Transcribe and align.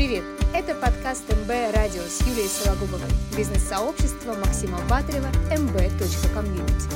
Привет! 0.00 0.24
Это 0.54 0.74
подкаст 0.80 1.28
МБ 1.28 1.76
Радио 1.76 2.00
с 2.00 2.22
Юлией 2.22 2.48
Сологубовой, 2.48 3.10
бизнес-сообщество 3.36 4.32
Максима 4.32 4.78
Батарева 4.88 5.26
mb.community. 5.52 6.90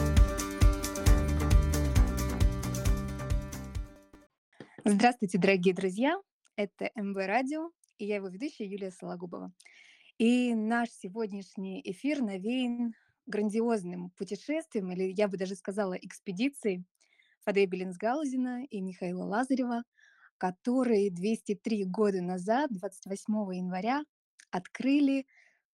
Здравствуйте, 4.87 5.37
дорогие 5.37 5.75
друзья! 5.75 6.19
Это 6.57 6.89
МБ 6.95 7.15
Радио, 7.27 7.69
и 7.99 8.07
я 8.07 8.17
его 8.17 8.29
ведущая 8.29 8.65
Юлия 8.65 8.91
Сологубова. 8.91 9.53
И 10.17 10.55
наш 10.55 10.89
сегодняшний 10.89 11.83
эфир 11.85 12.23
навеян 12.23 12.95
грандиозным 13.27 14.13
путешествием, 14.17 14.91
или 14.93 15.13
я 15.15 15.29
бы 15.29 15.37
даже 15.37 15.57
сказала 15.57 15.93
экспедицией 15.93 16.87
Фадея 17.45 17.67
Беллинсгаузена 17.67 18.65
и 18.65 18.81
Михаила 18.81 19.25
Лазарева– 19.25 19.83
которые 20.45 21.11
203 21.11 21.87
года 21.87 22.21
назад, 22.21 22.71
28 22.71 23.33
января, 23.57 24.05
открыли, 24.51 25.25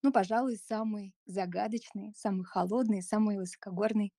ну, 0.01 0.13
пожалуй, 0.13 0.55
самый 0.55 1.13
загадочный, 1.25 2.13
самый 2.15 2.45
холодный, 2.45 3.01
самый 3.01 3.37
высокогорный 3.37 4.13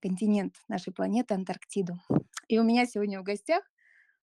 континент 0.00 0.56
нашей 0.68 0.92
планеты 0.92 1.32
Антарктиду. 1.32 1.94
И 2.48 2.58
у 2.58 2.64
меня 2.64 2.84
сегодня 2.84 3.18
в 3.18 3.22
гостях 3.22 3.64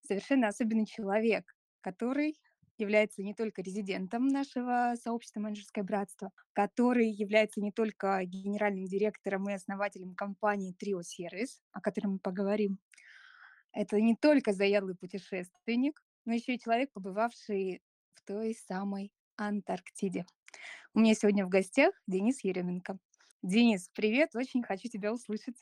совершенно 0.06 0.46
особенный 0.46 0.86
человек, 0.86 1.52
который 1.80 2.40
является 2.78 3.24
не 3.24 3.34
только 3.34 3.60
резидентом 3.60 4.28
нашего 4.28 4.94
сообщества 5.02 5.40
«Менеджерское 5.40 5.82
братство», 5.82 6.30
который 6.52 7.10
является 7.10 7.60
не 7.60 7.72
только 7.72 8.22
генеральным 8.24 8.84
директором 8.84 9.48
и 9.50 9.54
основателем 9.54 10.14
компании 10.14 10.74
«Трио 10.78 11.02
Сервис», 11.02 11.60
о 11.72 11.80
которой 11.80 12.06
мы 12.06 12.18
поговорим, 12.20 12.78
это 13.72 14.00
не 14.00 14.16
только 14.16 14.52
заядлый 14.52 14.94
путешественник, 14.94 16.02
но 16.24 16.34
еще 16.34 16.54
и 16.54 16.60
человек, 16.60 16.92
побывавший 16.92 17.82
в 18.14 18.22
той 18.22 18.54
самой 18.54 19.10
Антарктиде. 19.36 20.26
У 20.94 21.00
меня 21.00 21.14
сегодня 21.14 21.46
в 21.46 21.48
гостях 21.48 21.94
Денис 22.06 22.44
Еременко. 22.44 22.98
Денис, 23.42 23.88
привет, 23.94 24.36
очень 24.36 24.62
хочу 24.62 24.88
тебя 24.88 25.12
услышать. 25.12 25.56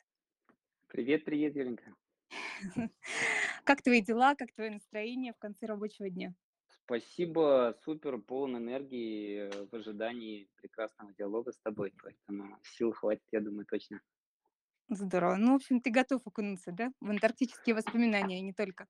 Привет, 0.89 1.25
привет, 1.25 1.55
Еленка. 1.55 1.95
Как 3.65 3.83
твои 3.83 4.03
дела, 4.03 4.35
как 4.35 4.53
твое 4.53 4.71
настроение 4.71 5.33
в 5.33 5.39
конце 5.39 5.67
рабочего 5.67 6.11
дня? 6.11 6.35
Спасибо, 6.67 7.77
супер, 7.85 8.19
полон 8.19 8.57
энергии 8.57 9.49
э, 9.49 9.67
в 9.67 9.75
ожидании 9.75 10.49
прекрасного 10.57 11.13
диалога 11.15 11.53
с 11.53 11.59
тобой, 11.59 11.93
поэтому 12.03 12.59
сил 12.63 12.93
хватит, 12.93 13.23
я 13.31 13.41
думаю, 13.41 13.67
точно. 13.67 14.01
Здорово. 14.93 15.37
Ну, 15.37 15.53
в 15.53 15.57
общем, 15.57 15.81
ты 15.81 15.91
готов 15.91 16.23
окунуться, 16.27 16.73
да, 16.73 16.91
в 17.01 17.09
антарктические 17.09 17.77
воспоминания, 17.77 18.41
и 18.41 18.43
не 18.43 18.53
только. 18.53 18.87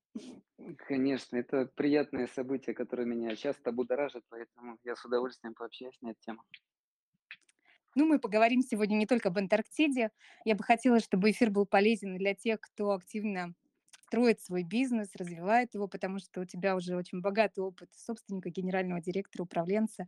Конечно, 0.79 1.37
это 1.37 1.67
приятное 1.67 2.27
событие, 2.27 2.75
которое 2.75 3.05
меня 3.05 3.37
часто 3.37 3.71
будоражит, 3.71 4.25
поэтому 4.31 4.79
я 4.83 4.97
с 4.97 5.05
удовольствием 5.05 5.55
пообщаюсь 5.55 5.99
на 6.01 6.13
эту 6.13 6.21
тему. 6.21 6.43
Ну, 7.95 8.07
мы 8.07 8.19
поговорим 8.19 8.63
сегодня 8.63 8.95
не 8.95 9.07
только 9.07 9.29
об 9.29 9.37
Антарктиде. 9.37 10.11
Я 10.47 10.55
бы 10.55 10.65
хотела, 10.65 11.01
чтобы 11.01 11.33
эфир 11.33 11.51
был 11.51 11.67
полезен 11.67 12.17
для 12.17 12.35
тех, 12.35 12.61
кто 12.61 12.93
активно 12.93 13.55
строит 14.07 14.41
свой 14.41 14.63
бизнес, 14.63 15.11
развивает 15.17 15.75
его, 15.75 15.87
потому 15.87 16.19
что 16.19 16.41
у 16.41 16.45
тебя 16.47 16.77
уже 16.77 16.97
очень 16.97 17.21
богатый 17.21 17.61
опыт 17.61 17.91
собственника, 17.95 18.49
генерального 18.49 19.03
директора, 19.03 19.43
управленца. 19.43 20.07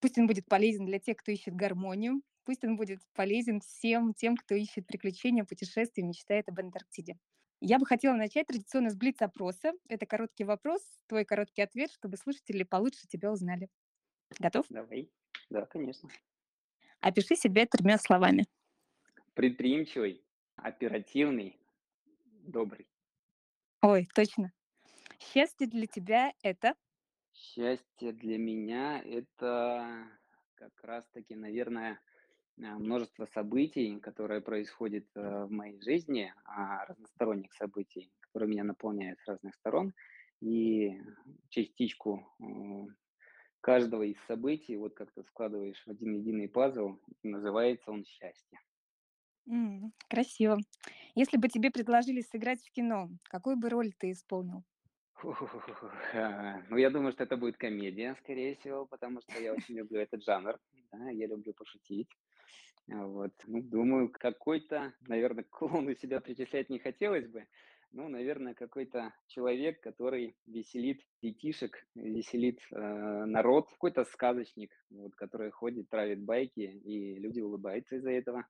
Пусть 0.00 0.18
он 0.18 0.26
будет 0.26 0.46
полезен 0.46 0.84
для 0.84 0.98
тех, 0.98 1.16
кто 1.16 1.32
ищет 1.32 1.54
гармонию, 1.54 2.20
Пусть 2.50 2.64
он 2.64 2.74
будет 2.74 2.98
полезен 3.14 3.60
всем 3.60 4.12
тем, 4.12 4.36
кто 4.36 4.56
ищет 4.56 4.84
приключения, 4.84 5.44
путешествия, 5.44 6.02
мечтает 6.02 6.48
об 6.48 6.58
Антарктиде. 6.58 7.16
Я 7.60 7.78
бы 7.78 7.86
хотела 7.86 8.16
начать 8.16 8.48
традиционно 8.48 8.90
с 8.90 8.96
блиц-опроса. 8.96 9.72
Это 9.88 10.04
короткий 10.04 10.42
вопрос, 10.42 10.82
твой 11.06 11.24
короткий 11.24 11.62
ответ, 11.62 11.92
чтобы 11.92 12.16
слушатели 12.16 12.64
получше 12.64 13.06
тебя 13.06 13.30
узнали. 13.30 13.68
Готов? 14.40 14.66
Давай. 14.68 15.12
Да, 15.48 15.64
конечно. 15.64 16.08
Опиши 16.98 17.36
себя 17.36 17.66
тремя 17.66 17.98
словами. 17.98 18.46
Предприимчивый, 19.34 20.24
оперативный, 20.56 21.56
добрый. 22.42 22.88
Ой, 23.80 24.08
точно. 24.12 24.52
Счастье 25.20 25.68
для 25.68 25.86
тебя 25.86 26.32
это? 26.42 26.74
Счастье 27.32 28.12
для 28.12 28.38
меня 28.38 29.00
это 29.04 30.10
как 30.56 30.72
раз-таки, 30.82 31.36
наверное, 31.36 32.00
множество 32.60 33.24
событий, 33.26 33.98
которые 34.00 34.40
происходят 34.40 35.06
э, 35.14 35.44
в 35.44 35.50
моей 35.50 35.80
жизни, 35.80 36.32
а, 36.44 36.84
разносторонних 36.86 37.52
событий, 37.54 38.12
которые 38.20 38.48
меня 38.50 38.64
наполняют 38.64 39.20
с 39.20 39.26
разных 39.28 39.54
сторон, 39.54 39.92
и 40.40 41.00
частичку 41.48 42.26
э, 42.40 42.44
каждого 43.60 44.02
из 44.04 44.18
событий, 44.26 44.76
вот 44.76 44.94
как 44.94 45.12
ты 45.12 45.22
складываешь 45.24 45.82
в 45.86 45.90
один 45.90 46.14
единый 46.14 46.48
пазл, 46.48 46.98
называется 47.22 47.90
он 47.92 48.04
счастье. 48.04 48.58
М, 49.46 49.92
Красиво. 50.08 50.58
Если 51.14 51.36
бы 51.36 51.48
тебе 51.48 51.70
предложили 51.70 52.22
сыграть 52.22 52.62
в 52.64 52.70
кино, 52.70 53.10
какую 53.24 53.56
бы 53.56 53.68
роль 53.68 53.92
ты 53.92 54.12
исполнил? 54.12 54.64
А, 56.12 56.62
ну, 56.70 56.76
я 56.76 56.90
думаю, 56.90 57.12
что 57.12 57.24
это 57.24 57.36
будет 57.36 57.56
комедия, 57.56 58.14
скорее 58.16 58.56
всего, 58.56 58.86
потому 58.86 59.20
что 59.20 59.38
я 59.38 59.52
очень 59.52 59.76
люблю 59.76 60.00
этот 60.00 60.22
жанр, 60.24 60.58
да, 60.92 61.10
я 61.10 61.26
люблю 61.26 61.52
пошутить. 61.52 62.08
А, 62.90 63.06
вот, 63.06 63.32
ну, 63.46 63.62
думаю, 63.62 64.10
какой-то, 64.10 64.92
наверное, 65.02 65.44
клоун 65.50 65.88
у 65.88 65.94
себя 65.94 66.20
причислять 66.20 66.70
не 66.70 66.78
хотелось 66.78 67.26
бы, 67.28 67.46
ну, 67.92 68.08
наверное, 68.08 68.54
какой-то 68.54 69.12
человек, 69.26 69.80
который 69.80 70.36
веселит 70.46 71.02
детишек, 71.22 71.84
веселит 71.94 72.60
э, 72.70 73.24
народ, 73.24 73.68
какой-то 73.68 74.04
сказочник, 74.04 74.72
вот, 74.90 75.14
который 75.16 75.50
ходит, 75.50 75.88
травит 75.90 76.22
байки, 76.22 76.60
и 76.60 77.18
люди 77.18 77.40
улыбаются 77.40 77.96
из-за 77.96 78.12
этого. 78.12 78.46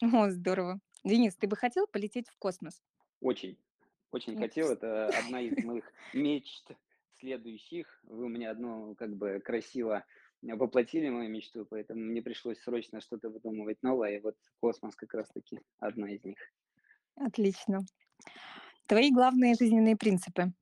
О, 0.00 0.30
здорово. 0.30 0.80
Денис, 1.04 1.36
ты 1.36 1.46
бы 1.46 1.56
хотел 1.56 1.86
полететь 1.86 2.28
в 2.30 2.38
космос? 2.38 2.82
Очень. 3.20 3.58
Очень 4.10 4.38
хотел, 4.38 4.70
это 4.70 5.08
одна 5.08 5.40
из 5.40 5.56
моих 5.64 5.84
мечт 6.14 6.70
следующих. 7.18 8.00
Вы 8.04 8.24
у 8.24 8.28
меня 8.28 8.50
одно 8.50 8.94
как 8.94 9.16
бы 9.16 9.40
красиво 9.40 10.04
воплотили 10.42 11.08
мою 11.08 11.30
мечту, 11.30 11.66
поэтому 11.68 12.00
мне 12.00 12.22
пришлось 12.22 12.60
срочно 12.60 13.00
что-то 13.00 13.30
выдумывать 13.30 13.82
новое, 13.82 14.16
и 14.16 14.20
вот 14.20 14.36
космос 14.60 14.94
как 14.96 15.14
раз-таки 15.14 15.60
одна 15.78 16.10
из 16.10 16.24
них. 16.24 16.38
Отлично. 17.14 17.80
Твои 18.86 19.10
главные 19.10 19.54
жизненные 19.54 19.96
принципы? 19.96 20.52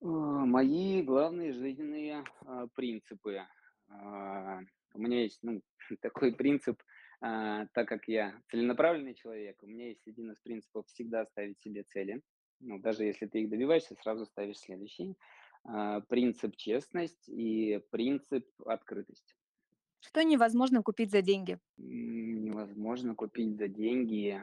Мои 0.00 1.02
главные 1.02 1.52
жизненные 1.52 2.24
а, 2.46 2.66
принципы. 2.68 3.42
А, 3.88 4.60
у 4.94 4.98
меня 4.98 5.22
есть 5.22 5.40
ну, 5.42 5.60
такой 6.00 6.34
принцип– 6.34 6.82
а, 7.20 7.66
так 7.72 7.88
как 7.88 8.06
я 8.06 8.40
целенаправленный 8.50 9.14
человек, 9.14 9.60
у 9.62 9.66
меня 9.66 9.88
есть 9.88 10.06
один 10.06 10.30
из 10.30 10.38
принципов 10.40 10.86
всегда 10.86 11.26
ставить 11.26 11.60
себе 11.60 11.82
цели. 11.82 12.22
Ну, 12.60 12.78
даже 12.78 13.04
если 13.04 13.26
ты 13.26 13.42
их 13.42 13.50
добиваешься, 13.50 13.96
сразу 13.96 14.24
ставишь 14.26 14.58
следующий. 14.58 15.16
А, 15.70 16.00
принцип 16.00 16.56
честность 16.56 17.28
и 17.28 17.80
принцип 17.90 18.46
открытость. 18.64 19.36
Что 20.00 20.22
невозможно 20.24 20.82
купить 20.82 21.10
за 21.10 21.20
деньги? 21.20 21.58
Невозможно 21.76 23.14
купить 23.14 23.56
за 23.56 23.68
деньги. 23.68 24.42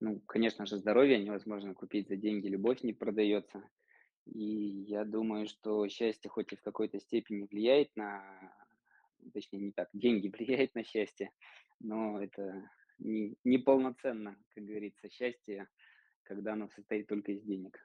Ну, 0.00 0.20
конечно 0.26 0.66
же, 0.66 0.76
здоровье 0.76 1.18
невозможно 1.18 1.74
купить 1.74 2.08
за 2.08 2.16
деньги, 2.16 2.46
любовь 2.46 2.82
не 2.82 2.92
продается. 2.92 3.62
И 4.26 4.84
я 4.86 5.04
думаю, 5.04 5.48
что 5.48 5.88
счастье 5.88 6.30
хоть 6.30 6.52
и 6.52 6.56
в 6.56 6.62
какой-то 6.62 7.00
степени 7.00 7.48
влияет 7.50 7.96
на 7.96 8.22
точнее 9.32 9.60
не 9.60 9.72
так, 9.72 9.88
деньги 9.92 10.28
влияют 10.38 10.74
на 10.74 10.84
счастье, 10.84 11.32
но 11.80 12.22
это 12.22 12.70
не, 12.98 13.34
неполноценно, 13.42 14.36
как 14.54 14.64
говорится, 14.64 15.08
счастье, 15.08 15.68
когда 16.22 16.52
оно 16.52 16.68
состоит 16.68 17.08
только 17.08 17.32
из 17.32 17.42
денег. 17.42 17.78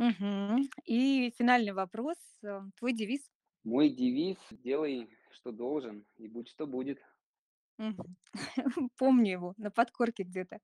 Угу. 0.00 0.62
И 0.86 1.30
финальный 1.36 1.72
вопрос. 1.72 2.16
Э, 2.42 2.62
твой 2.78 2.94
девиз? 2.94 3.20
Мой 3.64 3.90
девиз– 3.90 4.38
делай, 4.50 5.10
что 5.30 5.52
должен, 5.52 6.06
и 6.16 6.26
будь, 6.26 6.48
что 6.48 6.66
будет. 6.66 6.98
Помню 8.98 9.30
его 9.30 9.54
на 9.58 9.70
подкорке 9.70 10.22
где-то. 10.22 10.58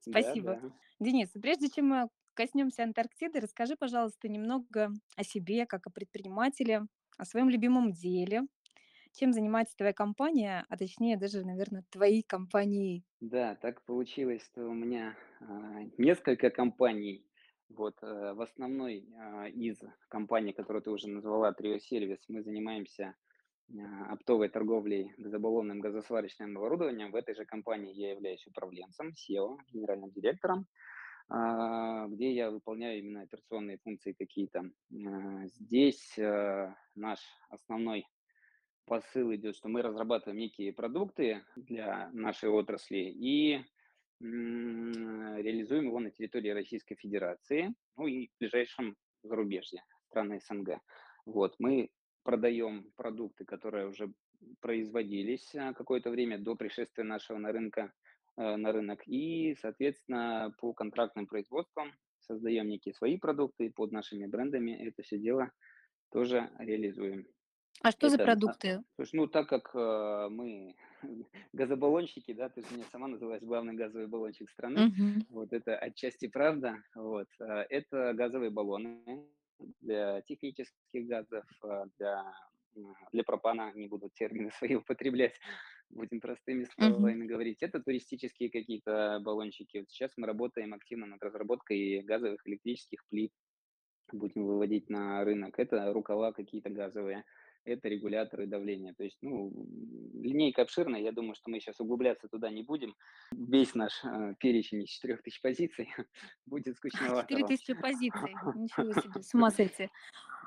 Спасибо. 0.00 0.54
Да, 0.54 0.68
да. 0.68 0.74
Денис, 0.98 1.30
прежде 1.40 1.68
чем 1.70 1.88
мы 1.88 2.08
коснемся 2.34 2.82
Антарктиды, 2.82 3.38
расскажи, 3.40 3.76
пожалуйста, 3.76 4.28
немного 4.28 4.90
о 5.16 5.22
себе, 5.22 5.64
как 5.66 5.86
о 5.86 5.90
предпринимателе, 5.90 6.82
о 7.18 7.24
своем 7.24 7.48
любимом 7.50 7.92
деле, 7.92 8.42
чем 9.12 9.32
занимается 9.32 9.76
твоя 9.76 9.92
компания, 9.92 10.64
а 10.68 10.76
точнее 10.76 11.16
даже, 11.16 11.44
наверное, 11.44 11.84
твои 11.90 12.22
компании. 12.22 13.04
Да, 13.20 13.54
так 13.56 13.84
получилось, 13.84 14.42
что 14.44 14.66
у 14.66 14.74
меня 14.74 15.16
а, 15.40 15.82
несколько 15.98 16.50
компаний. 16.50 17.24
Вот 17.68 17.96
а, 18.02 18.34
в 18.34 18.40
основной 18.40 19.08
а, 19.18 19.48
из 19.48 19.78
компаний, 20.08 20.52
которую 20.52 20.82
ты 20.82 20.90
уже 20.90 21.08
назвала, 21.08 21.52
Trio 21.52 21.78
Service, 21.78 22.20
мы 22.28 22.42
занимаемся 22.42 23.14
а, 23.70 24.12
оптовой 24.12 24.48
торговлей 24.48 25.12
газобаллонным 25.18 25.80
газосварочным 25.80 26.56
оборудованием. 26.56 27.10
В 27.10 27.16
этой 27.16 27.34
же 27.34 27.44
компании 27.44 27.94
я 27.94 28.10
являюсь 28.10 28.46
управленцем, 28.46 29.10
SEO, 29.10 29.58
генеральным 29.72 30.10
директором. 30.10 30.66
а, 31.28 32.06
где 32.08 32.32
я 32.32 32.50
выполняю 32.50 32.98
именно 32.98 33.22
операционные 33.22 33.78
функции 33.78 34.12
какие-то. 34.12 34.70
Здесь 35.60 36.18
э, 36.18 36.74
наш 36.94 37.20
основной 37.48 38.06
посыл 38.84 39.34
идет, 39.34 39.56
что 39.56 39.68
мы 39.68 39.82
разрабатываем 39.82 40.38
некие 40.38 40.72
продукты 40.72 41.42
для 41.56 42.10
нашей 42.12 42.50
отрасли 42.50 42.98
и 42.98 43.64
реализуем 44.22 45.86
его 45.86 46.00
на 46.00 46.10
территории 46.10 46.50
Российской 46.50 46.94
Федерации, 46.94 47.74
ну 47.96 48.06
и 48.06 48.28
в 48.28 48.38
ближайшем 48.38 48.96
зарубежье, 49.22 49.82
страны 50.08 50.40
СНГ. 50.40 50.80
Вот, 51.26 51.54
мы 51.58 51.90
продаем 52.22 52.90
продукты, 52.96 53.44
которые 53.44 53.88
уже 53.88 54.12
производились 54.60 55.54
а, 55.54 55.72
какое-то 55.72 56.10
время 56.10 56.38
до 56.38 56.56
пришествия 56.56 57.04
нашего 57.04 57.38
на 57.38 57.52
рынка, 57.52 57.92
э, 58.36 58.56
на 58.56 58.72
рынок, 58.72 59.02
и, 59.06 59.54
соответственно, 59.60 60.54
по 60.58 60.72
контрактным 60.72 61.26
производствам 61.26 61.92
создаем 62.20 62.68
некие 62.68 62.94
свои 62.94 63.18
продукты 63.18 63.70
под 63.70 63.92
нашими 63.92 64.26
брендами, 64.26 64.88
это 64.88 65.02
все 65.02 65.18
дело 65.18 65.50
тоже 66.10 66.50
реализуем. 66.58 67.26
А 67.82 67.90
что 67.90 68.08
за 68.08 68.16
Это, 68.16 68.24
а, 68.24 68.26
продукты? 68.26 68.82
слушай, 68.94 69.16
ну, 69.16 69.26
так 69.26 69.48
как, 69.48 69.74
э, 69.74 70.28
мы 70.30 70.74
газобаллонщики, 71.52 72.32
да, 72.32 72.48
ты 72.48 72.62
же 72.62 72.74
меня 72.74 72.84
сама 72.90 73.08
называешь 73.08 73.42
главный 73.42 73.74
газовый 73.74 74.06
баллонщик 74.08 74.50
страны, 74.50 74.84
Мгм. 74.84 75.26
вот 75.28 75.52
это 75.52 75.76
отчасти 75.76 76.28
правда. 76.28 76.76
Вот, 76.94 77.28
э, 77.40 77.44
это 77.70 78.12
газовые 78.14 78.50
баллоны 78.50 79.28
для 79.80 80.22
технических 80.22 81.06
газов, 81.06 81.44
э, 81.64 81.84
для, 81.98 82.24
для 83.12 83.24
пропана, 83.24 83.72
не 83.74 83.88
буду 83.88 84.10
термины 84.14 84.50
свои 84.58 84.74
употреблять, 84.76 85.38
будем 85.90 86.20
простыми 86.20 86.64
словами 86.64 87.26
говорить. 87.26 87.62
Это 87.62 87.82
туристические 87.82 88.50
какие-то 88.50 89.20
баллончики. 89.22 89.78
Вот 89.78 89.90
сейчас 89.90 90.12
мы 90.16 90.26
работаем 90.26 90.74
активно 90.74 91.06
над 91.06 91.22
разработкой 91.22 92.02
газовых 92.02 92.40
электрических 92.46 93.04
плит 93.08 93.32
будем 94.12 94.44
выводить 94.46 94.90
на 94.90 95.24
рынок. 95.24 95.58
Это 95.58 95.92
рукава 95.92 96.32
какие-то 96.32 96.70
газовые, 96.70 97.24
это 97.64 97.88
регуляторы 97.88 98.46
давления. 98.46 98.94
То 98.94 99.04
есть, 99.04 99.18
ну, 99.22 99.52
линейка 100.14 100.62
обширная, 100.62 101.00
я 101.00 101.12
думаю, 101.12 101.34
что 101.34 101.50
мы 101.50 101.60
сейчас 101.60 101.80
углубляться 101.80 102.28
туда 102.28 102.50
не 102.50 102.62
будем. 102.62 102.94
Весь 103.32 103.74
наш 103.74 104.04
э, 104.04 104.34
перечень 104.38 104.82
из 104.82 104.90
4000 104.90 105.40
позиций 105.42 105.88
будет 106.46 106.76
скучновато 106.76 107.22
Четыре 107.22 107.42
вам. 107.42 107.48
тысячи 107.48 107.74
позиций. 107.74 108.34
Ничего 108.54 108.92
себе, 108.92 109.22
с 109.22 109.34
ума 109.34 109.50
сойти. 109.50 109.90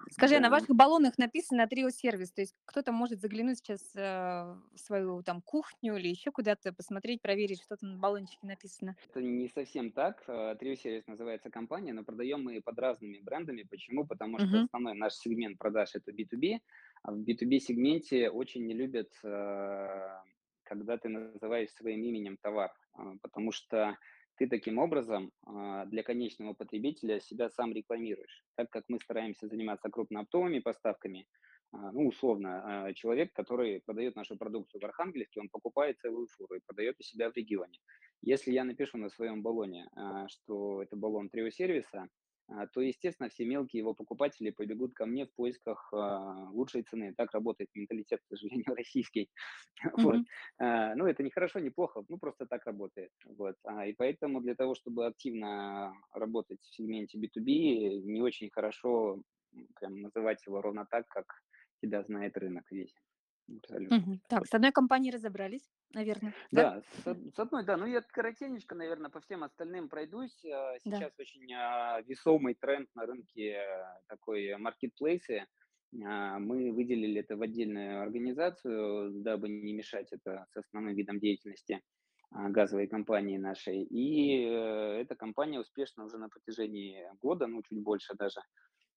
Скажи, 0.10 0.36
а 0.36 0.40
на 0.40 0.50
ваших 0.50 0.70
баллонах 0.76 1.18
написано 1.18 1.68
"Трио-сервис", 1.68 2.32
то 2.34 2.42
есть 2.42 2.56
кто-то 2.66 2.92
может 2.92 3.22
заглянуть 3.22 3.58
сейчас, 3.60 3.96
э, 3.96 4.02
в 4.02 4.78
свою 4.78 5.24
там 5.24 5.42
кухню 5.42 5.98
или 5.98 6.08
еще 6.08 6.32
куда-то, 6.32 6.74
посмотреть, 6.74 7.22
проверить, 7.22 7.62
что 7.64 7.76
там 7.78 7.94
на 7.94 7.98
баллончике 8.00 8.48
написано? 8.48 8.96
Это 9.10 9.22
не 9.22 9.48
совсем 9.50 9.92
так. 9.92 10.24
Э, 10.28 10.56
Series 10.60 11.04
называется 11.08 11.50
компания, 11.50 11.94
но 11.94 12.04
продаем 12.04 12.44
мы 12.44 12.62
под 12.62 12.80
разными 12.80 13.20
брендами. 13.20 13.64
Почему? 13.64 14.06
Потому 14.08 14.40
что 14.40 14.58
Мгм. 14.58 14.68
основной 14.68 14.94
наш 14.96 15.14
сегмент 15.14 15.58
продаж 15.58 15.96
это 15.96 16.12
B2B, 16.12 16.60
а 17.04 17.12
в 17.12 17.20
B2B 17.24 17.60
сегменте 17.60 18.30
очень 18.30 18.66
не 18.66 18.74
любят, 18.74 19.12
э, 19.24 20.08
когда 20.64 20.98
ты 20.98 21.10
называешь 21.10 21.70
своим 21.72 22.02
именем 22.04 22.38
товар, 22.42 22.72
а, 22.94 23.14
потому 23.22 23.52
что 23.52 23.98
ты 24.38 24.48
таким 24.48 24.78
образом 24.78 25.32
а, 25.46 25.86
для 25.86 26.04
конечного 26.04 26.54
потребителя 26.54 27.20
себя 27.20 27.50
сам 27.50 27.74
рекламируешь. 27.74 28.44
Так 28.56 28.70
как 28.70 28.84
мы 28.88 29.00
стараемся 29.00 29.48
заниматься 29.48 29.90
крупнооптовыми 29.90 30.60
поставками, 30.60 31.28
а, 31.72 31.92
ну, 31.92 32.08
условно, 32.08 32.88
а, 32.88 32.94
человек, 32.94 33.34
который 33.34 33.82
продает 33.82 34.16
нашу 34.16 34.38
продукцию 34.38 34.82
в 34.82 34.86
Архангельске, 34.86 35.42
он 35.42 35.50
покупает 35.50 36.00
целую 36.00 36.28
фуру 36.28 36.56
и 36.56 36.62
продает 36.66 36.96
у 37.00 37.04
себя 37.04 37.32
в 37.32 37.36
регионе. 37.36 37.80
Если 38.22 38.52
я 38.52 38.64
напишу 38.64 38.98
на 38.98 39.10
своем 39.10 39.44
баллоне, 39.44 39.88
что 40.28 40.82
это 40.82 40.96
баллон 40.96 41.30
Трио-сервиса, 41.30 42.08
то, 42.74 42.82
естественно, 42.82 43.30
все 43.30 43.46
мелкие 43.46 43.80
его 43.80 43.94
покупатели 43.94 44.52
побегут 44.52 44.94
ко 44.94 45.06
мне 45.06 45.26
в 45.26 45.34
поисках 45.34 45.90
а, 45.94 46.50
лучшей 46.52 46.84
цены. 46.84 47.14
Так 47.16 47.32
работает 47.34 47.70
менталитет, 47.74 48.22
к 48.22 48.28
сожалению, 48.28 48.66
российский. 48.76 49.30
Вот. 50.02 50.22
Мгм. 50.22 50.26
А, 50.60 50.96
Ну, 50.96 51.06
это 51.08 51.24
не 51.24 51.32
хорошо, 51.32 51.60
не 51.60 51.70
плохо, 51.70 52.04
ну, 52.10 52.18
просто 52.20 52.46
так 52.46 52.66
работает. 52.66 53.12
Вот. 53.26 53.56
А, 53.66 53.86
И 53.88 53.94
поэтому 53.94 54.42
для 54.42 54.56
того, 54.56 54.76
чтобы 54.76 55.06
активно 55.08 55.94
работать 56.14 56.60
в 56.62 56.76
сегменте 56.76 57.18
B2B, 57.20 58.02
не 58.02 58.22
очень 58.22 58.50
хорошо 58.52 59.22
прям 59.80 60.02
называть 60.02 60.46
его 60.46 60.62
ровно 60.62 60.86
так, 60.90 61.08
как 61.08 61.26
тебя 61.82 62.04
знает 62.04 62.38
рынок 62.38 62.66
весь. 62.72 62.96
Абсолютно. 63.50 64.08
Так, 64.28 64.46
с 64.48 64.54
одной 64.54 64.72
компанией 64.72 65.12
разобрались, 65.12 65.72
наверно, 65.94 66.34
да? 66.52 66.66
Да, 66.66 66.82
с 66.82 67.04
с 67.34 67.40
одной, 67.40 67.66
да. 67.66 67.78
Ну, 67.78 67.86
я 67.86 68.02
коротенечко, 68.02 68.76
наверное, 68.76 69.10
по 69.10 69.20
всем 69.20 69.44
остальным 69.44 69.90
пройдусь. 69.90 70.44
А, 70.46 70.78
Да. 70.86 71.06
сейчас 71.06 71.14
очень, 71.20 71.52
а, 71.54 72.02
весомый 72.02 72.56
тренд 72.56 72.90
на 72.96 73.06
рынке, 73.06 73.52
э, 73.52 73.84
такой 74.08 74.56
маркетплейсы. 74.58 75.46
А, 76.06 76.40
мы 76.40 76.72
выделили 76.72 77.22
это 77.22 77.36
в 77.38 77.42
отдельную 77.42 78.02
организацию, 78.02 79.12
дабы 79.24 79.50
не 79.50 79.74
мешать 79.74 80.08
это 80.12 80.46
с 80.52 80.58
основным 80.58 80.96
видом 80.96 81.20
деятельности, 81.20 81.82
а, 82.32 82.50
газовой 82.50 82.88
компании 82.88 83.38
нашей. 83.38 83.84
И, 83.84 84.44
э, 84.46 85.02
эта 85.02 85.16
компания 85.16 85.60
успешно 85.60 86.06
уже 86.06 86.18
на 86.18 86.30
протяжении 86.30 87.08
года, 87.22 87.48
ну, 87.48 87.62
чуть 87.64 87.82
больше 87.82 88.14
даже, 88.16 88.40
а, 88.40 88.44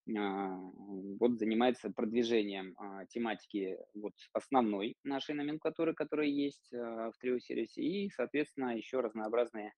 вот 0.09 1.39
занимается 1.39 1.91
продвижением 1.91 2.75
а, 2.79 3.05
тематики 3.07 3.77
вот 3.95 4.15
основной 4.33 4.97
нашей 5.05 5.35
номенклатуры, 5.35 5.95
которая 5.95 6.29
есть 6.29 6.73
а, 6.73 7.11
в 7.11 7.15
Trio 7.23 7.39
сервисе, 7.41 7.83
и, 7.83 8.11
соответственно, 8.11 8.77
еще 8.77 9.01
разнообразные 9.01 9.75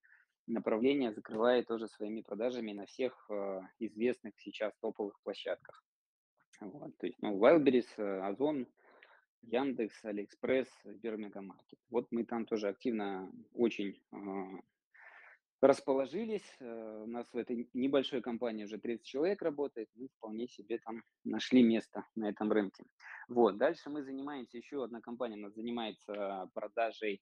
направления 0.47 1.12
закрывает 1.12 1.67
тоже 1.67 1.88
своими 1.88 2.21
продажами 2.23 2.73
на 2.73 2.87
всех 2.87 3.29
а, 3.31 3.62
известных 3.79 4.35
сейчас 4.38 4.73
топовых 4.81 5.21
площадках. 5.23 5.82
Вот, 6.61 6.97
то 6.99 7.06
есть, 7.06 7.19
ну, 7.23 7.38
Wildberries, 7.38 7.88
Озон, 8.23 8.67
Яндекс, 9.43 10.05
Алиэкспресс, 10.05 10.69
Сбермегамаркет. 10.85 11.79
Вот 11.88 12.06
мы 12.11 12.25
там 12.25 12.44
тоже 12.44 12.69
активно 12.69 13.33
очень 13.55 14.00
а, 14.12 14.61
расположились. 15.61 16.57
Э, 16.61 17.03
У 17.05 17.07
нас 17.07 17.33
в 17.33 17.37
этой 17.37 17.69
небольшой 17.75 18.23
компании 18.23 18.65
уже 18.65 18.79
30 18.79 19.07
человек 19.07 19.43
работает. 19.43 19.89
Мы 19.95 20.09
вполне 20.09 20.49
себе 20.49 20.79
там 20.79 21.03
нашли 21.25 21.62
место 21.62 22.07
на 22.15 22.29
этом 22.29 22.51
рынке. 22.53 22.85
Вот. 23.29 23.59
Дальше 23.59 23.91
мы 23.91 24.03
занимаемся, 24.03 24.59
еще 24.59 24.85
одна 24.85 25.01
компания 25.01 25.37
у 25.37 25.41
нас 25.41 25.55
занимается 25.55 26.51
продажей 26.55 27.21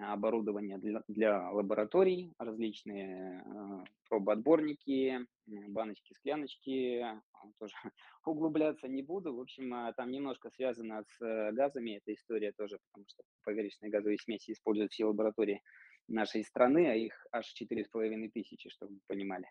а, 0.00 0.14
оборудования 0.14 0.78
для, 0.78 1.02
для 1.08 1.50
лабораторий, 1.50 2.32
различные 2.38 3.42
э, 3.44 3.84
пробоотборники, 4.08 5.26
баночки, 5.46 6.14
скляночки, 6.14 7.00
а, 7.00 7.20
тоже 7.58 7.74
углубляться 8.26 8.88
не 8.88 9.02
буду. 9.02 9.34
В 9.36 9.40
общем, 9.40 9.72
а, 9.74 9.92
там 9.92 10.10
немножко 10.10 10.50
связано 10.50 11.04
с 11.04 11.24
э, 11.24 11.52
газами 11.52 11.98
эта 11.98 12.14
история 12.14 12.52
тоже, 12.52 12.78
потому 12.90 13.06
что 13.08 13.22
поверхностные 13.44 13.90
газовые 13.90 14.18
смеси 14.18 14.52
используют 14.52 14.92
все 14.92 15.04
лаборатории 15.04 15.62
нашей 16.08 16.44
страны, 16.44 16.88
а 16.88 16.94
их 16.94 17.26
аж 17.32 17.46
четыре 17.46 17.84
с 17.84 17.88
половиной 17.88 18.30
тысячи, 18.30 18.68
чтобы 18.68 18.94
вы 18.94 19.00
понимали. 19.06 19.50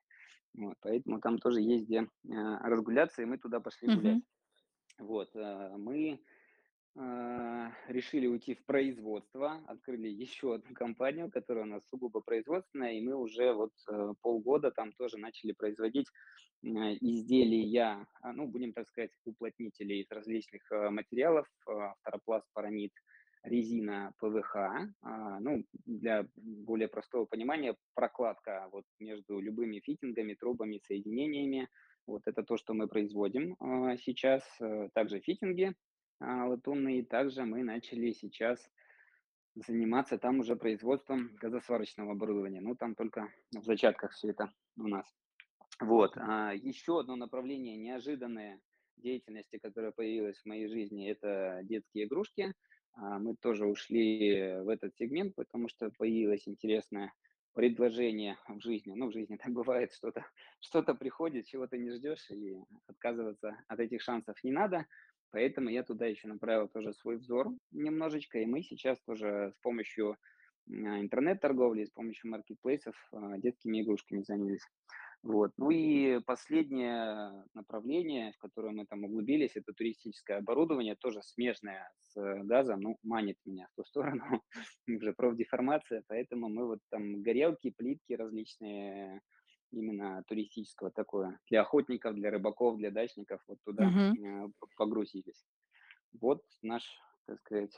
Вот, 0.53 0.75
поэтому 0.81 1.19
там 1.19 1.39
тоже 1.39 1.61
есть 1.61 1.85
где 1.85 2.07
а, 2.31 2.69
разгуляться, 2.69 3.21
и 3.21 3.25
мы 3.25 3.37
туда 3.37 3.59
пошли 3.59 3.87
гулять. 3.87 4.15
Мгм. 4.17 4.25
Вот, 4.99 5.29
а, 5.35 5.75
мы 5.77 6.19
а, 6.95 7.71
решили 7.87 8.27
уйти 8.27 8.53
в 8.53 8.63
производство, 8.65 9.63
открыли 9.67 10.07
еще 10.07 10.55
одну 10.55 10.73
компанию, 10.75 11.31
которая 11.31 11.63
у 11.63 11.67
нас 11.67 11.87
сугубо 11.89 12.21
производственная, 12.21 12.93
и 12.93 13.01
мы 13.01 13.15
уже 13.15 13.51
вот 13.53 13.73
э, 13.89 14.13
полгода 14.21 14.69
там 14.69 14.91
тоже 14.91 15.17
начали 15.17 15.53
производить 15.53 16.07
изделия, 16.61 18.07
ну, 18.23 18.47
будем 18.47 18.73
так 18.73 18.87
сказать, 18.87 19.11
уплотнители 19.25 19.95
из 19.95 20.09
различных 20.09 20.61
э, 20.71 20.89
материалов, 20.89 21.45
э, 21.67 21.71
фторопласт, 21.99 22.47
паранит, 22.53 22.93
резина, 23.43 24.13
ПВХ, 24.19 24.55
а, 25.01 25.39
ну, 25.39 25.65
для 25.85 26.25
более 26.35 26.87
простого 26.87 27.25
понимания, 27.25 27.75
прокладка 27.93 28.69
вот 28.71 28.85
между 28.99 29.39
любыми 29.39 29.79
фитингами, 29.79 30.33
трубами, 30.33 30.81
соединениями, 30.85 31.67
вот 32.07 32.23
это 32.25 32.43
то, 32.43 32.57
что 32.57 32.73
мы 32.73 32.87
производим 32.87 33.55
а, 33.59 33.97
сейчас, 33.97 34.43
э, 34.61 34.89
также 34.93 35.19
фитинги, 35.19 35.73
а, 36.19 36.47
латунные. 36.47 37.05
Также 37.05 37.43
мы 37.43 37.63
начали 37.63 38.11
сейчас 38.11 38.59
заниматься 39.55 40.17
там 40.17 40.39
уже 40.39 40.55
производством 40.55 41.35
газосварочного 41.35 42.13
оборудования. 42.13 42.61
Ну, 42.61 42.75
там 42.75 42.95
только 42.95 43.29
в 43.51 43.63
зачатках 43.63 44.11
все 44.13 44.29
это 44.29 44.51
у 44.77 44.87
нас. 44.87 45.05
Вот. 45.79 46.13
А, 46.17 46.53
еще 46.53 46.99
одно 46.99 47.15
направление 47.15 47.77
неожиданное 47.77 48.59
деятельности, 48.97 49.59
которое 49.61 49.91
появилось 49.91 50.39
в 50.39 50.45
моей 50.45 50.67
жизни, 50.67 51.09
это 51.09 51.59
детские 51.63 52.05
игрушки. 52.05 52.53
А, 52.95 53.19
мы 53.19 53.35
тоже 53.35 53.65
ушли 53.65 54.59
в 54.61 54.69
этот 54.69 54.95
сегмент, 54.95 55.35
потому 55.35 55.67
что 55.69 55.89
появилось 55.91 56.47
интересное 56.47 57.13
предложение 57.53 58.37
в 58.47 58.59
жизни. 58.59 58.93
Ну, 58.95 59.07
в 59.07 59.13
жизни 59.13 59.37
так 59.43 59.51
бывает, 59.51 59.93
что-то 59.93 60.25
что 60.59 60.83
приходит, 60.95 61.47
чего 61.47 61.67
ты 61.67 61.77
не 61.77 61.91
ждешь, 61.91 62.29
и 62.29 62.55
отказываться 62.87 63.57
от 63.67 63.79
этих 63.79 64.01
шансов 64.01 64.43
не 64.43 64.51
надо. 64.51 64.85
Поэтому 65.31 65.69
я 65.69 65.83
туда 65.83 66.05
еще 66.05 66.27
направил 66.27 66.67
тоже 66.67 66.93
свой 66.93 67.17
взор 67.17 67.49
немножечко, 67.71 68.37
и 68.39 68.45
мы 68.45 68.61
сейчас 68.61 69.01
тоже 69.01 69.51
с 69.55 69.59
помощью 69.61 70.11
а, 70.11 70.99
интернет-торговлей, 70.99 71.87
с 71.87 71.91
помощью 71.91 72.29
маркетплейсов 72.31 72.95
а, 73.11 73.37
детскими 73.39 73.81
игрушками 73.81 74.21
занялись. 74.21 74.61
Вот. 75.23 75.51
Ну 75.57 75.71
и 75.71 76.19
последнее 76.19 77.45
направление, 77.53 78.33
в 78.33 78.37
которое 78.39 78.73
мы 78.73 78.85
там 78.85 79.05
углубились, 79.05 79.55
это 79.55 79.71
туристическое 79.73 80.39
оборудование, 80.39 80.95
тоже 80.95 81.21
смежное 81.23 81.89
с 82.01 82.17
э, 82.19 82.43
газом, 82.43 82.81
ну, 82.81 82.97
манит 83.03 83.37
меня 83.45 83.67
в 83.71 83.75
ту 83.75 83.85
сторону, 83.85 84.25
уже 84.87 85.13
профдеформация, 85.13 86.03
поэтому 86.07 86.49
мы 86.49 86.67
вот 86.67 86.79
там 86.89 87.21
горелки, 87.21 87.71
плитки 87.71 88.13
различные, 88.13 89.21
именно 89.71 90.23
туристического 90.27 90.91
такое, 90.91 91.39
для 91.49 91.61
охотников, 91.61 92.15
для 92.15 92.29
рыбаков, 92.29 92.77
для 92.77 92.91
дачников, 92.91 93.41
вот 93.47 93.59
туда 93.63 93.85
э, 93.85 94.47
погрузились. 94.75 95.45
Вот 96.19 96.41
наш, 96.61 96.83
так 97.27 97.39
сказать, 97.39 97.73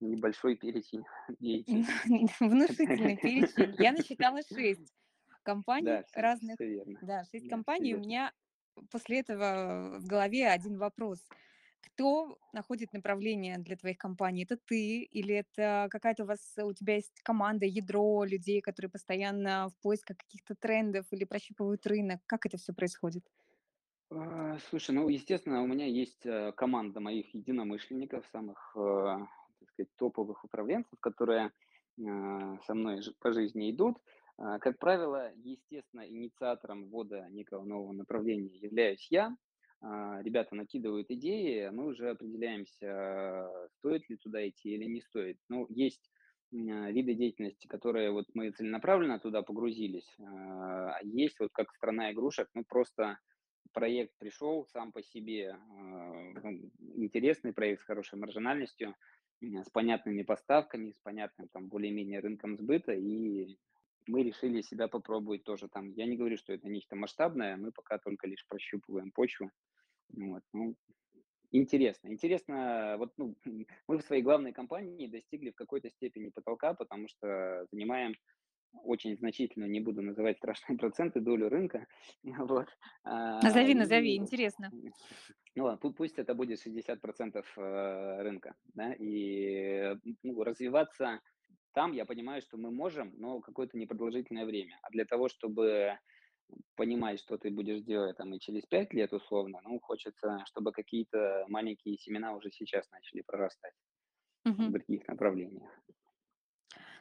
небольшой 0.00 0.56
перечень 0.56 1.04
деятельности. 1.38 1.92
Внушительный 2.40 3.16
перечень. 3.22 3.74
Я 3.78 3.92
насчитала 3.92 4.40
6 4.42 4.80
Да, 4.80 4.99
компаний 5.42 6.04
все, 6.06 6.20
разных. 6.22 6.58
Да, 7.00 7.24
6 7.24 7.44
Да, 7.44 7.50
компаний. 7.50 7.94
У 7.94 8.00
меня 8.00 8.32
после 8.90 9.20
этого 9.20 9.98
в 10.00 10.06
голове 10.06 10.48
один 10.48 10.78
вопрос. 10.78 11.20
Кто 11.80 12.38
находит 12.52 12.92
направление 12.92 13.58
для 13.58 13.76
твоих 13.76 13.96
компаний? 13.98 14.44
Это 14.44 14.56
ты 14.58 15.02
или 15.02 15.34
это 15.34 15.88
какая-то 15.90 16.24
у 16.24 16.26
вас, 16.26 16.54
у 16.62 16.72
тебя 16.74 16.96
есть 16.96 17.20
команда, 17.22 17.66
ядро 17.66 18.24
людей, 18.24 18.60
которые 18.60 18.90
постоянно 18.90 19.68
в 19.70 19.76
поисках 19.82 20.18
каких-то 20.18 20.54
трендов 20.54 21.06
или 21.10 21.24
прощупывают 21.24 21.86
рынок? 21.86 22.20
Как 22.26 22.46
это 22.46 22.58
все 22.58 22.72
происходит? 22.74 23.24
А, 24.10 24.58
слушай, 24.68 24.90
ну, 24.92 25.08
естественно, 25.08 25.62
у 25.62 25.66
меня 25.66 25.86
есть, 25.86 26.26
э, 26.26 26.52
команда 26.56 27.00
моих 27.00 27.32
единомышленников, 27.34 28.26
самых, 28.32 28.72
э, 28.76 29.18
так 29.60 29.70
сказать, 29.70 29.94
топовых 29.96 30.44
управленцев, 30.44 30.98
которые, 31.00 31.52
а, 32.04 32.58
со 32.66 32.74
мной 32.74 33.02
по 33.20 33.32
жизни 33.32 33.70
идут. 33.70 33.98
А, 34.40 34.58
как 34.58 34.78
правило, 34.78 35.32
естественно, 35.36 36.08
инициатором 36.08 36.88
ввода 36.88 37.28
некого 37.28 37.62
нового 37.62 37.92
направления 37.92 38.56
являюсь 38.56 39.06
я. 39.10 39.36
А, 39.82 40.22
ребята 40.22 40.54
накидывают 40.54 41.10
идеи, 41.10 41.68
мы 41.68 41.88
уже 41.88 42.10
определяемся, 42.10 43.46
стоит 43.78 44.08
ли 44.08 44.16
туда 44.16 44.48
идти 44.48 44.70
или 44.70 44.86
не 44.86 45.02
стоит. 45.02 45.36
Ну, 45.50 45.66
есть, 45.68 46.10
а, 46.54 46.90
виды 46.90 47.12
деятельности, 47.14 47.66
которые 47.66 48.12
вот 48.12 48.26
мы 48.32 48.50
целенаправленно 48.50 49.18
туда 49.20 49.42
погрузились, 49.42 50.16
есть 51.02 51.38
вот 51.38 51.50
как 51.52 51.70
страна 51.74 52.10
игрушек, 52.12 52.48
ну, 52.54 52.64
просто 52.66 53.18
проект 53.72 54.16
пришел 54.18 54.66
сам 54.66 54.90
по 54.90 55.02
себе, 55.02 55.54
ну, 55.68 56.70
интересный 56.96 57.52
проект 57.52 57.82
с 57.82 57.84
хорошей 57.84 58.18
маржинальностью, 58.18 58.96
с 59.42 59.70
понятными 59.70 60.22
поставками, 60.22 60.90
с 60.90 60.98
понятным 60.98 61.48
там 61.48 61.68
более-менее 61.68 62.20
рынком 62.20 62.56
сбыта, 62.56 62.92
и 62.92 63.58
мы 64.06 64.22
решили 64.22 64.62
себя 64.62 64.88
попробовать 64.88 65.44
тоже 65.44 65.68
там. 65.68 65.92
Я 65.92 66.06
не 66.06 66.16
говорю, 66.16 66.36
что 66.36 66.52
это 66.52 66.68
нечто 66.68 66.96
масштабное, 66.96 67.56
мы 67.56 67.72
пока 67.72 67.98
только 67.98 68.26
лишь 68.26 68.46
прощупываем 68.46 69.10
почву. 69.12 69.50
Вот, 70.12 70.42
ну, 70.52 70.74
интересно. 71.52 72.08
Интересно, 72.08 72.96
вот, 72.98 73.12
ну, 73.16 73.36
мы 73.88 73.98
в 73.98 74.02
своей 74.02 74.22
главной 74.22 74.52
компании 74.52 75.06
достигли 75.06 75.50
в 75.50 75.54
какой-то 75.56 75.90
степени 75.90 76.30
потолка, 76.30 76.74
потому 76.74 77.08
что 77.08 77.66
занимаем 77.70 78.14
очень 78.84 79.16
значительную, 79.16 79.70
не 79.70 79.80
буду 79.80 80.02
называть 80.02 80.38
страшные 80.38 80.78
проценты, 80.78 81.20
долю 81.20 81.48
рынка. 81.48 81.86
Вот. 82.22 82.68
А, 83.04 83.40
Назови, 83.42 83.74
назови, 83.74 84.16
интересно. 84.16 84.70
ну 85.54 85.64
ладно, 85.64 85.80
пу- 85.88 85.92
пусть 85.92 86.18
это 86.18 86.34
будет 86.34 86.64
60% 86.64 87.44
э, 87.56 88.22
рынка, 88.22 88.54
да, 88.74 88.92
и 88.92 89.96
ну, 90.22 90.42
развиваться 90.44 91.20
там, 91.72 91.92
я 91.92 92.04
понимаю, 92.06 92.42
что 92.42 92.56
мы 92.56 92.70
можем, 92.70 93.12
но 93.18 93.40
какое-то 93.40 93.76
непродолжительное 93.78 94.46
время. 94.46 94.78
А 94.82 94.90
для 94.90 95.04
того, 95.04 95.28
чтобы 95.28 95.98
понимать, 96.76 97.20
что 97.20 97.38
ты 97.38 97.50
будешь 97.50 97.82
делать 97.82 98.16
там 98.18 98.34
и 98.34 98.40
через 98.40 98.66
5 98.66 98.92
лет 98.94 99.12
условно, 99.12 99.60
ну, 99.64 99.80
хочется, 99.80 100.44
чтобы 100.46 100.72
какие-то 100.72 101.46
маленькие 101.48 101.98
семена 101.98 102.34
уже 102.34 102.50
сейчас 102.52 102.90
начали 102.90 103.22
прорастать 103.22 103.74
в 104.64 104.70
Мгм. 104.70 104.72
других 104.72 105.06
направлениях. 105.08 105.70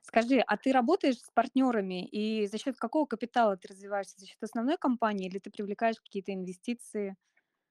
Скажи, 0.01 0.39
а 0.39 0.57
ты 0.57 0.71
работаешь 0.71 1.17
с 1.19 1.29
партнерами 1.31 2.05
и 2.07 2.47
за 2.47 2.57
счет 2.57 2.77
какого 2.77 3.05
капитала 3.05 3.57
ты 3.57 3.67
развиваешься? 3.69 4.19
За 4.19 4.25
счет 4.25 4.41
основной 4.41 4.77
компании 4.77 5.27
или 5.27 5.39
ты 5.39 5.49
привлекаешь 5.51 5.99
какие-то 5.99 6.33
инвестиции? 6.33 7.15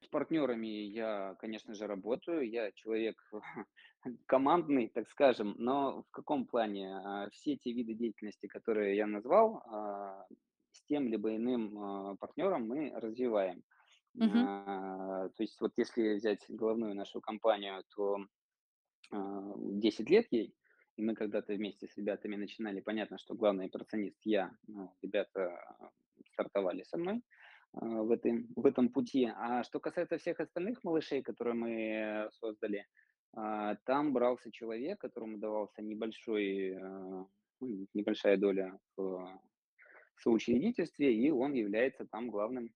С 0.01 0.07
партнерами 0.07 0.67
я, 0.67 1.35
конечно 1.41 1.75
же, 1.75 1.87
работаю. 1.87 2.49
Я 2.49 2.71
человек 2.73 3.21
командный, 4.27 4.89
так 4.89 5.09
скажем, 5.09 5.55
но 5.59 6.03
в 6.03 6.11
каком 6.11 6.47
плане? 6.47 6.97
А, 6.97 7.29
Все 7.31 7.57
те 7.57 7.73
виды 7.73 7.95
деятельности, 7.95 8.47
которые 8.47 8.97
я 8.97 9.07
назвал, 9.07 9.63
а, 9.67 10.27
с 10.71 10.83
тем 10.85 11.09
либо 11.09 11.35
иным 11.35 11.79
а, 11.79 12.17
партнером 12.17 12.69
мы 12.69 12.91
развиваем. 12.95 13.65
Мгм. 14.15 14.47
А, 14.47 15.29
То 15.31 15.43
есть 15.43 15.61
вот 15.61 15.73
если 15.77 16.15
взять 16.15 16.45
головную 16.49 16.95
нашу 16.95 17.21
компанию, 17.21 17.83
то 17.97 18.19
а, 19.11 19.53
10 19.57 20.11
лет 20.11 20.27
ей, 20.31 20.55
и 20.97 21.03
мы 21.03 21.15
когда-то 21.15 21.55
вместе 21.55 21.89
с 21.89 21.97
ребятами 21.97 22.37
начинали, 22.37 22.81
понятно, 22.81 23.19
что 23.19 23.35
главный 23.35 23.67
операционист 23.67 24.21
я, 24.25 24.53
но 24.67 24.95
ребята 25.03 25.57
а, 25.79 25.91
стартовали 26.33 26.85
со 26.85 26.99
мной 26.99 27.23
в, 27.81 28.11
этой, 28.11 28.47
в 28.57 28.67
этом 28.67 28.89
пути. 28.89 29.31
А 29.37 29.63
что 29.65 29.81
касается 29.81 30.19
всех 30.19 30.41
остальных 30.41 30.83
малышей, 30.85 31.23
которые 31.23 31.55
мы 31.55 31.71
э, 31.71 32.31
создали, 32.33 32.87
а, 33.35 33.77
там 33.85 34.13
брался 34.13 34.51
человек, 34.51 35.01
которому 35.01 35.39
давался 35.39 35.83
небольшой, 35.83 36.77
а, 36.77 37.27
ну, 37.61 37.87
небольшая 37.95 38.37
доля 38.37 38.79
в 38.97 39.41
соучредительстве, 40.17 41.15
и 41.15 41.31
он 41.31 41.53
является 41.53 42.07
там 42.07 42.31
главным 42.31 42.71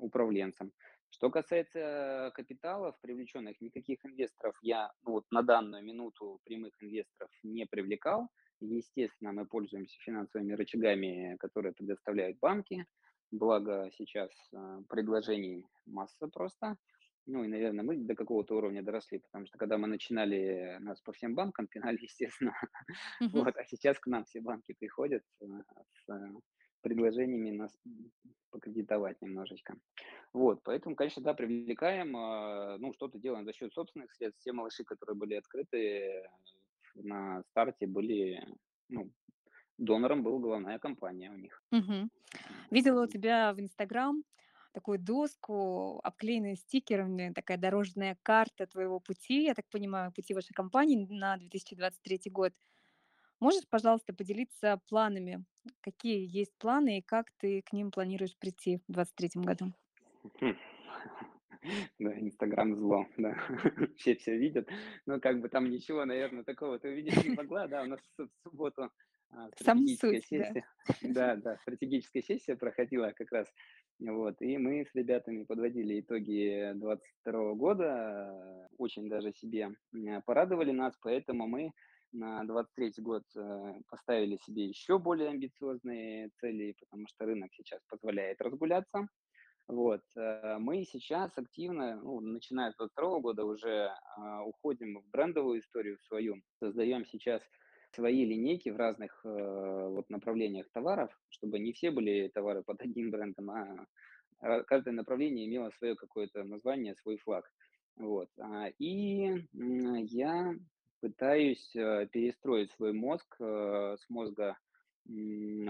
управленцем. 0.00 0.72
Что 1.08 1.30
касается 1.30 2.32
капиталов 2.34 2.96
привлеченных, 3.00 3.60
никаких 3.60 4.04
инвесторов 4.04 4.56
я 4.62 4.92
ну, 5.04 5.12
вот 5.12 5.24
на 5.30 5.42
данную 5.42 5.82
минуту 5.82 6.40
прямых 6.44 6.74
инвесторов 6.82 7.30
не 7.42 7.66
привлекал. 7.66 8.28
Естественно, 8.60 9.32
мы 9.32 9.46
пользуемся 9.46 9.96
финансовыми 10.00 10.52
рычагами, 10.54 11.36
которые 11.38 11.72
предоставляют 11.72 12.38
банки. 12.40 12.84
Благо 13.30 13.90
сейчас 13.96 14.30
а, 14.52 14.82
предложений 14.88 15.66
масса 15.86 16.28
просто. 16.28 16.76
Ну 17.26 17.42
и, 17.42 17.48
наверное, 17.48 17.84
мы 17.84 17.96
до 17.96 18.14
какого-то 18.14 18.56
уровня 18.56 18.82
доросли, 18.82 19.18
потому 19.18 19.46
что 19.46 19.56
когда 19.56 19.78
мы 19.78 19.88
начинали, 19.88 20.76
нас 20.80 21.00
по 21.00 21.12
всем 21.12 21.34
банкам 21.34 21.66
пинали, 21.66 21.98
естественно. 22.02 22.54
Мгм. 23.20 23.30
Вот, 23.44 23.56
а 23.56 23.64
сейчас 23.64 23.98
к 23.98 24.06
нам 24.06 24.24
все 24.24 24.40
банки 24.40 24.74
приходят 24.78 25.22
э, 25.40 25.46
с 25.92 26.12
э, 26.12 26.34
предложениями 26.82 27.50
нас 27.50 27.76
покредитовать 28.50 29.20
немножечко. 29.22 29.76
Вот, 30.32 30.62
поэтому, 30.62 30.94
конечно, 30.94 31.22
да, 31.22 31.32
привлекаем, 31.32 32.16
а, 32.16 32.76
ну, 32.78 32.92
что-то 32.92 33.18
делаем 33.18 33.46
за 33.46 33.52
счет 33.52 33.72
собственных 33.72 34.12
средств. 34.12 34.40
Все 34.40 34.52
малыши, 34.52 34.84
которые 34.84 35.16
были 35.16 35.34
открыты 35.34 35.78
э, 35.78 36.28
на 36.94 37.42
старте, 37.44 37.86
были, 37.86 38.46
ну, 38.90 39.10
донором 39.78 40.22
была 40.22 40.38
головная 40.40 40.78
компания 40.78 41.30
у 41.30 41.36
них. 41.36 41.62
М, 41.72 42.10
Видела 42.70 43.04
у 43.04 43.06
тебя 43.08 43.52
в 43.54 43.60
"Инстаграм" 43.60 44.24
такую 44.72 44.98
доску, 44.98 46.00
обклеенную 46.02 46.56
стикерами, 46.56 47.32
такая 47.34 47.58
дорожная 47.58 48.18
карта 48.22 48.66
твоего 48.66 49.00
пути, 49.00 49.44
я 49.44 49.54
так 49.54 49.66
понимаю, 49.70 50.12
пути 50.12 50.34
вашей 50.34 50.52
компании 50.54 51.06
на 51.10 51.36
2023 51.36 52.30
год. 52.30 52.52
Можешь, 53.40 53.68
пожалуйста, 53.68 54.14
поделиться 54.14 54.80
планами? 54.88 55.44
Какие 55.80 56.26
есть 56.26 56.56
планы 56.58 56.98
и 56.98 57.02
как 57.02 57.30
ты 57.38 57.62
к 57.62 57.72
ним 57.72 57.90
планируешь 57.92 58.36
прийти 58.38 58.78
в 58.88 58.92
2023 58.92 59.44
году? 59.44 59.72
Хм. 60.40 60.54
Да, 61.98 62.10
"Инстаграм"- 62.20 62.76
зло, 62.76 63.06
да. 63.16 63.34
Все 63.96 64.14
все 64.16 64.36
видят. 64.36 64.68
Но 65.06 65.18
как 65.20 65.40
бы 65.40 65.48
там 65.48 65.70
ничего, 65.70 66.04
наверное, 66.04 66.44
такого 66.44 66.78
ты 66.78 66.88
увидеть 66.90 67.22
не 67.22 67.30
могла. 67.30 67.66
Да, 67.68 67.82
у 67.82 67.86
нас 67.86 68.00
в 68.18 68.28
субботу, 68.42 68.90
стратегическая 69.56 70.20
суть, 70.20 70.26
да. 70.30 70.54
сессия. 70.54 70.64
Да, 71.02 71.36
да, 71.36 71.56
стратегическая 71.58 72.22
сессия 72.22 72.56
проходила 72.56 73.12
как 73.16 73.32
раз. 73.32 73.48
Вот, 74.00 74.36
и 74.40 74.58
мы 74.58 74.84
с 74.84 74.94
ребятами 74.94 75.44
подводили 75.44 76.00
итоги 76.00 76.72
22 76.74 77.54
года. 77.54 78.68
Очень 78.78 79.08
даже 79.08 79.32
себе, 79.32 79.70
м, 79.94 80.22
порадовали 80.26 80.72
нас, 80.72 80.96
поэтому 81.00 81.46
мы 81.46 81.70
на 82.12 82.44
23 82.44 82.98
год, 83.00 83.24
э, 83.36 83.74
поставили 83.88 84.36
себе 84.44 84.66
еще 84.66 84.98
более 84.98 85.30
амбициозные 85.30 86.30
цели, 86.40 86.74
потому 86.80 87.06
что 87.08 87.24
рынок 87.26 87.50
сейчас 87.54 87.80
позволяет 87.88 88.40
разгуляться. 88.40 89.08
Вот, 89.68 90.02
э, 90.16 90.58
мы 90.58 90.84
сейчас 90.84 91.38
активно, 91.38 91.96
ну, 92.02 92.20
начиная 92.20 92.72
с 92.72 92.76
22 92.76 93.20
года 93.20 93.44
уже, 93.44 93.90
а, 94.16 94.44
уходим 94.44 95.00
в 95.00 95.10
брендовую 95.10 95.60
историю 95.60 95.98
свою. 96.00 96.36
Создаем 96.60 97.06
сейчас 97.06 97.42
свои 97.94 98.24
линейки 98.24 98.70
в 98.70 98.76
разных, 98.76 99.20
э, 99.24 99.88
вот 99.88 100.10
направлениях 100.10 100.68
товаров, 100.72 101.10
чтобы 101.30 101.58
не 101.58 101.72
все 101.72 101.90
были 101.90 102.28
товары 102.28 102.62
под 102.62 102.80
одним 102.82 103.10
брендом, 103.10 103.50
а 103.50 103.86
ра 104.40 104.62
каждое 104.64 104.92
направление 104.92 105.46
имело 105.46 105.70
свое 105.78 105.94
какое-то 105.94 106.44
название, 106.44 106.94
свой 106.96 107.16
флаг. 107.18 107.50
Вот, 107.96 108.28
а, 108.38 108.68
и, 108.78 109.46
я 109.52 110.54
пытаюсь 111.00 111.76
э, 111.76 112.06
перестроить 112.10 112.72
свой 112.72 112.92
мозг 112.92 113.36
э, 113.38 113.96
с 113.98 114.10
мозга 114.10 114.56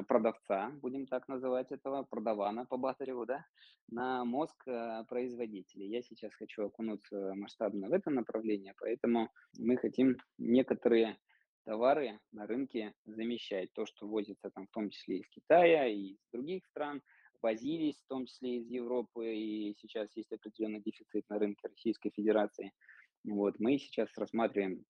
продавца, 0.07 0.71
будем 0.81 1.07
так 1.07 1.27
называть 1.27 1.73
этого, 1.73 2.05
продавана 2.05 2.67
по 2.67 2.77
Батареву, 2.77 3.27
да, 3.27 3.45
на 3.89 4.25
мозг 4.25 4.55
э, 4.67 5.05
производителя. 5.09 5.87
Я 5.87 6.03
сейчас 6.03 6.33
хочу 6.35 6.67
окунуться 6.67 7.35
масштабно 7.35 7.89
в 7.89 7.93
это 7.93 8.11
направление, 8.11 8.75
поэтому 8.79 9.31
мы 9.59 9.77
хотим 9.77 10.17
некоторые 10.39 11.19
товары 11.65 12.21
на 12.33 12.47
рынке 12.47 12.95
замещать. 13.05 13.73
То, 13.73 13.87
что 13.87 14.07
возится 14.07 14.51
там 14.51 14.67
в 14.67 14.71
том 14.71 14.91
числе 14.91 15.19
из 15.19 15.29
Китая 15.29 15.87
и 15.89 16.13
из 16.13 16.19
других 16.33 16.65
стран, 16.67 17.03
возились 17.43 17.97
в 17.97 18.09
том 18.09 18.27
числе 18.27 18.59
из 18.59 18.69
Европы, 18.69 19.35
и 19.35 19.75
сейчас 19.79 20.09
есть 20.17 20.33
определенный 20.33 20.81
дефицит 20.81 21.29
на 21.29 21.39
рынке 21.39 21.69
Российской 21.69 22.11
Федерации. 22.11 22.73
Вот, 23.25 23.59
мы 23.59 23.79
сейчас 23.79 24.09
рассматриваем 24.17 24.85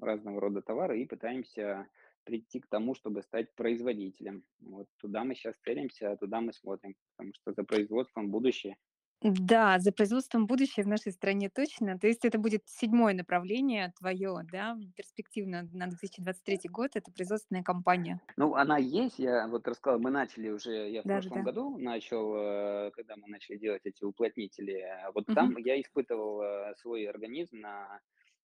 разного 0.00 0.40
рода 0.40 0.62
товары 0.62 1.00
и 1.00 1.06
пытаемся 1.06 1.86
прийти 2.24 2.60
к 2.60 2.66
тому, 2.68 2.94
чтобы 2.94 3.22
стать 3.22 3.54
производителем. 3.54 4.44
Вот 4.60 4.88
туда 4.98 5.24
мы 5.24 5.34
сейчас 5.34 5.56
целимся, 5.58 6.16
туда 6.16 6.40
мы 6.40 6.52
смотрим, 6.52 6.94
потому 7.16 7.32
что 7.34 7.52
за 7.52 7.64
производством 7.64 8.30
будущее. 8.30 8.76
Да, 9.24 9.78
за 9.80 9.90
производством 9.90 10.46
будущее 10.46 10.84
в 10.84 10.88
нашей 10.88 11.10
стране 11.10 11.48
точно. 11.50 11.98
То 11.98 12.06
есть 12.06 12.24
это 12.24 12.38
будет 12.38 12.68
седьмое 12.68 13.14
направление 13.14 13.92
твое, 13.98 14.40
да, 14.44 14.76
перспективно 14.96 15.62
на 15.72 15.86
2023 15.88 16.68
год. 16.68 16.90
Это 16.94 17.10
производственная 17.10 17.62
компания. 17.64 18.20
Ну, 18.36 18.54
она 18.56 18.78
есть, 18.78 19.18
я 19.20 19.46
вот 19.46 19.68
рассказал, 19.68 20.00
мы 20.00 20.10
начали 20.10 20.48
уже, 20.50 20.90
я 20.90 21.02
в 21.04 21.06
прошлом 21.08 21.42
Да-да-да. 21.42 21.44
году 21.44 21.78
начал, 21.78 22.34
э, 22.34 22.90
когда 22.90 23.14
мы 23.16 23.28
начали 23.28 23.56
делать 23.58 23.82
эти 23.84 24.02
уплотнители, 24.02 24.80
а 24.80 25.12
вот 25.12 25.26
Мгм. 25.28 25.32
там 25.32 25.56
я 25.58 25.80
испытывал 25.80 26.42
э, 26.42 26.74
свой 26.76 27.04
организм 27.06 27.60
на 27.60 28.00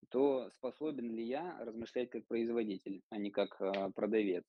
то, 0.10 0.50
способен 0.52 1.10
ли 1.16 1.26
я 1.26 1.58
размышлять 1.64 2.10
как 2.10 2.28
производитель, 2.28 3.02
а 3.10 3.18
не 3.18 3.32
как 3.32 3.62
э, 3.62 3.92
продавец. 3.96 4.44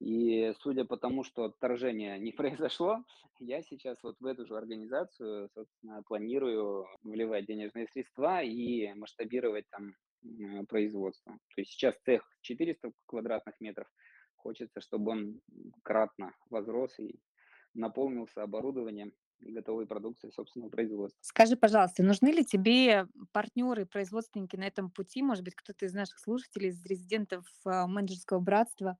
И 0.00 0.52
судя 0.60 0.84
по 0.86 0.96
тому, 0.96 1.24
что 1.24 1.44
отторжение 1.44 2.18
не 2.18 2.32
произошло, 2.68 3.04
я 3.38 3.62
сейчас 3.62 4.02
вот 4.02 4.16
в 4.18 4.26
эту 4.26 4.46
же 4.46 4.56
организацию, 4.56 5.48
собственно, 5.54 6.02
планирую 6.02 6.86
вливать 7.02 7.46
денежные 7.46 7.86
средства 7.88 8.42
и 8.42 8.92
масштабировать 8.94 9.66
там 9.70 9.94
производство. 10.68 11.32
То 11.54 11.60
есть 11.60 11.72
сейчас 11.72 11.94
цех 12.04 12.22
400 12.42 12.92
квадратных 13.06 13.54
метров, 13.60 13.88
хочется, 14.36 14.80
чтобы 14.80 15.12
он 15.12 15.40
кратно 15.82 16.34
возрос 16.50 16.98
и 16.98 17.20
наполнился 17.74 18.42
оборудованием 18.42 19.12
и 19.40 19.52
готовой 19.52 19.86
продукцией 19.86 20.32
собственного 20.32 20.70
производства. 20.70 21.18
Скажи, 21.22 21.56
пожалуйста, 21.56 22.02
нужны 22.02 22.28
ли 22.28 22.44
тебе 22.44 23.06
партнеры, 23.32 23.86
производственники 23.86 24.56
на 24.56 24.64
этом 24.64 24.90
пути? 24.90 25.22
Может 25.22 25.44
быть, 25.44 25.54
кто-то 25.54 25.86
из 25.86 25.94
наших 25.94 26.18
слушателей, 26.18 26.68
из 26.68 26.84
резидентов 26.84 27.46
а, 27.64 27.86
менеджерского 27.86 28.40
братства 28.40 28.98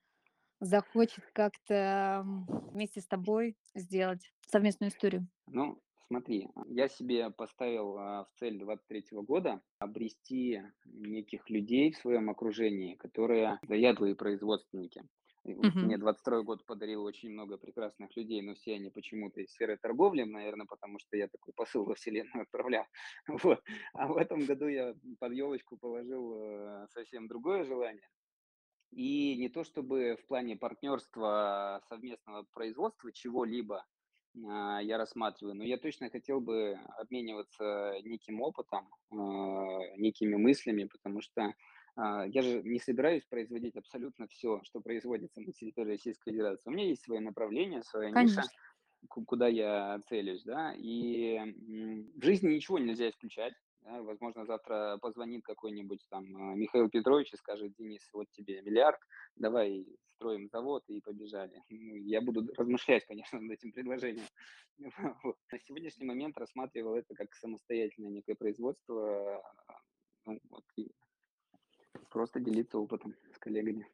захочет 0.60 1.24
как-то 1.32 2.22
вместе 2.72 3.00
с 3.00 3.06
тобой 3.06 3.56
сделать 3.74 4.32
совместную 4.46 4.90
историю? 4.90 5.28
Ну, 5.46 5.80
смотри, 6.06 6.48
я 6.66 6.88
себе 6.88 7.30
поставил 7.30 7.96
а, 7.98 8.24
в 8.24 8.38
цель 8.38 8.58
23 8.58 9.04
года 9.22 9.62
обрести 9.78 10.62
неких 10.84 11.48
людей 11.50 11.92
в 11.92 11.96
своем 11.98 12.30
окружении, 12.30 12.94
которые 12.94 13.58
заядлые 13.62 14.14
производственники. 14.14 15.02
Мгм. 15.62 15.80
мне 15.80 15.96
22 15.96 16.42
год 16.42 16.66
подарил 16.66 17.02
очень 17.02 17.30
много 17.30 17.56
прекрасных 17.56 18.14
людей, 18.14 18.42
но 18.42 18.54
все 18.54 18.74
они 18.74 18.90
почему-то 18.90 19.40
из 19.40 19.50
сферы 19.52 19.78
торговли, 19.78 20.22
наверное, 20.24 20.66
потому 20.66 20.98
что 20.98 21.16
я 21.16 21.28
такой 21.28 21.54
посыл 21.54 21.84
во 21.86 21.94
Вселенную 21.94 22.42
отправлял. 22.42 22.84
Вот. 23.42 23.60
А 23.94 24.06
в 24.08 24.18
этом 24.18 24.40
году 24.44 24.68
я 24.68 24.94
под 25.18 25.32
елочку 25.32 25.78
положил 25.78 26.34
э, 26.34 26.86
совсем 26.90 27.26
другое 27.26 27.64
желание. 27.64 28.06
И 28.92 29.36
не 29.36 29.48
то 29.48 29.62
чтобы 29.64 30.16
в 30.16 30.26
плане 30.26 30.56
партнерства, 30.56 31.80
совместного 31.88 32.44
производства 32.52 33.12
чего-либо, 33.12 33.86
а, 34.48 34.80
я 34.82 34.98
рассматриваю, 34.98 35.54
но 35.56 35.64
я 35.64 35.78
точно 35.78 36.10
хотел 36.10 36.40
бы 36.40 36.76
обмениваться 36.98 37.94
неким 38.04 38.40
опытом, 38.42 38.88
а, 39.12 39.16
некими 39.96 40.34
мыслями, 40.36 40.84
потому 40.84 41.20
что, 41.20 41.54
а, 41.96 42.26
я 42.26 42.42
же 42.42 42.62
не 42.64 42.80
собираюсь 42.80 43.24
производить 43.26 43.76
абсолютно 43.76 44.26
все, 44.28 44.60
что 44.64 44.80
производится 44.80 45.40
на 45.40 45.52
территории 45.52 45.92
Российской 45.92 46.32
Федерации. 46.32 46.68
У 46.70 46.72
меня 46.72 46.86
есть 46.88 47.02
свое 47.04 47.20
направление, 47.20 47.82
своя 47.84 48.10
ниша, 48.10 48.42
Конечно. 48.42 48.60
ку 49.08 49.24
куда 49.24 49.48
я 49.48 50.00
целюсь, 50.08 50.44
да. 50.44 50.74
И, 50.76 51.38
в 52.16 52.22
жизни 52.24 52.54
ничего 52.54 52.78
нельзя 52.78 53.10
исключать. 53.10 53.54
Да. 53.82 54.02
Возможно, 54.02 54.44
завтра 54.44 54.98
позвонит 55.00 55.42
какой-нибудь 55.44 56.06
там, 56.10 56.24
а, 56.36 56.54
Михаил 56.54 56.88
Петрович 56.90 57.32
и 57.32 57.36
скажет: 57.36 57.72
"Денис, 57.78 58.08
вот 58.12 58.26
тебе 58.32 58.60
миллиард, 58.62 58.98
давай 59.36 59.86
строим 60.14 60.48
завод", 60.48 60.84
и 60.88 61.00
побежали. 61.00 61.62
Ну, 61.70 61.94
я 61.96 62.20
буду 62.20 62.46
размышлять, 62.56 63.06
конечно, 63.06 63.40
над 63.40 63.52
этим 63.52 63.72
предложением. 63.72 64.26
Вот. 65.24 65.36
На 65.52 65.58
сегодняшний 65.58 66.06
момент 66.06 66.38
рассматривал 66.38 66.94
это 66.94 67.14
как 67.14 67.34
самостоятельное 67.34 68.10
некое 68.10 68.34
производство, 68.34 69.42
ну, 70.26 70.38
вот, 70.50 70.64
и 70.76 70.90
просто 72.10 72.40
делиться 72.40 72.78
опытом 72.78 73.14
с 73.32 73.38
коллегами. 73.38 73.86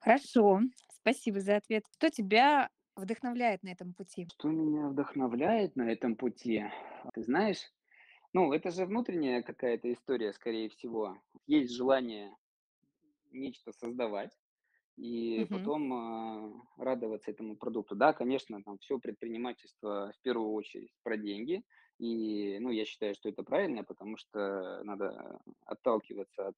Хорошо, 0.00 0.60
спасибо 0.88 1.40
за 1.40 1.56
ответ. 1.56 1.84
Кто 1.96 2.08
тебя 2.08 2.70
вдохновляет 2.94 3.62
на 3.62 3.70
этом 3.70 3.92
пути? 3.94 4.28
Что 4.32 4.48
меня 4.48 4.88
вдохновляет 4.88 5.76
на 5.76 5.90
этом 5.90 6.16
пути? 6.16 6.64
Ты 7.14 7.22
знаешь, 7.22 7.58
Ну, 8.32 8.52
это 8.52 8.70
же 8.70 8.86
внутренняя 8.86 9.42
какая-то 9.42 9.92
история, 9.92 10.32
скорее 10.32 10.68
всего. 10.68 11.22
Есть 11.46 11.72
желание 11.72 12.36
нечто 13.32 13.72
создавать 13.72 14.32
и 14.96 15.44
Мгм. 15.44 15.50
потом 15.50 15.92
а, 15.94 16.52
радоваться 16.78 17.30
этому 17.30 17.56
продукту. 17.56 17.96
Да, 17.96 18.12
конечно, 18.12 18.62
там 18.64 18.78
все 18.78 18.98
предпринимательство 18.98 20.12
в 20.18 20.22
первую 20.22 20.52
очередь 20.52 20.92
про 21.02 21.16
деньги. 21.16 21.64
И, 21.98 22.58
ну, 22.60 22.70
я 22.70 22.84
считаю, 22.86 23.14
что 23.14 23.28
это 23.28 23.42
правильно, 23.42 23.84
потому 23.84 24.16
что 24.18 24.82
надо 24.84 25.40
отталкиваться 25.66 26.48
от 26.48 26.56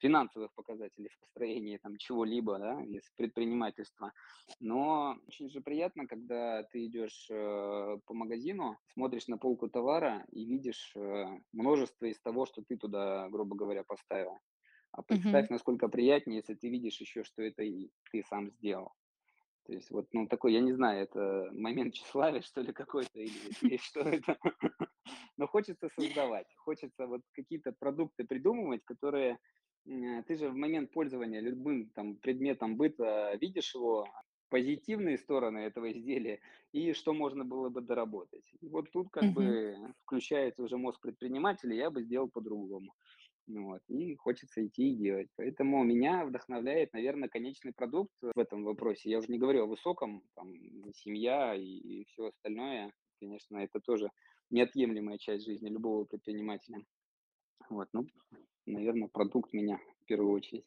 финансовых 0.00 0.52
показателей 0.54 1.08
в 1.08 1.20
построении 1.20 1.78
там 1.78 1.96
чего-либо, 1.96 2.58
да, 2.58 2.82
из 2.82 3.02
предпринимательства. 3.16 4.12
Но 4.58 5.16
очень 5.28 5.50
же 5.50 5.60
приятно, 5.60 6.06
когда 6.06 6.62
ты 6.64 6.86
идешь 6.86 7.28
э, 7.30 7.98
по 8.06 8.14
магазину, 8.14 8.78
смотришь 8.92 9.28
на 9.28 9.38
полку 9.38 9.68
товара 9.68 10.24
и 10.32 10.44
видишь 10.44 10.92
э, 10.96 11.24
множество 11.52 12.06
из 12.06 12.20
того, 12.20 12.46
что 12.46 12.62
ты 12.62 12.76
туда, 12.76 13.28
грубо 13.28 13.56
говоря, 13.56 13.84
поставил. 13.84 14.38
А 14.92 15.02
представь, 15.02 15.50
насколько 15.50 15.88
приятнее, 15.88 16.38
если 16.38 16.54
ты 16.54 16.68
видишь 16.68 17.00
еще, 17.00 17.22
что 17.22 17.42
это 17.42 17.62
и 17.62 17.90
ты 18.10 18.24
сам 18.28 18.50
сделал. 18.50 18.92
То 19.66 19.74
есть 19.74 19.90
вот, 19.90 20.08
ну, 20.12 20.26
такой, 20.26 20.52
я 20.54 20.60
не 20.60 20.72
знаю, 20.72 21.02
это 21.04 21.48
момент 21.52 21.94
тщеславия, 21.94 22.40
что 22.42 22.60
ли, 22.60 22.72
какой-то, 22.72 23.20
или, 23.20 23.38
или 23.62 23.76
что 23.76 24.00
это. 24.00 24.36
Но 25.36 25.46
хочется 25.46 25.88
создавать, 25.94 26.46
хочется 26.56 27.06
вот 27.06 27.22
какие-то 27.32 27.72
продукты 27.78 28.24
придумывать, 28.24 28.84
которые 28.84 29.38
ты 29.84 30.36
же 30.36 30.48
в 30.50 30.56
момент 30.56 30.90
пользования 30.92 31.40
любым 31.40 31.90
там 31.90 32.16
предметом 32.16 32.76
быта 32.76 33.36
видишь 33.40 33.74
его, 33.74 34.06
позитивные 34.48 35.16
стороны 35.16 35.58
этого 35.58 35.92
изделия 35.92 36.40
и 36.72 36.92
что 36.92 37.12
можно 37.12 37.44
было 37.44 37.68
бы 37.68 37.80
доработать. 37.80 38.44
И 38.60 38.68
вот 38.68 38.90
тут 38.92 39.10
как 39.10 39.26
Мгм. 39.26 39.32
бы 39.32 39.76
включается 40.02 40.62
уже 40.62 40.76
мозг 40.76 41.00
предпринимателя, 41.00 41.74
я 41.76 41.90
бы 41.90 42.02
сделал 42.02 42.28
по-другому. 42.28 42.94
Ну 43.46 43.66
Вот, 43.66 43.82
и 43.88 44.14
хочется 44.16 44.64
идти 44.66 44.92
и 44.92 44.96
делать. 44.96 45.28
Поэтому 45.36 45.82
меня 45.84 46.24
вдохновляет, 46.24 46.92
наверное, 46.92 47.28
конечный 47.28 47.72
продукт 47.72 48.12
в 48.22 48.38
этом 48.38 48.64
вопросе. 48.64 49.10
Я 49.10 49.18
уже 49.18 49.28
не 49.28 49.38
говорю 49.38 49.64
о 49.64 49.66
высоком, 49.66 50.22
там, 50.36 50.52
семья 50.94 51.54
и 51.56 52.04
все 52.06 52.26
остальное. 52.28 52.92
Конечно, 53.20 53.58
это 53.58 53.80
тоже 53.80 54.10
неотъемлемая 54.50 55.18
часть 55.18 55.44
жизни 55.46 55.68
любого 55.68 56.04
предпринимателя. 56.04 56.78
Вот, 57.70 57.88
ну, 57.92 58.06
наверное, 58.70 59.08
продукт 59.08 59.52
меня 59.52 59.78
в 60.02 60.06
первую 60.06 60.32
очередь 60.32 60.64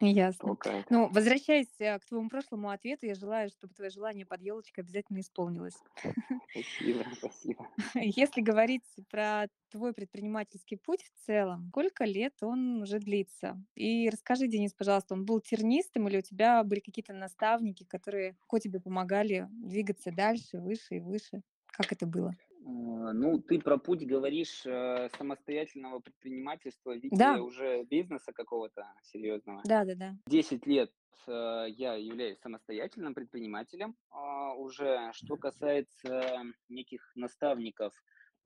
Ясно. 0.00 0.50
толкает. 0.50 0.86
Ну, 0.90 1.08
возвращаясь, 1.08 1.68
э, 1.80 1.98
к 1.98 2.04
твоему 2.04 2.28
прошлому 2.28 2.70
ответу, 2.70 3.06
я 3.06 3.14
желаю, 3.14 3.50
чтобы 3.50 3.74
твое 3.74 3.90
желание 3.90 4.24
под 4.24 4.40
елочкой 4.42 4.84
обязательно 4.84 5.20
исполнилось. 5.20 5.76
Спасибо, 6.50 7.04
спасибо. 7.16 7.68
Если 7.94 8.40
говорить 8.40 8.84
про 9.10 9.46
твой 9.70 9.92
предпринимательский 9.92 10.78
путь 10.78 11.02
в 11.02 11.26
целом, 11.26 11.68
сколько 11.70 12.04
лет 12.04 12.34
он 12.42 12.82
уже 12.82 12.98
длится? 12.98 13.60
И 13.74 14.08
расскажи, 14.08 14.46
Денис, 14.46 14.72
пожалуйста, 14.72 15.14
он 15.14 15.24
был 15.24 15.40
тернистым 15.40 16.08
или 16.08 16.18
у 16.18 16.22
тебя 16.22 16.62
были 16.64 16.80
какие-то 16.80 17.12
наставники, 17.12 17.84
которые 17.84 18.30
легко 18.30 18.58
тебе 18.58 18.80
помогали 18.80 19.48
двигаться 19.50 20.12
дальше, 20.12 20.58
выше 20.58 20.96
и 20.96 21.00
выше? 21.00 21.42
Как 21.66 21.92
это 21.92 22.06
было? 22.06 22.34
Э, 22.68 23.12
Ну, 23.12 23.38
ты 23.40 23.58
про 23.58 23.78
путь 23.78 24.06
говоришь 24.06 24.62
э, 24.66 25.08
самостоятельного 25.16 26.00
предпринимательства 26.00 26.92
в 26.92 26.96
виде 26.96 27.16
Да, 27.16 27.40
уже 27.42 27.84
бизнеса 27.84 28.32
какого-то 28.32 28.84
серьезного. 29.02 29.62
да-да-да. 29.64 30.14
10 30.26 30.66
лет, 30.66 30.92
э, 31.26 31.66
я 31.70 31.94
являюсь 31.94 32.38
самостоятельным 32.40 33.14
предпринимателем, 33.14 33.96
а, 34.10 34.54
уже. 34.54 35.10
Что 35.14 35.36
касается 35.36 36.42
неких 36.68 37.10
наставников, 37.14 37.94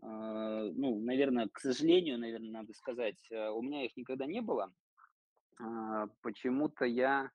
э, 0.02 0.06
ну, 0.06 1.00
наверное, 1.00 1.48
к 1.48 1.58
сожалению, 1.58 2.18
наверное, 2.18 2.50
надо 2.50 2.72
сказать, 2.74 3.18
э, 3.30 3.48
у 3.50 3.61
меня 3.62 3.85
их 3.85 3.96
никогда 3.96 4.26
не 4.26 4.40
было. 4.40 4.72
А, 5.58 6.06
почему-то 6.22 6.85
я, 6.85 7.30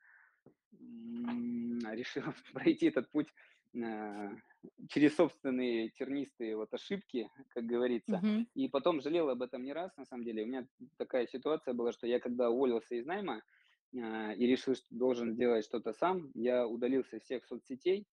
решил 1.92 2.24
пройти 2.54 2.88
этот 2.88 3.10
путь, 3.12 3.28
через 4.90 5.16
собственные 5.16 5.90
тернистые 5.90 6.56
вот 6.58 6.74
ошибки, 6.74 7.30
как 7.50 7.66
говорится, 7.66 8.24
Мгм. 8.24 8.48
и 8.54 8.68
потом 8.70 9.02
жалел 9.02 9.30
об 9.30 9.42
этом 9.42 9.64
не 9.64 9.74
раз, 9.74 9.96
на 9.98 10.06
самом 10.06 10.24
деле. 10.26 10.44
У 10.44 10.48
меня 10.48 10.68
такая 10.98 11.28
ситуация 11.28 11.74
была, 11.74 11.92
что 11.92 12.08
я 12.08 12.20
когда 12.20 12.50
уволился 12.50 12.96
из 12.96 13.06
найма, 13.06 13.44
а, 13.96 14.34
и 14.34 14.46
решил, 14.48 14.76
что 14.76 14.88
должен 14.90 15.36
делать 15.36 15.66
что-то 15.66 15.94
сам, 15.94 16.32
я 16.34 16.68
удалился 16.68 17.18
из 17.18 17.24
всех 17.24 17.46
соцсетей, 17.46 18.08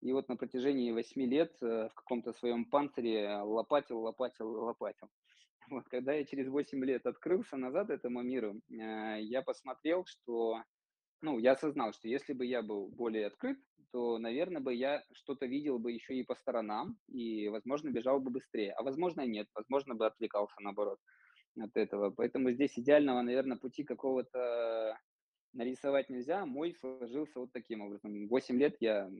и 0.00 0.12
вот 0.12 0.28
на 0.28 0.36
протяжении 0.36 0.92
восьми 0.92 1.26
лет, 1.26 1.56
э, 1.62 1.88
в 1.88 1.94
каком-то 1.94 2.32
своем 2.32 2.66
панцире 2.66 3.38
лопатил, 3.42 4.00
лопатил, 4.00 4.48
лопатил. 4.50 5.08
Вот 5.70 5.88
когда 5.88 6.14
я 6.14 6.24
через 6.24 6.48
8 6.48 6.84
лет 6.84 7.06
открылся 7.06 7.56
назад 7.56 7.90
этому 7.90 8.22
миру, 8.22 8.60
а, 8.80 9.16
я 9.18 9.42
посмотрел, 9.42 10.04
что, 10.06 10.62
ну, 11.22 11.38
я 11.38 11.52
осознал, 11.52 11.92
что 11.92 12.08
если 12.08 12.32
бы 12.34 12.46
я 12.46 12.62
был 12.62 12.88
более 12.88 13.26
открыт, 13.26 13.58
то, 13.92 14.18
наверно 14.18 14.60
бы, 14.60 14.74
я 14.74 15.02
что-то 15.12 15.46
видел 15.46 15.78
бы 15.78 15.92
еще 15.92 16.14
и 16.14 16.24
по 16.24 16.34
сторонам 16.34 16.98
и, 17.08 17.48
возможно, 17.48 17.90
бежал 17.90 18.20
бы 18.20 18.30
быстрее, 18.30 18.72
а 18.72 18.82
возможно, 18.82 19.26
нет, 19.26 19.48
возможно 19.54 19.94
бы, 19.94 20.06
отвлекался, 20.06 20.56
наоборот, 20.60 20.98
от 21.58 21.76
этого. 21.76 22.10
Поэтому 22.10 22.50
здесь 22.52 22.78
идеального, 22.78 23.22
наверно, 23.22 23.56
пути 23.56 23.84
какого-то 23.84 24.98
нарисовать 25.52 26.08
нельзя. 26.08 26.46
Мой 26.46 26.74
сложился 26.74 27.40
вот 27.40 27.52
таким 27.52 27.80
образом. 27.80 28.28
8 28.28 28.58
лет 28.58 28.76
я, 28.80 29.10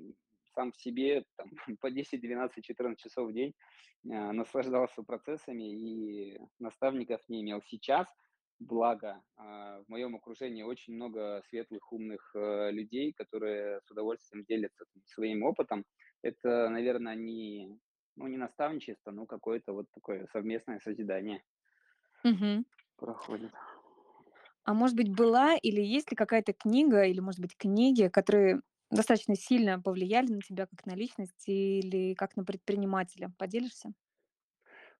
сам 0.54 0.72
в 0.72 0.76
себе 0.76 1.24
там 1.36 1.50
по 1.80 1.90
10, 1.90 2.20
12, 2.20 2.64
14 2.64 2.98
часов 2.98 3.30
в 3.30 3.32
день, 3.32 3.54
а, 4.10 4.32
наслаждался 4.32 5.02
процессами 5.02 5.72
и 5.72 6.40
наставников 6.58 7.20
не 7.28 7.42
имел. 7.42 7.62
Сейчас, 7.62 8.08
благо, 8.60 9.22
а, 9.36 9.82
в 9.82 9.88
моем 9.88 10.16
окружении 10.16 10.62
очень 10.62 10.94
много 10.94 11.42
светлых, 11.48 11.92
умных, 11.92 12.32
э, 12.34 12.70
людей, 12.72 13.12
которые 13.12 13.80
с 13.82 13.90
удовольствием 13.90 14.44
делятся 14.44 14.84
своим 15.06 15.42
опытом. 15.44 15.84
Это, 16.22 16.68
наверно, 16.68 17.14
не, 17.14 17.78
ну, 18.16 18.26
не 18.26 18.36
наставничество, 18.36 19.10
но 19.12 19.26
какое-то 19.26 19.72
вот 19.72 19.86
такое 19.92 20.26
совместное 20.32 20.80
созидание 20.80 21.42
Мгм. 22.24 22.64
проходит. 22.96 23.52
А 24.64 24.74
может 24.74 24.96
быть, 24.96 25.08
была 25.14 25.56
или 25.56 25.80
есть 25.80 26.10
ли 26.10 26.16
какая-то 26.16 26.52
книга, 26.52 27.02
или, 27.04 27.20
может 27.20 27.40
быть, 27.40 27.56
книги, 27.56 28.08
которые 28.08 28.60
достаточно 28.90 29.34
сильно 29.34 29.80
повлияли 29.80 30.32
на 30.32 30.40
тебя 30.42 30.66
как 30.66 30.86
на 30.86 30.94
личность 30.94 31.44
или 31.46 32.14
как 32.14 32.36
на 32.36 32.44
предпринимателя? 32.44 33.32
Поделишься? 33.38 33.92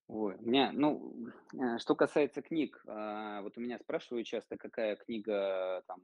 Ой, 0.09 0.37
у 0.39 0.43
меня, 0.43 0.73
ну, 0.73 1.13
э, 1.53 1.79
что 1.79 1.95
касается 1.95 2.41
книг, 2.41 2.83
а, 2.87 3.43
вот 3.43 3.59
у 3.59 3.61
меня 3.61 3.79
спрашивают 3.79 4.27
часто, 4.27 4.57
какая 4.57 4.97
книга 4.97 5.83
там 5.87 6.01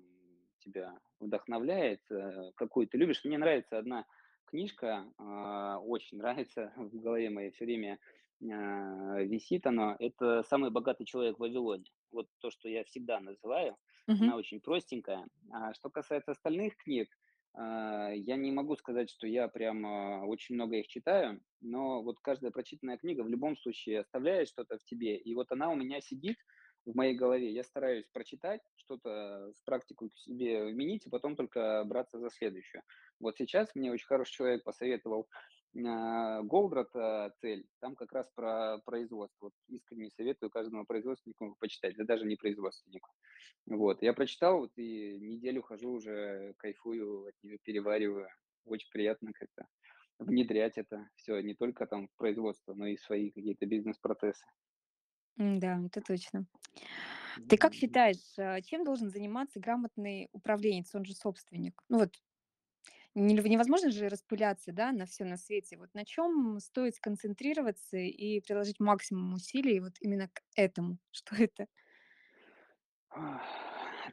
тебя 0.58 0.98
вдохновляет, 1.20 2.02
э, 2.10 2.52
какую 2.54 2.86
ты 2.86 2.98
любишь. 2.98 3.24
Мне 3.24 3.38
нравится 3.38 3.78
одна 3.78 4.04
книжка, 4.44 5.06
а, 5.18 5.78
очень 5.78 6.18
нравится, 6.18 6.72
в 6.76 7.00
голове 7.00 7.30
моей 7.30 7.50
всё 7.50 7.64
время, 7.64 7.98
а, 8.42 9.22
висит 9.22 9.66
она. 9.66 9.96
Это 9.98 10.42
"Самый 10.42 10.70
богатый 10.70 11.06
человек 11.06 11.36
в 11.36 11.40
Вавилоне". 11.40 11.84
Вот 12.12 12.28
то, 12.40 12.50
что 12.50 12.68
я 12.68 12.84
всегда 12.84 13.20
называю. 13.20 13.76
Мгм. 14.08 14.32
Она 14.32 14.36
очень 14.36 14.60
простенькая. 14.60 15.26
А 15.50 15.72
что 15.72 15.88
касается 15.88 16.32
остальных 16.32 16.76
книг, 16.76 17.08
я 17.56 18.36
не 18.36 18.50
могу 18.50 18.76
сказать, 18.76 19.10
что 19.10 19.26
я 19.26 19.48
прям, 19.48 19.86
а, 19.86 20.24
очень 20.24 20.56
много 20.56 20.76
их 20.76 20.88
читаю, 20.88 21.40
но 21.60 22.02
вот 22.02 22.18
каждая 22.20 22.50
прочитанная 22.50 22.98
книга 22.98 23.22
в 23.22 23.28
любом 23.28 23.56
случае 23.56 24.00
оставляет 24.00 24.48
что-то 24.48 24.78
в 24.78 24.84
тебе. 24.84 25.16
И 25.16 25.34
вот 25.34 25.52
она 25.52 25.70
у 25.70 25.76
меня 25.76 26.00
сидит 26.00 26.36
в 26.84 26.94
моей 26.94 27.14
голове. 27.14 27.52
Я 27.52 27.62
стараюсь 27.64 28.06
прочитать, 28.12 28.60
что-то 28.76 29.52
в 29.56 29.64
практику 29.64 30.10
к 30.10 30.18
себе 30.18 30.64
вменить, 30.64 31.06
и 31.06 31.10
потом 31.10 31.36
только 31.36 31.84
браться 31.84 32.18
за 32.18 32.30
следующую. 32.30 32.82
Вот 33.20 33.36
сейчас 33.36 33.74
мне 33.74 33.92
очень 33.92 34.06
хороший 34.06 34.32
человек 34.32 34.64
посоветовал, 34.64 35.28
а, 35.86 36.42
Голдрата 36.42 37.32
"Цель". 37.40 37.66
Там 37.80 37.94
как 37.96 38.12
раз 38.12 38.28
про 38.34 38.78
производство. 38.84 39.46
Вот 39.46 39.54
искренне 39.68 40.10
советую 40.10 40.50
каждому 40.50 40.86
производственнику 40.86 41.56
почитать, 41.60 41.96
да 41.96 42.04
даже 42.04 42.26
не 42.26 42.36
производственнику. 42.36 43.10
Вот, 43.66 44.02
я 44.02 44.14
прочитал 44.14 44.60
вот 44.60 44.72
и 44.76 45.18
неделю 45.20 45.62
хожу 45.62 45.90
уже, 45.92 46.54
кайфую 46.58 47.26
от 47.28 47.34
неё, 47.42 47.58
перевариваю. 47.62 48.28
Очень 48.66 48.90
приятно 48.92 49.32
как-то 49.34 49.66
внедрять 50.20 50.78
это 50.78 51.10
всё 51.16 51.40
не 51.40 51.54
только 51.54 51.86
там 51.86 52.08
в 52.08 52.16
производство, 52.16 52.74
но 52.74 52.86
и 52.88 52.96
свои 52.98 53.30
какие-то 53.32 53.66
бизнес-процессы. 53.66 54.44
М-да, 55.38 55.80
это 55.86 56.00
точно. 56.00 56.46
Ты 57.50 57.58
как 57.58 57.74
считаешь, 57.74 58.38
а, 58.38 58.60
чем 58.62 58.84
должен 58.84 59.10
заниматься 59.10 59.60
грамотный 59.60 60.28
управленец, 60.32 60.94
он 60.94 61.04
же 61.04 61.14
собственник? 61.14 61.82
Ну 61.88 61.98
вот 61.98 62.14
невозможно 63.14 63.90
же 63.90 64.08
распыляться, 64.08 64.72
да, 64.72 64.92
на 64.92 65.06
всё 65.06 65.24
на 65.24 65.36
свете. 65.36 65.76
Вот 65.76 65.90
на 65.94 66.04
чём 66.04 66.58
стоит 66.60 66.96
сконцентрироваться 66.96 67.96
и 67.98 68.40
приложить 68.40 68.80
максимум 68.80 69.34
усилий 69.34 69.80
вот 69.80 69.94
именно 70.00 70.28
к 70.28 70.42
этому? 70.56 70.98
Что 71.12 71.36
это? 71.36 71.66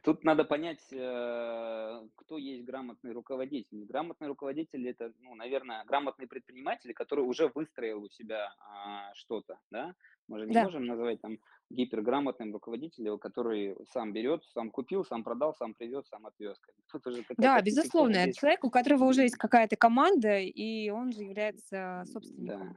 Тут 0.04 0.24
надо 0.24 0.44
понять, 0.46 0.82
э, 0.92 2.08
кто 2.16 2.38
есть 2.40 2.64
грамотный 2.66 3.12
руководитель. 3.14 3.86
Грамотный 3.86 4.28
руководитель- 4.28 4.88
это, 4.88 5.14
ну, 5.20 5.36
наверно, 5.36 5.84
грамотный 5.86 6.28
предприниматель, 6.28 6.94
который 6.94 7.22
уже 7.24 7.52
выстроил 7.54 8.04
у 8.04 8.10
себя, 8.10 8.52
а, 8.60 9.14
что-то, 9.14 9.60
да. 9.70 9.94
Мы 10.28 10.40
же 10.40 10.48
не 10.48 10.54
Да. 10.54 10.64
можем 10.64 10.86
называть 10.86 11.22
там 11.22 11.38
гиперграмотным 11.70 12.52
руководителя, 12.52 13.16
который 13.18 13.76
сам 13.92 14.12
берет, 14.12 14.44
сам 14.46 14.72
купил, 14.72 15.06
сам 15.06 15.24
продал, 15.24 15.54
сам 15.54 15.76
привез, 15.76 16.08
сам 16.08 16.26
отвез. 16.26 16.60
Тут 16.92 17.06
уже 17.06 17.24
Да, 17.38 17.62
безусловно, 17.62 18.16
это 18.18 18.34
человек, 18.34 18.64
у 18.64 18.72
которого 18.72 19.06
уже 19.06 19.22
есть 19.24 19.36
какая-то 19.38 19.76
команда, 19.76 20.40
и 20.40 20.90
он 20.90 21.12
же 21.12 21.22
является 21.24 22.06
Да. 22.38 22.74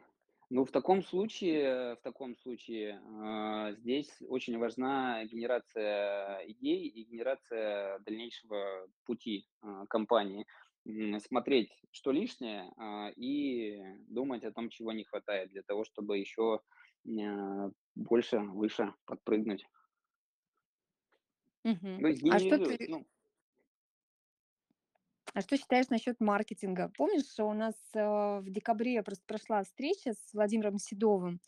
Ну, 0.51 0.65
в 0.65 0.71
таком 0.71 1.03
случае 1.03 1.97
в 1.97 2.01
таком 2.03 2.37
случае, 2.37 3.01
а, 3.23 3.73
здесь 3.73 4.11
очень 4.29 4.59
важна 4.59 5.25
генерация 5.25 6.41
идей 6.47 6.87
и 6.89 7.05
генерация 7.05 7.99
дальнейшего 8.01 8.89
пути, 9.05 9.49
а, 9.63 9.87
компании. 9.87 10.47
Смотреть, 11.27 11.71
что 11.93 12.13
лишнее, 12.13 12.71
а, 12.77 13.09
и 13.17 13.81
думать 14.09 14.45
о 14.45 14.53
том, 14.53 14.69
чего 14.69 14.93
не 14.93 15.05
хватает 15.05 15.51
для 15.51 15.63
того, 15.63 15.85
чтобы 15.85 16.19
еще, 16.19 16.61
ня 17.05 17.71
больше, 17.95 18.39
выше 18.41 18.93
подпрыгнуть. 19.07 19.65
Мгм. 21.65 22.05
Ну, 22.07 22.15
А 22.29 22.39
что 22.39 22.59
ты 22.59 22.79
ну 22.87 23.07
А 25.35 25.41
что 25.41 25.57
считаешь 25.57 25.89
насчет 25.91 26.21
маркетинга? 26.21 26.91
Помнишь, 26.97 27.39
у 27.41 27.53
нас, 27.53 27.75
а, 27.97 28.41
в 28.41 28.51
декабре 28.51 29.03
просто 29.03 29.25
прошла 29.27 29.65
встреча 29.65 30.13
с 30.13 30.33
Владимиром 30.33 30.79
Седовым? 30.79 31.41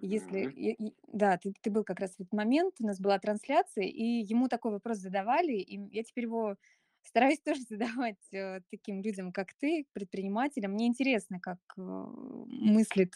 Если 0.00 0.40
и 0.46 0.72
и 0.88 0.94
да, 1.12 1.38
ты 1.38 1.54
ты 1.62 1.70
был 1.70 1.84
как 1.84 2.00
раз 2.00 2.12
в 2.16 2.20
этот 2.20 2.32
момент, 2.32 2.76
у 2.80 2.86
нас 2.86 3.00
была 3.00 3.18
трансляция, 3.18 3.84
и 3.86 4.04
ему 4.04 4.48
такой 4.48 4.72
вопрос 4.72 4.98
задавали, 4.98 5.54
и, 5.54 5.78
я 5.96 6.04
теперь 6.04 6.24
его 6.24 6.56
стараюсь 7.02 7.40
тоже 7.44 7.62
задавать, 7.62 8.18
э, 8.32 8.60
таким 8.70 9.02
людям, 9.02 9.32
как 9.32 9.54
ты, 9.54 9.86
предпринимателям. 9.92 10.72
Мне 10.72 10.86
интересно, 10.88 11.40
как, 11.40 11.60
э, 11.78 11.80
мыслит 11.82 13.14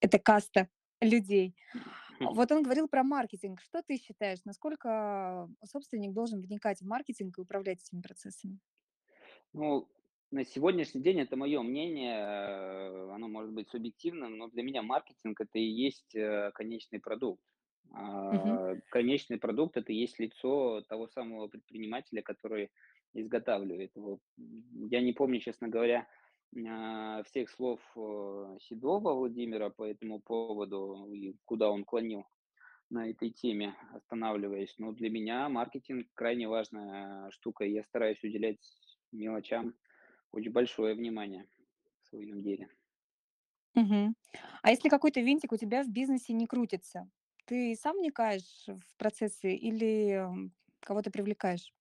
эта 0.00 0.18
каста 0.18 0.68
людей. 1.00 1.56
Вот 2.20 2.52
он 2.52 2.62
говорил 2.62 2.88
про 2.88 3.02
маркетинг. 3.04 3.60
Что 3.62 3.82
ты 3.82 3.98
считаешь, 3.98 4.40
насколько 4.44 5.48
собственник 5.64 6.12
должен 6.14 6.40
вникать 6.42 6.80
в 6.80 6.86
маркетинг 6.86 7.38
и 7.38 7.42
управлять 7.42 7.82
этими 7.82 8.00
процессами? 8.02 8.58
Ну, 9.56 9.88
на 10.32 10.44
сегодняшний 10.44 11.00
день 11.00 11.18
это 11.20 11.34
моё 11.36 11.62
мнение, 11.62 12.14
э, 12.14 13.10
оно 13.10 13.26
может 13.26 13.52
быть 13.54 13.70
субъективным, 13.70 14.36
но 14.36 14.48
для 14.48 14.62
меня 14.62 14.82
маркетинг- 14.82 15.40
это 15.40 15.58
и 15.58 15.62
есть, 15.64 16.14
э, 16.14 16.50
конечный 16.54 17.00
продукт. 17.00 17.40
А, 17.94 18.74
конечный 18.90 19.38
продукт- 19.38 19.78
это 19.78 19.92
и 19.94 19.96
есть 19.96 20.18
лицо 20.18 20.82
того 20.82 21.06
самого 21.08 21.48
предпринимателя, 21.48 22.20
который 22.22 22.70
изготавливает 23.14 23.92
его. 23.96 24.18
Я 24.90 25.00
не 25.00 25.14
помню, 25.14 25.40
честно 25.40 25.68
говоря, 25.68 26.06
а, 26.68 27.22
всех 27.22 27.48
слов, 27.48 27.80
э, 27.96 28.58
Седова 28.60 29.14
Владимира 29.14 29.70
по 29.70 29.84
этому 29.84 30.20
поводу 30.20 31.08
и 31.14 31.34
куда 31.46 31.70
он 31.70 31.84
клонил 31.84 32.24
на 32.90 33.10
этой 33.10 33.30
теме, 33.30 33.74
останавливаясь, 33.94 34.74
но 34.78 34.92
для 34.92 35.10
меня 35.10 35.48
маркетинг- 35.48 36.08
крайне 36.14 36.48
важная 36.48 37.30
штука, 37.32 37.64
и 37.64 37.72
я 37.72 37.84
стараюсь 37.84 38.22
уделять 38.24 38.60
мелочам 39.12 39.74
очень 40.32 40.52
большое 40.52 40.94
внимание 40.94 41.48
в 42.02 42.08
своем 42.08 42.42
деле. 42.42 42.70
Мгм. 43.74 44.16
А 44.62 44.70
если 44.70 44.88
какой-то 44.88 45.20
винтик 45.20 45.52
у 45.52 45.56
тебя 45.56 45.82
в 45.84 45.88
бизнесе 45.88 46.32
не 46.32 46.46
крутится, 46.46 47.08
ты 47.44 47.74
сам 47.76 47.96
вникаешь 47.98 48.66
в 48.66 48.96
процессы 48.96 49.54
или, 49.54 50.26
кого-то 50.80 51.10
привлекаешь? 51.10 51.72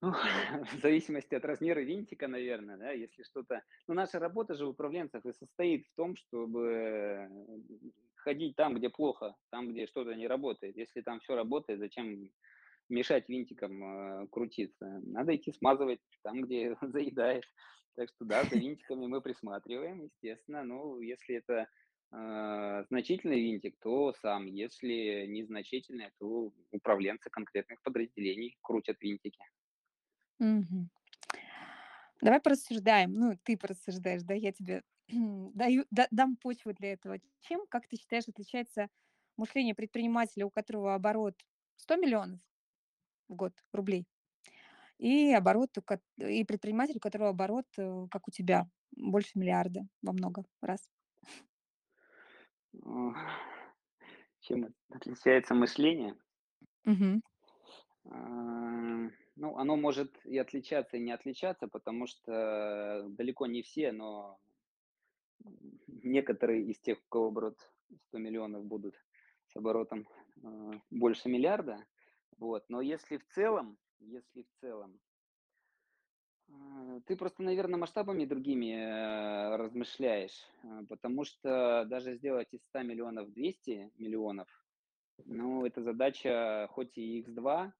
Ну, 0.00 0.10
в 0.64 0.80
зависимости 0.80 1.34
от 1.34 1.44
размера 1.44 1.80
винтика, 1.80 2.26
наверно, 2.28 2.76
да. 2.76 2.90
Если 2.90 3.22
что-то 3.22 3.62
ну, 3.86 3.94
наша 3.94 4.18
работа 4.18 4.54
же 4.54 4.66
управленцев 4.66 5.24
и 5.24 5.32
состоит 5.32 5.86
в 5.86 5.94
том, 5.94 6.16
чтобы 6.16 7.28
ходить 8.16 8.56
там, 8.56 8.74
где 8.74 8.88
плохо, 8.90 9.36
там, 9.50 9.68
где 9.72 9.86
что-то 9.86 10.14
не 10.14 10.26
работает. 10.26 10.76
Если 10.76 11.02
там 11.02 11.20
всё 11.20 11.36
работает, 11.36 11.78
зачем 11.78 12.30
мешать 12.88 13.28
винтикам 13.28 13.82
э, 14.24 14.28
крутиться. 14.28 15.00
Надо 15.04 15.34
идти 15.36 15.52
смазывать 15.52 16.00
там, 16.22 16.42
где 16.42 16.76
заедает. 16.82 17.44
Так 17.96 18.08
что 18.10 18.24
да, 18.24 18.44
за 18.44 18.56
винтиками 18.56 19.06
мы 19.06 19.20
присматриваем, 19.20 20.04
естественно. 20.04 20.64
Ну, 20.64 21.00
если 21.00 21.36
это 21.36 21.68
э, 22.14 22.84
значительный 22.88 23.40
винтик, 23.40 23.76
то 23.80 24.12
сам. 24.14 24.46
Если 24.46 25.26
незначительный, 25.26 26.10
то 26.18 26.52
управленцы 26.70 27.30
конкретных 27.30 27.82
подразделений 27.82 28.56
крутят 28.62 29.00
винтики. 29.00 29.42
Мгм. 30.38 30.90
Давай 32.20 32.40
порассуждаем. 32.40 33.14
Ну, 33.14 33.36
ты 33.42 33.56
порассуждаешь, 33.56 34.22
да, 34.22 34.34
я 34.34 34.52
тебе 34.52 34.82
даю, 35.08 35.84
да- 35.90 36.08
дам 36.10 36.36
почву 36.36 36.72
для 36.72 36.92
этого. 36.92 37.18
Чем, 37.40 37.66
как 37.68 37.88
ты 37.88 37.96
считаешь, 37.96 38.28
отличается 38.28 38.88
мышление 39.36 39.74
предпринимателя, 39.74 40.46
у 40.46 40.50
которого 40.50 40.94
оборот 40.94 41.34
100 41.76 41.96
миллионов 41.96 42.40
в 43.32 43.36
год 43.36 43.52
рублей, 43.72 44.06
и 44.98 45.32
оборот, 45.32 45.70
и 46.18 46.44
предприниматель, 46.44 46.96
у 46.96 47.00
которого 47.00 47.30
оборот, 47.30 47.66
э, 47.78 48.06
как 48.10 48.28
у 48.28 48.30
тебя, 48.30 48.68
больше 48.96 49.38
миллиарда 49.38 49.80
во 50.02 50.12
много 50.12 50.44
раз? 50.60 50.88
Чем 54.40 54.64
от- 54.64 54.96
отличается 54.96 55.54
мышление? 55.54 56.16
А, 58.04 59.08
Ну, 59.34 59.56
оно 59.56 59.76
может 59.76 60.24
и 60.26 60.36
отличаться, 60.36 60.98
и 60.98 61.00
не 61.00 61.10
отличаться, 61.12 61.66
потому 61.66 62.06
что 62.06 63.06
далеко 63.08 63.46
не 63.46 63.62
все, 63.62 63.92
но 63.92 64.38
некоторые 65.88 66.64
из 66.64 66.78
тех, 66.80 66.98
у 66.98 67.08
кого 67.08 67.26
оборот 67.28 67.58
100 68.08 68.18
миллионов, 68.18 68.64
будут 68.64 68.94
с 69.46 69.56
оборотом 69.56 70.06
а, 70.44 70.72
больше 70.90 71.28
миллиарда. 71.28 71.84
Вот. 72.42 72.64
Но 72.68 72.80
если 72.80 73.18
в 73.18 73.26
целом, 73.28 73.78
если 74.00 74.42
в 74.42 74.60
целом, 74.60 75.00
а, 76.48 77.00
ты 77.06 77.14
просто, 77.16 77.44
наверное, 77.44 77.78
масштабами 77.78 78.24
другими 78.24 78.72
э, 78.74 79.56
размышляешь, 79.56 80.44
а, 80.64 80.82
потому 80.88 81.24
что 81.24 81.84
даже 81.88 82.16
сделать 82.16 82.48
из 82.52 82.64
100 82.64 82.82
миллионов 82.82 83.32
200 83.32 83.92
миллионов, 83.96 84.48
ну, 85.24 85.64
это 85.64 85.82
задача 85.82 86.66
хоть 86.72 86.98
и 86.98 87.20
x 87.20 87.30
два, 87.30 87.74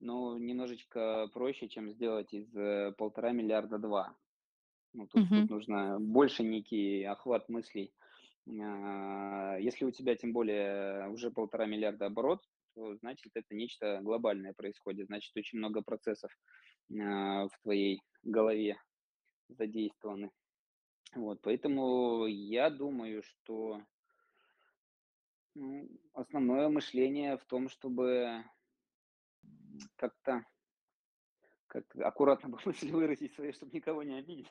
но 0.00 0.38
немножечко 0.38 1.28
проще, 1.32 1.68
чем 1.68 1.90
сделать 1.90 2.32
из 2.32 2.54
э, 2.56 2.92
полтора 2.96 3.32
миллиарда 3.32 3.78
2. 3.78 4.16
Ну, 4.92 5.08
тут, 5.08 5.24
тут 5.32 5.48
Мгм. 5.48 5.50
нужно 5.50 5.98
больше 6.00 6.44
некий 6.44 7.04
охват 7.04 7.48
мыслей. 7.48 7.92
А, 8.48 9.56
Если 9.58 9.84
у 9.84 9.90
тебя 9.90 10.16
тем 10.16 10.32
более 10.32 11.08
уже 11.10 11.30
полтора 11.30 11.66
миллиарда 11.66 12.06
оборот, 12.06 12.48
значит 13.00 13.32
это 13.34 13.54
нечто 13.54 14.00
глобальное 14.02 14.52
происходит, 14.54 15.06
значит 15.06 15.36
очень 15.36 15.58
много 15.58 15.82
процессов 15.82 16.30
а, 17.00 17.48
в 17.48 17.58
твоей 17.62 18.02
голове 18.22 18.80
задействованы. 19.48 20.30
Вот, 21.14 21.40
поэтому 21.42 22.26
я 22.26 22.68
думаю, 22.70 23.22
что 23.22 23.80
ну, 25.54 25.88
основное 26.12 26.68
мышление 26.68 27.38
в 27.38 27.44
том, 27.46 27.68
чтобы 27.68 28.44
как-то 29.96 30.44
Как 31.66 31.84
аккуратно 31.96 32.48
бы 32.50 32.58
мысль 32.64 32.90
выразить 32.90 33.34
свои, 33.34 33.52
чтобы 33.52 33.72
никого 33.72 34.02
не 34.02 34.18
обидеть. 34.18 34.48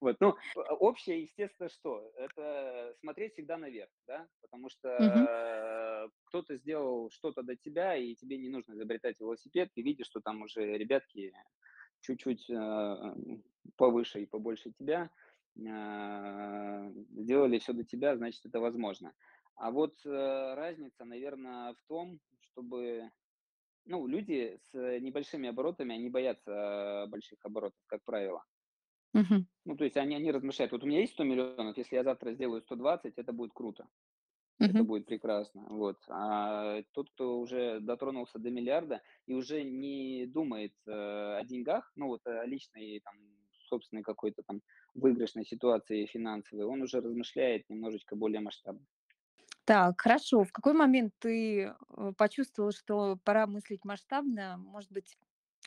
Вот, 0.00 0.16
ну, 0.20 0.34
а, 0.56 0.74
общее, 0.74 1.22
естественно, 1.22 1.68
что? 1.68 2.12
Это 2.16 2.94
смотреть 3.00 3.32
всегда 3.34 3.56
наверх, 3.56 3.90
да, 4.06 4.26
потому 4.40 4.68
что 4.68 4.88
э, 4.88 6.08
кто-то 6.24 6.56
сделал 6.56 7.10
что-то 7.10 7.42
до 7.42 7.56
тебя, 7.56 7.96
и 7.96 8.14
тебе 8.14 8.38
не 8.38 8.48
нужно 8.48 8.74
изобретать 8.74 9.20
велосипед, 9.20 9.70
ты 9.74 9.82
видишь, 9.82 10.06
что 10.06 10.20
там 10.20 10.42
уже 10.42 10.76
ребятки 10.76 11.32
чуть-чуть 12.00 12.48
э, 12.50 13.16
повыше 13.76 14.22
и 14.22 14.26
побольше 14.26 14.72
тебя 14.72 15.10
э, 15.56 16.92
сделали 17.20 17.58
все 17.58 17.72
до 17.72 17.84
тебя, 17.84 18.16
значит, 18.16 18.44
это 18.46 18.60
возможно. 18.60 19.12
А 19.56 19.70
вот 19.70 19.94
разница, 20.04 21.04
наверное, 21.04 21.74
в 21.74 21.82
том, 21.88 22.20
чтобы 22.40 23.10
ну, 23.88 24.06
люди 24.06 24.58
с 24.70 24.74
э, 24.74 24.98
небольшими 25.00 25.48
оборотами, 25.48 25.94
они 25.96 26.10
боятся, 26.10 26.52
э, 26.52 27.06
больших 27.08 27.44
оборотов, 27.44 27.80
как 27.86 28.04
правило. 28.04 28.44
Мгм. 29.14 29.46
Ну, 29.64 29.76
то 29.76 29.84
есть 29.84 29.96
они 29.96 30.14
они 30.16 30.30
размышляют: 30.32 30.72
"Вот 30.72 30.82
у 30.82 30.86
меня 30.86 31.00
есть 31.00 31.12
100 31.12 31.24
миллионов, 31.24 31.76
если 31.76 31.96
я 31.96 32.04
завтра 32.04 32.32
сделаю 32.32 32.62
120, 32.62 33.14
это 33.18 33.32
будет 33.32 33.52
круто, 33.52 33.88
это 34.62 34.82
Мгм. 34.82 34.84
будет 34.84 35.06
прекрасно". 35.06 35.66
Вот. 35.70 35.98
А 36.08 36.82
тот, 36.92 37.10
кто 37.12 37.40
уже 37.40 37.80
дотронулся 37.80 38.38
до 38.38 38.50
миллиарда 38.50 39.02
и 39.26 39.34
уже 39.34 39.64
не 39.64 40.26
думает, 40.26 40.74
э, 40.86 40.92
о 40.92 41.44
деньгах, 41.44 41.92
ну, 41.96 42.08
вот 42.08 42.26
о 42.26 42.46
личной, 42.46 43.00
там, 43.04 43.14
собственной 43.68 44.02
какой-то 44.04 44.42
там 44.44 44.62
выигрышной 44.94 45.44
ситуации 45.46 46.06
финансовой, 46.06 46.64
он 46.66 46.82
уже 46.82 47.00
размышляет 47.00 47.68
немножечко 47.70 48.16
более 48.16 48.40
масштабно. 48.40 48.86
Так, 49.68 50.00
хорошо. 50.00 50.44
В 50.44 50.52
какой 50.52 50.72
момент 50.72 51.12
ты, 51.18 51.60
э, 51.60 52.12
почувствовал, 52.16 52.72
что 52.72 53.18
пора 53.22 53.46
мыслить 53.46 53.84
масштабно? 53.84 54.56
Может 54.56 54.90
быть, 54.90 55.18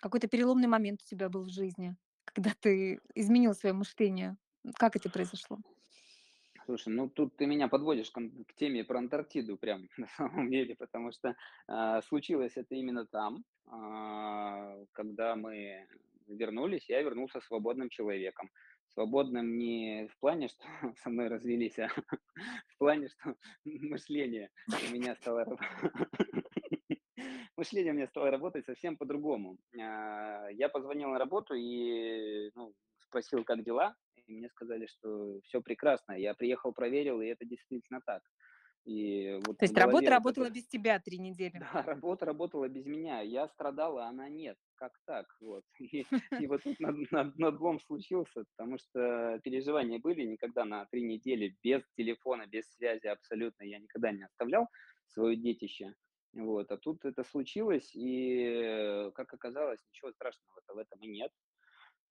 какой-то 0.02 0.28
переломный 0.28 0.68
момент 0.68 1.02
у 1.04 1.06
тебя 1.08 1.30
был 1.30 1.44
в 1.44 1.50
жизни, 1.50 1.96
когда 2.26 2.50
ты 2.60 3.00
изменил 3.14 3.54
свое 3.54 3.74
мышление? 3.74 4.38
Как 4.80 4.96
это 4.96 5.12
произошло? 5.12 5.60
Слушай, 6.66 6.94
ну 6.94 7.10
тут 7.10 7.36
ты 7.36 7.46
меня 7.46 7.68
подводишь 7.68 8.10
к, 8.10 8.20
к 8.48 8.56
теме 8.56 8.84
про 8.84 8.98
Антарктиду 8.98 9.56
прям 9.56 9.88
на 9.98 10.08
самом 10.08 10.50
деле, 10.50 10.76
потому 10.76 11.12
что 11.12 11.36
а, 11.68 12.02
случилось 12.02 12.54
это 12.56 12.74
именно 12.74 13.06
там, 13.06 13.46
а, 13.68 14.84
когда 14.94 15.36
мы 15.36 15.86
вернулись, 16.28 16.90
я 16.90 17.04
вернулся 17.04 17.40
свободным 17.42 17.90
человеком. 17.90 18.50
Свободным 18.94 19.58
не 19.58 20.08
в 20.08 20.20
плане, 20.20 20.50
что 20.50 20.64
со 21.04 21.10
мной 21.10 21.28
развелись, 21.28 21.80
а 21.80 21.88
в 21.88 22.78
плане, 22.78 23.10
что 23.10 23.36
мышление 23.66 24.50
у 24.90 24.94
меня 24.94 25.16
стало 25.16 25.46
мышление 27.58 27.94
у 27.94 27.96
меня 27.96 28.08
стало 28.08 28.32
работать 28.32 28.66
совсем 28.66 28.98
по-другому. 28.98 29.58
А, 29.80 30.48
Я 30.50 30.70
позвонил 30.70 31.10
на 31.10 31.20
работу 31.20 31.54
и 31.54 32.52
ну, 32.56 32.74
спросил, 33.00 33.44
как 33.44 33.64
дела, 33.64 33.96
и 34.16 34.34
мне 34.34 34.50
сказали, 34.50 34.88
что 34.88 35.40
все 35.44 35.62
прекрасно. 35.62 36.14
Я 36.14 36.34
приехал, 36.34 36.74
проверил, 36.74 37.22
и 37.22 37.28
это 37.28 37.46
действительно 37.46 38.02
так. 38.06 38.24
И 38.86 39.40
вот 39.46 39.58
То 39.60 39.66
есть 39.66 39.78
работа 39.78 40.10
работала 40.10 40.46
это 40.46 40.54
без 40.54 40.68
тебя 40.68 41.00
3 41.00 41.20
недели. 41.20 41.60
да, 41.60 41.84
работа 41.86 42.26
работала 42.26 42.68
без 42.68 42.86
меня. 42.86 43.22
Я 43.22 43.48
страдал, 43.48 44.00
а 44.00 44.08
она 44.08 44.28
нет. 44.30 44.58
Как 44.76 44.94
так? 45.06 45.28
Вот. 45.40 45.64
И, 45.80 46.06
и 46.40 46.48
вот 46.48 46.64
тут 46.64 46.80
над, 46.80 47.12
над- 47.12 47.38
надлом 47.38 47.80
случился, 47.80 48.44
потому 48.56 48.78
что 48.80 49.40
переживания 49.44 50.00
были 50.00 50.24
никогда 50.26 50.66
на 50.66 50.86
три 50.86 51.04
недели 51.04 51.56
без 51.64 51.84
телефона, 51.96 52.48
без 52.48 52.72
связи 52.72 53.08
абсолютно. 53.08 53.64
Я 53.64 53.80
никогда 53.80 54.12
не 54.12 54.24
оставлял 54.24 54.68
свое 55.08 55.36
детище. 55.36 55.94
Вот. 56.34 56.72
А 56.72 56.78
тут 56.78 57.04
это 57.06 57.24
случилось, 57.24 57.92
и, 57.94 59.12
как 59.14 59.34
оказалось, 59.34 59.80
ничего 59.90 60.12
страшного 60.12 60.62
в 60.74 60.78
этом 60.78 61.00
и 61.02 61.08
нет. 61.08 61.32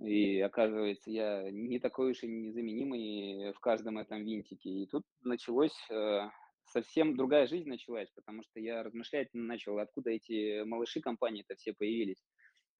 И 0.01 0.41
оказывается, 0.41 1.11
я 1.11 1.51
не 1.51 1.79
такой 1.79 2.13
уж 2.13 2.23
и 2.23 2.29
незаменимый 2.29 3.53
в 3.53 3.61
каждом 3.61 3.99
этом 3.99 4.25
винтике. 4.25 4.71
И 4.71 4.87
тут 4.87 5.05
началось, 5.23 5.77
э, 5.91 6.29
совсем 6.71 7.17
другая 7.17 7.47
жизнь 7.47 7.69
началась, 7.69 8.11
потому 8.15 8.43
что 8.43 8.61
я 8.61 8.83
размышлять 8.83 9.29
начал, 9.33 9.79
откуда 9.79 10.11
эти 10.11 10.63
малыши 10.65 11.01
компании-то 11.01 11.57
все 11.57 11.73
появились. 11.73 12.23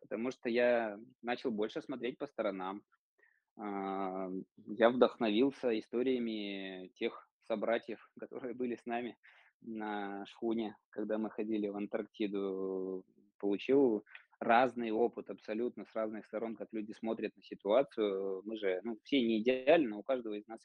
Потому 0.01 0.31
что 0.31 0.49
я 0.49 0.99
начал 1.23 1.51
больше 1.51 1.83
смотреть 1.83 2.19
по 2.19 2.27
сторонам. 2.27 2.83
А, 3.59 4.31
я 4.67 4.91
вдохновился 4.91 5.79
историями 5.79 6.91
тех 6.95 7.29
собратьев, 7.47 8.11
которые 8.19 8.55
были 8.55 8.77
с 8.77 8.87
нами 8.87 9.17
на 9.63 10.25
шхуне, 10.27 10.77
когда 10.91 11.19
мы 11.19 11.31
ходили 11.31 11.69
в 11.69 11.77
Антарктиду. 11.77 13.05
Получил 13.39 14.05
разный 14.39 14.91
опыт 14.91 15.31
абсолютно 15.31 15.87
с 15.87 15.95
разных 15.95 16.27
сторон, 16.27 16.57
как 16.57 16.69
люди 16.73 16.93
смотрят 16.93 17.35
на 17.37 17.43
ситуацию. 17.43 18.43
Мы 18.45 18.57
же, 18.57 18.81
ну, 18.85 18.99
все 19.03 19.21
не 19.23 19.41
идеальны, 19.41 19.97
у 19.97 20.03
каждого 20.03 20.35
из 20.35 20.47
нас 20.47 20.61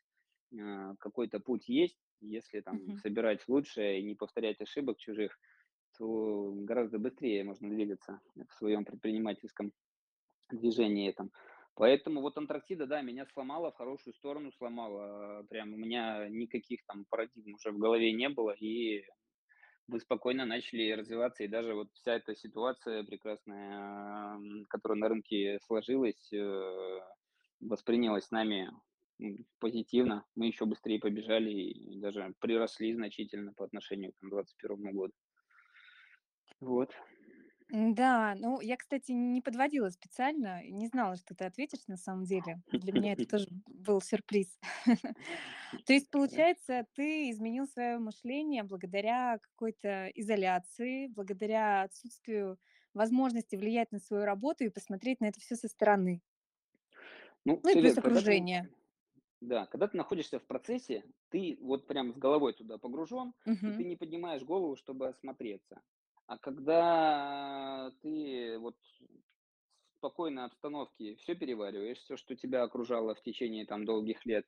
а, 0.59 0.95
какой-то 0.99 1.39
путь 1.39 1.67
есть. 1.67 1.97
Если 2.21 2.62
там 2.62 2.82
Мгм. 2.88 3.01
собирать 3.01 3.47
лучшее 3.47 3.99
и 3.99 4.04
не 4.04 4.15
повторять 4.15 4.62
ошибок 4.62 4.97
чужих, 4.97 5.38
то 5.97 6.51
гораздо 6.56 6.99
быстрее 6.99 7.43
можно 7.43 7.69
двигаться 7.69 8.21
в 8.36 8.54
своем 8.56 8.86
предпринимательском 8.86 9.73
движении 10.51 11.10
этом. 11.10 11.32
Поэтому 11.75 12.21
вот 12.21 12.38
Антарктида, 12.38 12.88
да, 12.88 13.01
меня 13.01 13.25
сломала, 13.25 13.71
в 13.71 13.75
хорошую 13.78 14.13
сторону 14.13 14.51
сломала. 14.54 15.43
Прям 15.49 15.73
у 15.73 15.78
меня 15.78 16.28
никаких 16.30 16.86
там 16.86 17.06
парадигм 17.10 17.56
уже 17.56 17.71
в 17.71 17.78
голове 17.78 18.13
не 18.13 18.30
было, 18.30 18.51
и 18.51 19.04
мы 19.88 19.99
спокойно 19.99 20.45
начали 20.45 20.91
развиваться. 20.91 21.43
И 21.43 21.47
даже 21.47 21.73
вот 21.75 21.89
вся 21.93 22.15
эта 22.15 22.36
ситуация 22.36 23.04
прекрасная, 23.04 24.39
которая 24.69 24.99
на 24.99 25.10
рынке 25.10 25.60
сложилась, 25.65 26.32
э, 26.34 26.99
воспринялась 27.62 28.32
нами 28.32 28.71
позитивно. 29.60 30.25
Мы 30.36 30.47
еще 30.47 30.65
быстрее 30.65 30.99
побежали 30.99 31.51
и 31.51 31.99
даже 31.99 32.34
приросли 32.39 32.93
значительно 32.93 33.54
по 33.54 33.65
отношению 33.65 34.12
к 34.13 34.21
2021 34.21 34.95
году. 34.95 35.13
Вот. 36.60 36.91
да 37.69 38.36
ну, 38.36 38.62
я, 38.62 38.78
кстати, 38.78 39.12
не 39.12 39.41
подводила 39.41 39.89
специально, 39.89 40.63
не 40.65 40.88
знала, 40.88 41.15
что 41.15 41.36
ты 41.36 41.45
ответишь 41.45 41.88
на 41.88 41.97
самом 41.97 42.25
деле. 42.25 42.62
Для 42.71 42.93
меня 42.93 43.13
это 43.13 43.25
тоже 43.25 43.47
был 43.67 44.01
сюрприз. 44.01 44.60
То 45.86 45.93
есть, 45.93 46.10
получается, 46.10 46.86
ты 46.93 47.30
изменил 47.32 47.67
свое 47.67 47.97
мышление 47.97 48.63
благодаря 48.63 49.39
какой-то 49.39 50.08
изоляции, 50.15 51.08
благодаря 51.08 51.84
отсутствию 51.84 52.58
возможности 52.93 53.56
влиять 53.56 53.91
на 53.91 53.99
свою 53.99 54.23
работу 54.23 54.63
и 54.63 54.69
посмотреть 54.69 55.19
на 55.19 55.25
это 55.25 55.39
все 55.39 55.56
со 55.56 55.67
стороны. 55.67 56.21
Ну, 57.43 57.60
Ну 57.63 57.69
и 57.69 57.73
плюс 57.73 57.95
верно. 57.95 58.01
Когда 58.01 58.01
ты 58.01 58.17
окружение. 58.17 58.69
Да, 59.45 59.65
когда 59.67 59.88
ты 59.88 59.97
находишься 59.97 60.39
в 60.39 60.45
процессе, 60.47 61.03
ты 61.29 61.58
вот 61.62 61.88
прям 61.88 62.13
с 62.13 62.17
головой 62.17 62.53
туда 62.53 62.77
погружен, 62.77 63.34
и 63.65 63.73
ты 63.73 63.84
не 63.84 63.95
поднимаешь 63.95 64.43
голову, 64.43 64.75
чтобы 64.75 65.08
осмотреться. 65.08 65.81
А 66.27 66.38
когда 66.38 67.91
ты 68.01 68.58
вот 68.60 68.77
в 69.93 69.97
спокойной 69.97 70.45
обстановке 70.45 71.15
все 71.15 71.36
перевариваешь, 71.36 71.99
все, 71.99 72.17
что 72.17 72.36
тебя 72.36 72.63
окружало 72.63 73.15
в 73.15 73.21
течение 73.21 73.65
там 73.65 73.86
долгих 73.86 74.25
лет, 74.25 74.45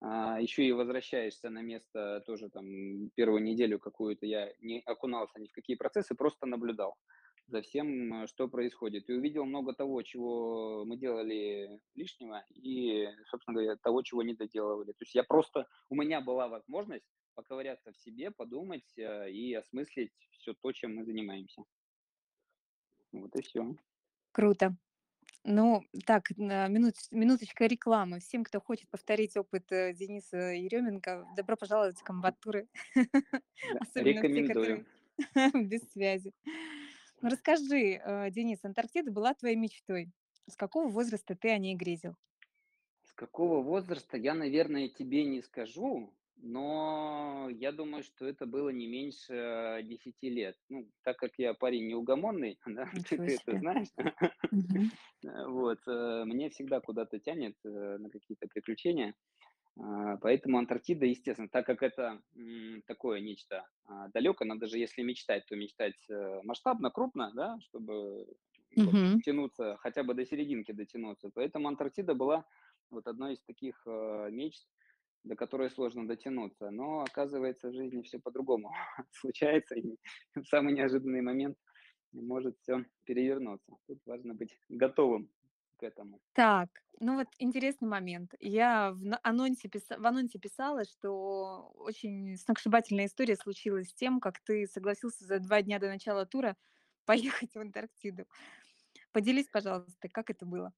а, 0.00 0.40
еще 0.40 0.64
и 0.64 0.72
возвращаешься 0.72 1.50
на 1.50 1.60
место 1.62 2.22
тоже 2.26 2.48
там 2.50 3.10
первую 3.14 3.42
неделю 3.42 3.78
какую-то 3.80 4.26
я 4.26 4.52
не 4.60 4.80
окунался 4.86 5.40
ни 5.40 5.48
в 5.48 5.52
какие 5.52 5.76
процессы, 5.76 6.14
просто 6.14 6.46
наблюдал 6.46 6.96
за 7.48 7.62
всем, 7.62 8.24
э, 8.24 8.26
что 8.26 8.48
происходит. 8.48 9.08
И 9.08 9.12
увидел 9.12 9.44
много 9.44 9.74
того, 9.74 10.02
чего 10.02 10.84
мы 10.84 10.96
делали 10.96 11.80
лишнего, 11.94 12.44
и, 12.54 13.08
собственно 13.30 13.54
говоря, 13.60 13.76
того, 13.76 14.02
чего 14.02 14.22
не 14.22 14.34
доделывали. 14.34 14.92
То 14.92 15.02
есть 15.02 15.14
я 15.14 15.24
просто, 15.24 15.66
у 15.90 15.94
меня 15.96 16.20
была 16.20 16.48
возможность 16.48 17.06
поковыряться 17.34 17.92
в 17.92 17.96
себе, 17.98 18.30
подумать 18.30 18.96
э, 18.98 19.30
и 19.30 19.54
осмыслить 19.54 20.12
все 20.30 20.54
то, 20.54 20.72
чем 20.72 20.96
мы 20.96 21.04
занимаемся. 21.04 21.62
Вот 23.12 23.34
и 23.36 23.42
все. 23.42 23.76
Круто. 24.32 24.76
Ну, 25.44 25.82
так, 26.06 26.30
минут 26.36 26.94
минуточка 27.10 27.66
рекламы. 27.66 28.20
Всем, 28.20 28.44
кто 28.44 28.60
хочет 28.60 28.90
повторить 28.90 29.36
опыт, 29.36 29.70
э, 29.72 29.94
Дениса 29.94 30.36
Еременко, 30.36 31.26
добро 31.36 31.56
пожаловать 31.56 31.98
в 31.98 32.02
комбатуры, 32.04 32.68
Да, 33.62 33.80
особенно 33.80 34.26
те, 34.26 34.42
рекомендую. 34.42 34.46
которые 34.46 34.86
без 35.68 35.90
связи. 35.92 36.34
Расскажи, 37.20 38.00
э, 38.04 38.30
Денис, 38.30 38.64
Антарктида 38.64 39.10
была 39.12 39.32
твоей 39.34 39.56
мечтой. 39.56 40.10
С 40.48 40.56
какого 40.56 40.88
возраста 40.88 41.36
ты 41.36 41.50
о 41.50 41.58
ней 41.58 41.76
грезил? 41.76 42.16
С 43.02 43.12
какого 43.12 43.62
возраста, 43.62 44.16
я, 44.16 44.34
наверное, 44.34 44.88
тебе 44.88 45.24
не 45.24 45.40
скажу, 45.42 46.14
но 46.36 47.48
я 47.50 47.72
думаю, 47.72 48.02
что 48.04 48.26
это 48.26 48.46
было 48.46 48.68
не 48.68 48.86
меньше 48.86 49.80
десяти 49.84 50.28
лет. 50.28 50.56
Ну, 50.68 50.90
так 51.02 51.16
как 51.16 51.32
я 51.38 51.54
парень 51.54 51.88
неугомонный, 51.88 52.58
да, 52.66 52.88
Ничего 52.90 53.24
ты 53.24 53.32
это 53.32 53.56
себе. 53.56 53.58
знаешь, 53.58 53.88
Мгм. 54.50 54.92
э, 55.24 55.46
вот, 55.46 55.80
э, 55.86 56.24
мне 56.24 56.50
всегда 56.50 56.80
куда-то 56.80 57.18
тянет 57.18 57.56
э, 57.64 57.68
на 57.98 58.10
какие-то 58.10 58.46
приключения, 58.48 59.14
поэтому 60.20 60.58
Антарктида, 60.58 61.06
естественно, 61.06 61.48
так 61.48 61.66
как 61.66 61.82
это 61.82 62.20
такое 62.86 63.20
нечто 63.20 63.66
далекое, 64.12 64.48
но 64.48 64.56
даже 64.56 64.78
если 64.78 65.02
мечтать, 65.02 65.46
то 65.46 65.56
мечтать 65.56 65.94
э, 66.10 66.40
масштабно, 66.42 66.90
крупно, 66.90 67.32
да, 67.34 67.58
чтобы 67.60 68.26
Мгм. 68.76 69.22
тянуться, 69.22 69.76
хотя 69.80 70.02
бы 70.02 70.14
до 70.14 70.24
серединки 70.26 70.72
дотянуться. 70.72 71.30
Поэтому 71.34 71.68
Антарктида 71.68 72.14
была 72.14 72.46
вот 72.90 73.06
одной 73.06 73.34
из 73.34 73.42
таких 73.42 73.82
э, 73.86 74.28
мечт, 74.30 74.68
до 75.24 75.36
которой 75.36 75.70
сложно 75.70 76.06
дотянуться. 76.06 76.70
Но 76.70 77.00
оказывается, 77.02 77.70
в 77.70 77.74
жизни 77.74 78.02
все 78.02 78.18
по-другому 78.18 78.72
случается, 79.12 79.74
и 79.76 79.96
в 80.34 80.44
самый 80.44 80.74
неожиданный 80.74 81.22
момент 81.22 81.56
может 82.12 82.56
все 82.58 82.84
перевернуться. 83.04 83.72
Тут 83.86 84.00
важно 84.06 84.34
быть 84.34 84.58
готовым 84.68 85.30
к 85.78 85.84
этому. 85.84 86.20
Так, 86.34 86.82
ну 87.00 87.16
вот 87.16 87.28
интересный 87.38 87.88
момент. 87.88 88.34
Я 88.40 88.92
в 88.92 89.18
анонсе 89.22 89.68
писа 89.68 89.98
в 89.98 90.06
анонсе 90.06 90.38
писала, 90.38 90.84
что 90.84 91.72
очень 91.76 92.36
сногсшибательная 92.36 93.06
история 93.06 93.36
случилась 93.36 93.88
с 93.90 93.94
тем, 93.94 94.20
как 94.20 94.40
ты 94.40 94.66
согласился 94.66 95.24
за 95.24 95.40
2 95.40 95.62
дня 95.62 95.78
до 95.80 95.88
начала 95.88 96.26
тура 96.26 96.56
поехать 97.04 97.54
в 97.54 97.58
Антарктиду. 97.60 98.26
Поделись, 99.12 99.48
пожалуйста, 99.50 100.08
как 100.08 100.30
это 100.30 100.46
было? 100.46 100.72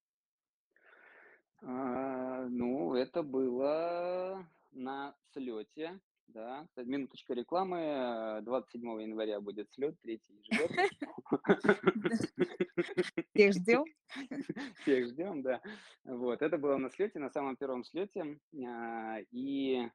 А, 1.63 2.47
ну, 2.49 2.95
это 2.95 3.23
было 3.23 4.47
на 4.73 5.17
слете, 5.33 6.01
да. 6.33 6.65
Кстати, 6.69 6.89
минуточка 6.89 7.35
рекламы. 7.35 7.79
э, 7.79 8.41
27 8.43 9.03
января 9.03 9.41
будет 9.41 9.71
слет, 9.73 9.97
третий 10.01 10.41
ежегодный. 10.43 10.89
Всех 13.35 13.53
ждем. 13.55 13.85
Всех 14.83 15.07
ждем, 15.09 15.43
да. 15.43 15.61
Вот, 16.05 16.43
это 16.43 16.59
было 16.59 16.77
на 16.77 16.91
слете, 16.91 17.19
на 17.19 17.31
самом 17.31 17.57
первом 17.57 17.85
слете. 17.85 18.39
А, 18.67 19.19
И 19.31 19.89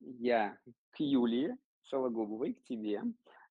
я 0.00 0.58
к 0.90 1.00
Юлии 1.00 1.56
Сологубовой, 1.82 2.54
к 2.54 2.64
тебе, 2.64 3.02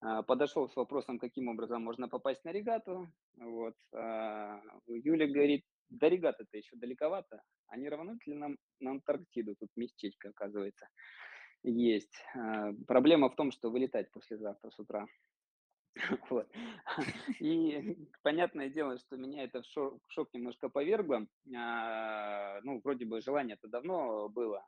а, 0.02 0.24
подошел 0.24 0.68
с 0.70 0.76
вопросом, 0.76 1.20
каким 1.20 1.48
образом 1.48 1.84
можно 1.84 2.08
попасть 2.08 2.44
на 2.44 2.52
регату. 2.52 3.08
Вот. 3.38 3.76
а, 3.94 4.62
Юля 4.88 5.28
говорит, 5.28 5.66
до 5.90 6.08
регаты-то 6.08 6.58
еще 6.58 6.76
далековато, 6.78 7.42
а 7.68 7.78
не 7.78 7.90
рвануть 7.90 8.26
ли 8.26 8.34
нам 8.34 8.58
на 8.80 8.92
Антарктиду? 8.92 9.56
Тут 9.56 9.70
местечко, 9.76 10.30
оказывается, 10.30 10.88
есть. 11.63 12.24
А, 12.36 12.71
Проблема 12.88 13.30
в 13.30 13.36
том, 13.36 13.52
что 13.52 13.69
вылетать 13.69 14.12
послезавтра 14.12 14.69
с 14.71 14.80
утра. 14.80 15.08
Вот. 16.30 16.50
И 17.39 17.97
понятное 18.24 18.69
дело, 18.69 18.97
что 18.97 19.17
меня 19.17 19.43
это 19.43 19.62
в 19.62 19.65
шо 19.65 20.00
в 20.08 20.12
шок 20.12 20.30
немножко 20.34 20.69
повергло. 20.69 21.28
А, 21.56 22.60
ну, 22.63 22.82
вроде 22.84 23.06
бы 23.06 23.21
желание-то 23.21 23.67
давно 23.67 24.30
было, 24.30 24.65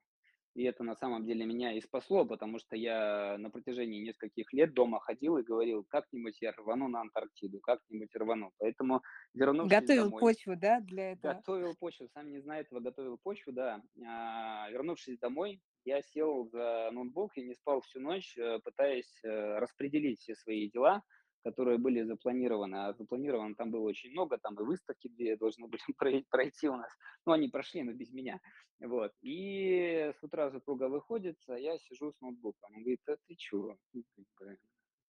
и 0.56 0.64
это 0.64 0.84
на 0.84 0.96
самом 0.96 1.26
деле 1.26 1.46
меня 1.46 1.74
и 1.74 1.82
спасло, 1.82 2.26
потому 2.26 2.60
что 2.60 2.76
я 2.78 3.38
на 3.40 3.50
протяжении 3.52 4.02
нескольких 4.02 4.54
лет 4.54 4.74
дома 4.74 5.00
ходил 5.02 5.38
и 5.38 5.44
говорил: 5.44 5.86
"Как-нибудь 5.90 6.42
я 6.42 6.54
рвану 6.54 6.88
на 6.90 7.02
Антарктиду, 7.02 7.60
как-нибудь 7.62 8.16
рвану". 8.16 8.52
Поэтому, 8.60 9.02
вернувшись 9.34 9.94
Готовил 9.94 10.12
домой 10.12 10.24
почву, 10.24 10.56
да, 10.56 10.80
для 10.80 11.14
этого? 11.14 11.44
Готовил 11.44 11.76
почву, 11.76 12.08
сам 12.10 12.32
не 12.32 12.40
зная 12.40 12.62
этого, 12.62 12.80
готовил 12.80 13.18
почву, 13.18 13.52
да. 13.54 13.82
А, 14.06 14.70
вернувшись 14.72 15.20
домой, 15.20 15.62
я 15.86 16.02
сел 16.02 16.48
за 16.50 16.90
ноутбук 16.92 17.38
и 17.38 17.44
не 17.44 17.56
спал 17.56 17.82
всю 17.82 18.00
ночь, 18.00 18.38
э, 18.38 18.60
пытаясь 18.64 19.14
э, 19.24 19.58
распределить 19.60 20.20
все 20.20 20.36
свои 20.36 20.70
дела, 20.70 21.04
которые 21.44 21.78
были 21.78 22.04
запланированы. 22.04 22.88
А 22.88 22.94
запланировано 22.94 23.56
там 23.56 23.72
было 23.72 23.82
очень 23.88 24.12
много, 24.12 24.38
там 24.38 24.56
и 24.60 24.64
выставки 24.64 25.08
две 25.10 25.36
должны 25.38 25.68
были 25.68 25.82
прой- 25.98 26.26
пройти 26.30 26.68
у 26.70 26.76
нас. 26.76 26.92
Ну, 27.26 27.34
они 27.34 27.50
прошли, 27.50 27.84
но 27.84 27.94
без 27.94 28.12
меня. 28.12 28.40
Вот. 28.80 29.12
И 29.22 30.12
с 30.20 30.24
утра 30.24 30.52
супруга 30.52 30.90
выходит, 30.90 31.38
а 31.48 31.58
я 31.58 31.78
сижу 31.78 32.12
с 32.12 32.20
ноутбуком. 32.22 32.76
Он 32.76 32.82
говорит, 32.82 33.02
а 33.08 33.16
ты 33.28 33.36
чего? 33.36 33.78
Ну, 33.94 34.04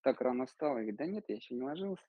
Так 0.01 0.21
рано 0.21 0.45
встал? 0.45 0.77
Я 0.77 0.83
говорю, 0.83 0.97
да 0.97 1.05
нет, 1.05 1.25
я 1.27 1.35
еще 1.35 1.55
не 1.55 1.63
ложился. 1.63 2.05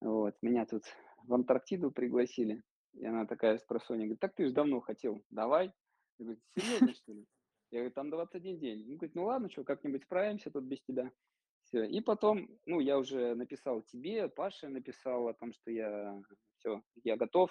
Вот, 0.00 0.34
меня 0.42 0.64
тут 0.66 0.84
в 1.24 1.34
Антарктиду 1.34 1.90
пригласили. 1.90 2.62
И 2.94 3.04
она 3.04 3.26
такая 3.26 3.58
спросонья 3.58 4.04
говорит: 4.04 4.20
"Так 4.20 4.34
ты 4.34 4.46
же 4.46 4.52
давно 4.52 4.80
хотел, 4.80 5.22
давай". 5.30 5.72
Я 6.18 6.24
говорю: 6.24 6.40
"Серьезно, 6.56 6.94
что 6.94 7.12
ли?" 7.12 7.26
Я 7.72 7.78
говорю: 7.80 7.92
"Там 7.94 8.10
21 8.10 8.58
день". 8.58 8.80
Он 8.88 8.96
говорит: 8.96 9.14
"Ну 9.14 9.24
ладно, 9.24 9.48
что 9.50 9.64
как-нибудь 9.64 10.02
справимся 10.02 10.50
тут 10.50 10.64
без 10.64 10.80
тебя". 10.82 11.12
Все. 11.62 11.84
И 11.84 12.00
потом, 12.00 12.48
ну, 12.66 12.80
я 12.80 12.98
уже 12.98 13.34
написал 13.34 13.82
тебе, 13.82 14.28
Паше 14.28 14.68
написал 14.68 15.28
о 15.28 15.34
том, 15.34 15.52
что 15.52 15.70
я 15.70 16.20
все, 16.58 16.82
я 17.04 17.16
готов, 17.16 17.50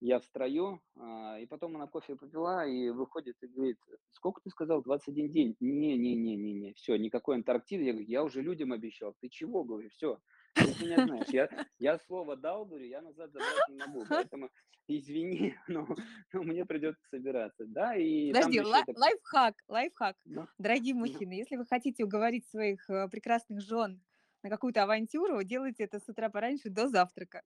я 0.00 0.18
в 0.18 0.24
строю. 0.24 0.80
А, 0.98 1.38
и 1.40 1.46
потом 1.46 1.76
она 1.76 1.86
кофе 1.86 2.16
попила 2.16 2.66
и 2.66 2.90
выходит 2.90 3.36
и 3.42 3.46
говорит: 3.46 3.78
"Сколько 4.10 4.40
ты 4.42 4.50
сказал? 4.50 4.82
21 4.82 5.32
день?" 5.32 5.56
"Не 5.60 5.96
не 5.96 6.14
не 6.16 6.36
не 6.36 6.52
не, 6.54 6.72
всё, 6.74 6.96
никакой 6.96 7.36
Антарктиды". 7.36 7.84
Я 7.84 7.92
говорю: 7.92 8.08
"Я 8.08 8.24
уже 8.24 8.42
людям 8.42 8.72
обещал". 8.72 9.14
"Ты 9.20 9.28
чего?" 9.30 9.64
Говорю: 9.64 9.88
"Всё, 9.90 10.18
ты 10.62 10.74
меня 10.78 11.00
знаешь, 11.02 11.28
я 11.32 11.48
я 11.78 11.98
слово 11.98 12.36
дал, 12.36 12.64
говорю, 12.66 12.86
я 12.86 13.02
назад 13.02 13.32
забрать 13.32 13.66
не 13.68 13.74
могу, 13.76 14.06
поэтому 14.10 14.50
извини, 14.88 15.54
но 15.68 15.86
но 16.32 16.42
мне 16.42 16.64
придется 16.66 17.02
собираться". 17.10 17.64
Да, 17.66 17.94
и 17.96 18.32
Подожди, 18.32 18.60
же 18.60 18.60
еще 18.60 18.70
ла 18.72 18.80
это 18.80 18.94
лайфхак, 18.94 19.56
лайфхак. 19.68 20.16
ну 20.24 20.46
Дорогие 20.58 20.94
мужчины, 20.94 21.32
если 21.34 21.56
вы 21.56 21.66
хотите 21.66 22.04
уговорить 22.04 22.48
своих, 22.48 22.88
э, 22.90 23.08
прекрасных 23.08 23.60
жен 23.60 24.02
на 24.46 24.50
какую-то 24.50 24.84
авантюру, 24.84 25.42
делайте 25.42 25.84
это 25.84 25.98
с 25.98 26.08
утра 26.08 26.28
пораньше, 26.30 26.70
до 26.70 26.88
завтрака. 26.88 27.42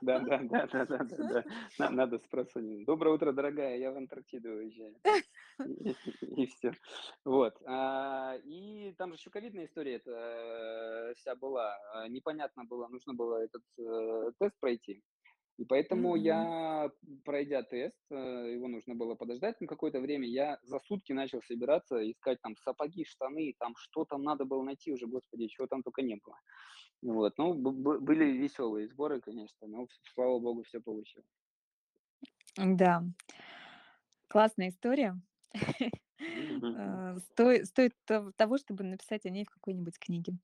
да 0.00 0.18
да 0.20 0.38
да 0.50 0.66
да 0.72 0.84
да 0.86 0.98
да 1.04 1.22
да. 1.24 1.44
На 1.78 1.90
надо 1.90 2.18
спросонья: 2.18 2.84
"Доброе 2.84 3.14
утро, 3.14 3.32
дорогая, 3.32 3.76
я 3.78 3.92
в 3.92 3.96
Антарктиду 3.96 4.48
уезжаю". 4.50 4.96
И 6.36 6.46
все, 6.46 6.72
Вот, 7.24 7.54
а, 7.66 8.36
и 8.44 8.94
там 8.98 9.10
же 9.10 9.16
еще 9.16 9.30
ковидная 9.30 9.66
история 9.66 9.96
эта, 9.96 10.10
э, 10.10 11.14
вся 11.14 11.36
была. 11.36 11.76
А, 11.94 12.08
непонятно 12.08 12.64
было, 12.64 12.88
нужно 12.88 13.14
было 13.14 13.42
этот, 13.44 13.62
э, 13.78 14.32
тест 14.38 14.58
пройти. 14.60 15.02
И 15.58 15.64
поэтому 15.64 16.16
Мгм. 16.16 16.16
я, 16.16 16.90
пройдя 17.24 17.62
тест, 17.62 18.00
э, 18.10 18.14
его 18.54 18.68
нужно 18.68 18.94
было 18.94 19.14
подождать 19.14 19.60
на 19.60 19.66
какое-то 19.66 20.00
время, 20.00 20.26
я 20.28 20.58
за 20.62 20.78
сутки 20.80 21.12
начал 21.12 21.42
собираться, 21.42 22.10
искать 22.10 22.40
там 22.42 22.56
сапоги, 22.56 23.04
штаны, 23.04 23.54
там 23.58 23.74
что 23.76 24.04
там 24.04 24.22
надо 24.22 24.44
было 24.44 24.62
найти 24.62 24.92
уже, 24.92 25.06
господи, 25.06 25.46
чего 25.48 25.66
там 25.66 25.82
только 25.82 26.02
не 26.02 26.16
было. 26.16 26.36
Вот, 27.02 27.38
ну, 27.38 27.54
были 27.54 28.26
веселые 28.32 28.88
сборы, 28.88 29.20
конечно, 29.20 29.66
но, 29.68 29.86
слава 30.14 30.38
богу, 30.40 30.62
все 30.64 30.80
получилось. 30.80 31.28
Да, 32.56 33.02
классная 34.28 34.68
история. 34.68 35.20
Э, 36.74 37.18
сто 37.18 37.64
стоит 37.64 37.94
тов 38.06 38.32
того, 38.36 38.58
чтобы 38.58 38.84
написать 38.84 39.26
о 39.26 39.30
ней 39.30 39.44
в 39.44 39.50
какой-нибудь 39.50 39.98
книге. 39.98 40.34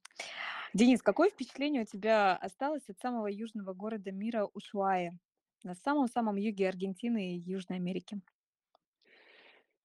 Денис, 0.74 1.02
какое 1.02 1.30
впечатление 1.30 1.82
у 1.82 1.86
тебя 1.86 2.36
осталось 2.36 2.88
от 2.88 2.98
самого 2.98 3.26
южного 3.28 3.72
города 3.72 4.12
мира 4.12 4.48
Ушуаи, 4.52 5.18
на 5.64 5.74
самом-самом 5.74 6.36
юге 6.36 6.68
Аргентины 6.68 7.34
и 7.36 7.38
Южной 7.38 7.78
Америки? 7.78 8.20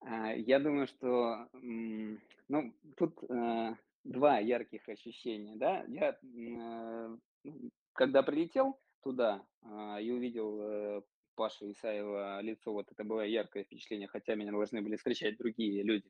А, 0.01 0.33
я 0.33 0.59
думаю, 0.59 0.87
что, 0.87 1.47
ну, 1.53 2.73
тут, 2.97 3.23
э, 3.29 3.75
2 4.03 4.39
ярких 4.39 4.87
ощущения, 4.89 5.55
да. 5.55 5.83
Я, 5.87 6.09
э, 6.21 7.17
ну, 7.43 7.69
когда 7.93 8.21
прилетел 8.23 8.79
туда, 9.01 9.45
а, 9.61 9.99
и 10.01 10.11
увидел, 10.11 11.03
э, 11.33 11.35
Пашу 11.35 11.71
Исаева 11.71 12.41
лицо, 12.41 12.71
вот 12.73 12.91
это 12.91 13.03
было 13.03 13.21
яркое 13.21 13.63
впечатление, 13.63 14.07
хотя 14.07 14.35
меня 14.35 14.51
должны 14.51 14.81
были 14.81 14.95
встречать 14.95 15.37
другие 15.37 15.83
люди. 15.83 16.09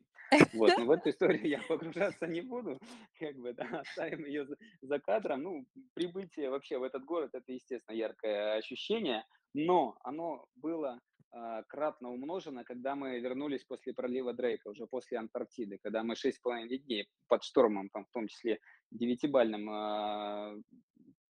Вот, 0.54 0.74
но 0.78 0.86
в 0.86 0.92
эту 0.92 1.10
историю 1.10 1.48
я 1.48 1.62
погружаться 1.68 2.28
не 2.28 2.42
буду, 2.42 2.80
как 3.20 3.36
бы, 3.38 3.54
да, 3.54 3.82
оставим 3.82 4.26
ее 4.26 4.46
за 4.46 4.56
за 4.82 5.00
кадром. 5.00 5.44
Ну, 5.44 5.66
прибытие 5.94 6.50
вообще 6.50 6.78
в 6.78 6.84
этот 6.84 7.04
город- 7.06 7.34
это, 7.34 7.52
естественно, 7.52 7.96
яркое 7.96 8.56
ощущение, 8.56 9.26
но 9.54 9.96
оно 10.04 10.46
было 10.56 11.00
а, 11.32 11.64
кратно 11.64 12.10
умножено, 12.12 12.64
когда 12.64 12.96
мы 12.96 13.20
вернулись 13.20 13.64
после 13.64 13.94
пролива 13.94 14.34
Дрейка, 14.34 14.70
уже 14.70 14.86
после 14.86 15.18
Антарктиды, 15.18 15.80
когда 15.82 16.04
мы 16.04 16.16
шесть 16.16 16.38
с 16.38 16.42
половиной 16.42 16.78
дней 16.78 17.08
под 17.28 17.44
штормом, 17.44 17.90
там, 17.90 18.06
в 18.06 18.12
том 18.12 18.28
числе 18.28 18.60
девятибальным, 18.92 19.70
а, 19.70 20.56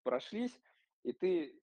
прошлись, 0.03 0.61
и 1.05 1.13
ты 1.13 1.62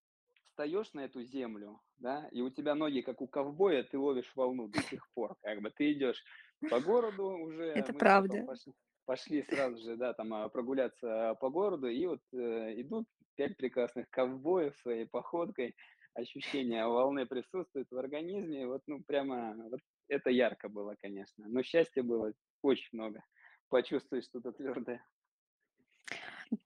встаешь 0.60 0.91
на 0.91 1.05
эту 1.05 1.24
землю, 1.24 1.80
да, 1.99 2.28
и 2.34 2.41
у 2.41 2.49
тебя 2.49 2.76
ноги, 2.76 2.99
как 2.99 3.22
у 3.22 3.28
ковбоя, 3.28 3.84
ты 3.84 3.97
ловишь 3.97 4.30
волну 4.36 4.68
до 4.68 4.82
сих 4.84 5.07
пор. 5.14 5.38
Как 5.41 5.62
бы 5.62 5.72
ты 5.72 5.93
идешь 5.93 6.22
по 6.70 6.82
городу 6.82 7.28
уже, 7.30 7.68
Это 7.68 7.93
правда. 7.93 8.43
пошли, 8.45 8.74
пошли 9.05 9.43
сразу 9.43 9.82
же, 9.82 9.95
да, 9.95 10.14
там 10.14 10.34
а, 10.34 10.49
прогуляться 10.49 11.38
по 11.39 11.49
городу, 11.49 11.88
и 11.88 12.05
вот 12.05 12.20
э, 12.34 12.74
идут 12.82 13.07
пять 13.36 13.55
прекрасных 13.55 14.10
ковбоев 14.10 14.76
своей 14.82 15.05
походкой, 15.05 15.78
ощущение 16.14 16.86
волны 16.86 17.26
присутствует 17.26 17.88
в 17.89 17.97
организме. 17.97 18.68
Вот, 18.68 18.82
ну, 18.86 19.01
прямо 19.07 19.55
вот 19.55 19.80
это 20.10 20.30
ярко 20.30 20.68
было, 20.68 20.95
конечно. 20.99 21.45
Но 21.47 21.64
счастья 21.64 22.03
было 22.03 22.34
очень 22.62 22.89
много. 22.91 23.24
Почувствовать 23.70 24.26
что-то 24.26 24.51
твердое. 24.51 25.01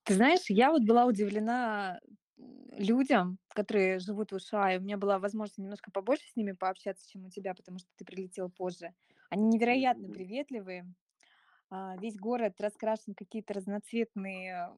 Ты 0.03 0.13
знаешь, 0.13 0.45
я 0.49 0.71
вот 0.71 0.83
была 0.83 1.05
удивлена, 1.05 1.99
людям, 2.77 3.37
которые 3.49 3.99
живут 3.99 4.31
в 4.31 4.39
США, 4.39 4.73
и 4.73 4.77
у 4.77 4.81
меня 4.81 4.97
была 4.97 5.19
возможность 5.19 5.57
немножко 5.57 5.91
побольше 5.91 6.27
с 6.29 6.35
ними 6.35 6.53
пообщаться, 6.53 7.07
чем 7.09 7.25
у 7.25 7.29
тебя, 7.29 7.53
потому 7.53 7.79
что 7.79 7.89
ты 7.97 8.05
прилетел 8.05 8.49
позже. 8.49 8.93
Они 9.29 9.47
невероятно 9.47 10.09
приветливые. 10.09 10.91
А, 11.69 11.95
весь 11.97 12.17
город 12.17 12.59
раскрашен 12.59 13.15
какие-то 13.15 13.53
разноцветные, 13.53 14.69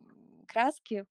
краски, 0.48 1.06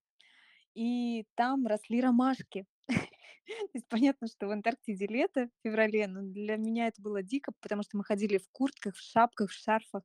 и 0.73 1.25
там 1.35 1.67
росли 1.67 2.01
ромашки. 2.01 2.65
То 2.87 3.69
есть 3.73 3.87
понятно, 3.87 4.27
что 4.27 4.47
в 4.47 4.51
Антарктиде 4.51 5.07
лето, 5.07 5.47
в 5.47 5.63
феврале, 5.63 6.07
но 6.07 6.21
для 6.21 6.57
меня 6.57 6.87
это 6.87 7.01
было 7.01 7.21
дико, 7.23 7.51
потому 7.61 7.83
что 7.83 7.97
мы 7.97 8.03
ходили 8.03 8.37
в 8.37 8.49
куртках, 8.51 8.95
в 8.95 9.01
шапках, 9.01 9.51
в 9.51 9.53
шарфах, 9.53 10.03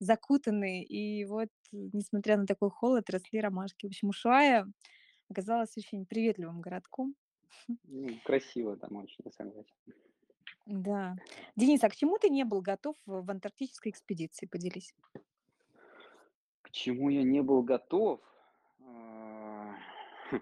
закутанные. 0.00 0.84
И 0.84 1.24
вот, 1.24 1.48
несмотря 1.72 2.36
на 2.36 2.46
такой 2.46 2.70
холод, 2.70 3.08
росли 3.10 3.40
ромашки. 3.40 3.86
В 3.86 3.90
общем, 3.90 4.10
Усhuaia 4.10 4.66
оказалась 5.30 5.76
очень 5.76 6.04
приветливым 6.06 6.60
городком. 6.60 7.14
Ну, 7.84 8.08
красиво 8.24 8.76
там 8.76 8.96
очень, 8.96 9.24
я 9.24 9.32
согласен. 9.32 9.74
Да. 10.66 11.16
Денис, 11.56 11.82
а 11.82 11.88
к 11.88 11.96
чему 11.96 12.18
ты 12.18 12.28
не 12.28 12.44
был 12.44 12.60
готов 12.60 12.96
в 13.06 13.22
в 13.22 13.30
антарктической 13.30 13.90
экспедиции? 13.90 14.46
Поделись. 14.46 14.94
К 16.62 16.70
чему 16.70 17.10
я 17.10 17.22
не 17.22 17.42
был 17.42 17.62
готов? 17.62 18.20
А, 18.80 19.74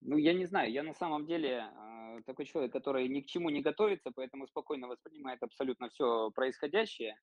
Ну, 0.00 0.16
я 0.16 0.34
не 0.34 0.46
знаю, 0.46 0.72
я 0.72 0.82
на 0.82 0.94
самом 0.94 1.26
деле 1.26 1.60
а, 1.60 2.20
такой 2.26 2.46
человек, 2.46 2.72
который 2.72 3.08
ни 3.08 3.20
к 3.20 3.26
чему 3.26 3.50
не 3.50 3.62
готовится, 3.62 4.10
поэтому 4.10 4.46
спокойно 4.48 4.88
воспринимает 4.88 5.42
абсолютно 5.42 5.88
все 5.88 6.30
происходящее. 6.30 7.16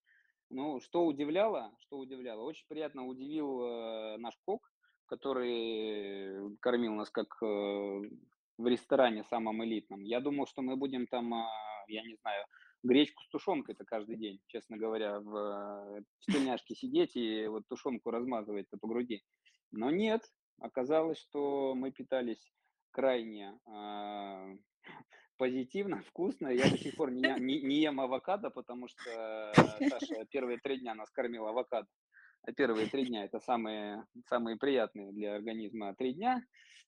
Ну, 0.50 0.80
что 0.82 1.06
удивляло, 1.06 1.74
что 1.80 1.98
удивляло, 1.98 2.42
очень 2.44 2.68
приятно 2.68 3.06
удивил 3.06 3.62
э, 3.62 4.18
наш 4.18 4.38
кок, 4.46 4.71
который 5.12 6.58
кормил 6.62 6.94
нас 6.94 7.10
как 7.10 7.28
э, 7.44 7.46
в 8.58 8.66
ресторане 8.66 9.26
самом 9.26 9.62
элитном. 9.62 10.04
Я 10.04 10.22
думал, 10.22 10.48
что 10.48 10.62
мы 10.62 10.78
будем 10.78 11.06
там, 11.06 11.34
а, 11.34 11.50
я 11.90 12.02
не 12.04 12.16
знаю, 12.16 12.46
гречку 12.82 13.22
с 13.24 13.28
тушенкой-то 13.28 13.84
каждый 13.84 14.16
день, 14.16 14.40
честно 14.48 14.78
говоря, 14.78 15.20
в, 15.20 15.36
э, 15.36 16.04
тельняшке 16.32 16.76
сидеть 16.76 17.18
и 17.18 17.46
вот 17.48 17.68
тушенку 17.68 18.10
размазывать 18.10 18.68
по 18.70 18.88
груди. 18.88 19.22
Но 19.72 19.92
нет, 19.92 20.22
оказалось, 20.62 21.20
что 21.20 21.76
мы 21.76 21.92
питались 21.92 22.54
крайне 22.92 23.60
а, 23.66 24.48
Позитивно, 25.38 26.04
вкусно. 26.04 26.48
Я 26.50 26.70
до 26.70 26.78
сих 26.78 26.96
пор 26.96 27.12
не 27.12 27.22
не 27.40 27.62
не 27.62 27.82
ем 27.82 28.00
авокадо, 28.00 28.50
потому 28.50 28.88
что 28.88 29.52
Саша 29.90 30.26
первые 30.30 30.60
3 30.60 30.82
дня 30.82 30.94
нас 30.94 31.10
кормил 31.10 31.48
авокадо. 31.48 31.88
А 32.44 32.52
первые 32.54 32.88
3 32.88 33.06
дня- 33.08 33.26
это 33.26 33.40
самые 33.40 34.06
самые 34.28 34.58
приятные 34.58 35.12
для 35.12 35.36
организма 35.36 35.94
3 35.96 36.14
дня, 36.14 36.42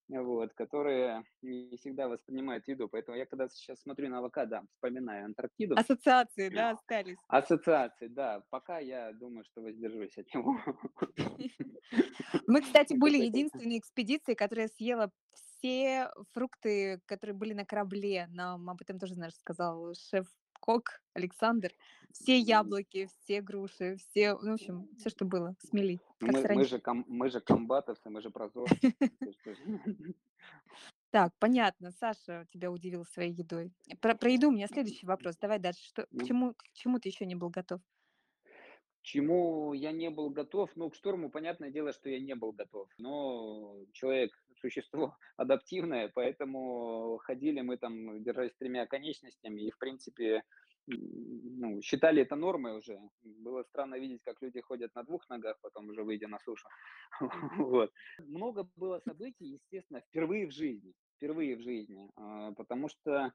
вот, 0.09 0.53
которые 0.53 1.23
не 1.41 1.77
всегда 1.77 2.07
воспринимают 2.07 2.67
еду. 2.67 2.89
Поэтому 2.89 3.17
я 3.17 3.25
когда 3.25 3.47
сейчас 3.49 3.81
смотрю 3.81 4.09
на 4.09 4.19
авокадо, 4.19 4.63
вспоминаю 4.73 5.25
Антарктиду. 5.25 5.75
Ассоциации, 5.75 6.49
да, 6.49 6.71
остались. 6.71 7.17
Ассоциации, 7.27 8.07
да. 8.07 8.43
Пока 8.49 8.79
я 8.79 9.13
думаю, 9.13 9.45
что 9.45 9.61
воздержусь 9.61 10.17
от 10.17 10.33
него. 10.33 10.57
Мы, 12.47 12.61
кстати, 12.61 12.93
были 12.99 13.17
единственной 13.25 13.77
экспедицией, 13.77 14.35
которая 14.35 14.67
съела 14.67 15.11
все 15.33 16.11
фрукты, 16.33 16.99
которые 17.05 17.35
были 17.35 17.53
на 17.53 17.65
корабле. 17.65 18.27
Нам 18.31 18.69
об 18.69 18.81
этом 18.81 18.99
тоже 18.99 19.17
наш 19.17 19.33
сказал 19.35 19.93
шеф-кок 20.63 21.01
Александр. 21.13 21.71
Все 22.11 22.37
яблоки, 22.37 23.09
все 23.17 23.41
груши, 23.41 23.97
все, 23.97 24.37
ну, 24.41 24.51
в 24.51 24.53
общем, 24.53 24.87
все, 24.99 25.09
что 25.09 25.25
было, 25.25 25.55
смели, 25.67 25.99
мы 26.19 26.31
мы 26.55 26.63
же 26.63 26.79
ком 26.79 27.05
мы 27.07 27.29
же 27.29 27.39
комбатовцы, 27.39 28.09
мы 28.09 28.21
же 28.21 28.29
прозорцы. 28.29 28.75
Так, 31.11 31.31
понятно, 31.37 31.91
Саша 31.91 32.47
тебя 32.51 32.71
удивил 32.71 33.05
своей 33.05 33.31
едой. 33.31 33.71
Про, 34.01 34.15
про 34.15 34.31
еду 34.31 34.47
у 34.47 34.51
меня 34.51 34.67
следующий 34.67 35.05
вопрос. 35.05 35.37
Давай 35.37 35.59
дальше. 35.59 35.83
Что, 35.83 36.07
к 36.07 36.25
чему, 36.25 36.55
к 36.55 36.63
чему 36.73 36.97
ты 36.97 37.09
еще 37.09 37.27
не 37.27 37.35
был 37.35 37.51
готов? 37.51 37.81
Чему 39.03 39.73
я 39.73 39.91
не 39.91 40.09
был 40.09 40.29
готов? 40.29 40.71
Ну, 40.75 40.89
к 40.89 40.95
шторму, 40.95 41.29
понятное 41.29 41.69
дело, 41.69 41.93
что 41.93 42.09
я 42.09 42.19
не 42.19 42.35
был 42.35 42.51
готов. 42.51 42.89
Но 42.97 43.75
человек- 43.93 44.33
существо 44.59 45.15
адаптивное, 45.37 46.11
поэтому 46.13 47.17
ходили 47.23 47.61
мы 47.61 47.77
там, 47.77 48.23
держась 48.23 48.53
тремя 48.57 48.87
конечностями, 48.87 49.61
и, 49.61 49.71
в 49.71 49.77
принципе, 49.77 50.43
ну, 50.87 51.81
считали 51.81 52.21
это 52.21 52.35
нормой 52.35 52.77
уже. 52.77 52.99
Было 53.21 53.63
странно 53.63 53.95
видеть, 53.99 54.21
как 54.23 54.41
люди 54.41 54.61
ходят 54.61 54.93
на 54.95 55.03
двух 55.03 55.29
ногах, 55.29 55.57
потом 55.61 55.89
уже 55.89 56.03
выйдя 56.03 56.27
на 56.27 56.39
сушу. 56.39 56.67
Вот. 57.57 57.91
Много 58.19 58.67
было 58.75 58.99
событий, 58.99 59.45
естественно, 59.45 60.01
впервые 60.01 60.47
в 60.47 60.51
жизни. 60.51 60.93
Впервые 61.15 61.55
в 61.55 61.61
жизни. 61.61 62.09
А, 62.15 62.51
Потому 62.53 62.89
что 62.89 63.31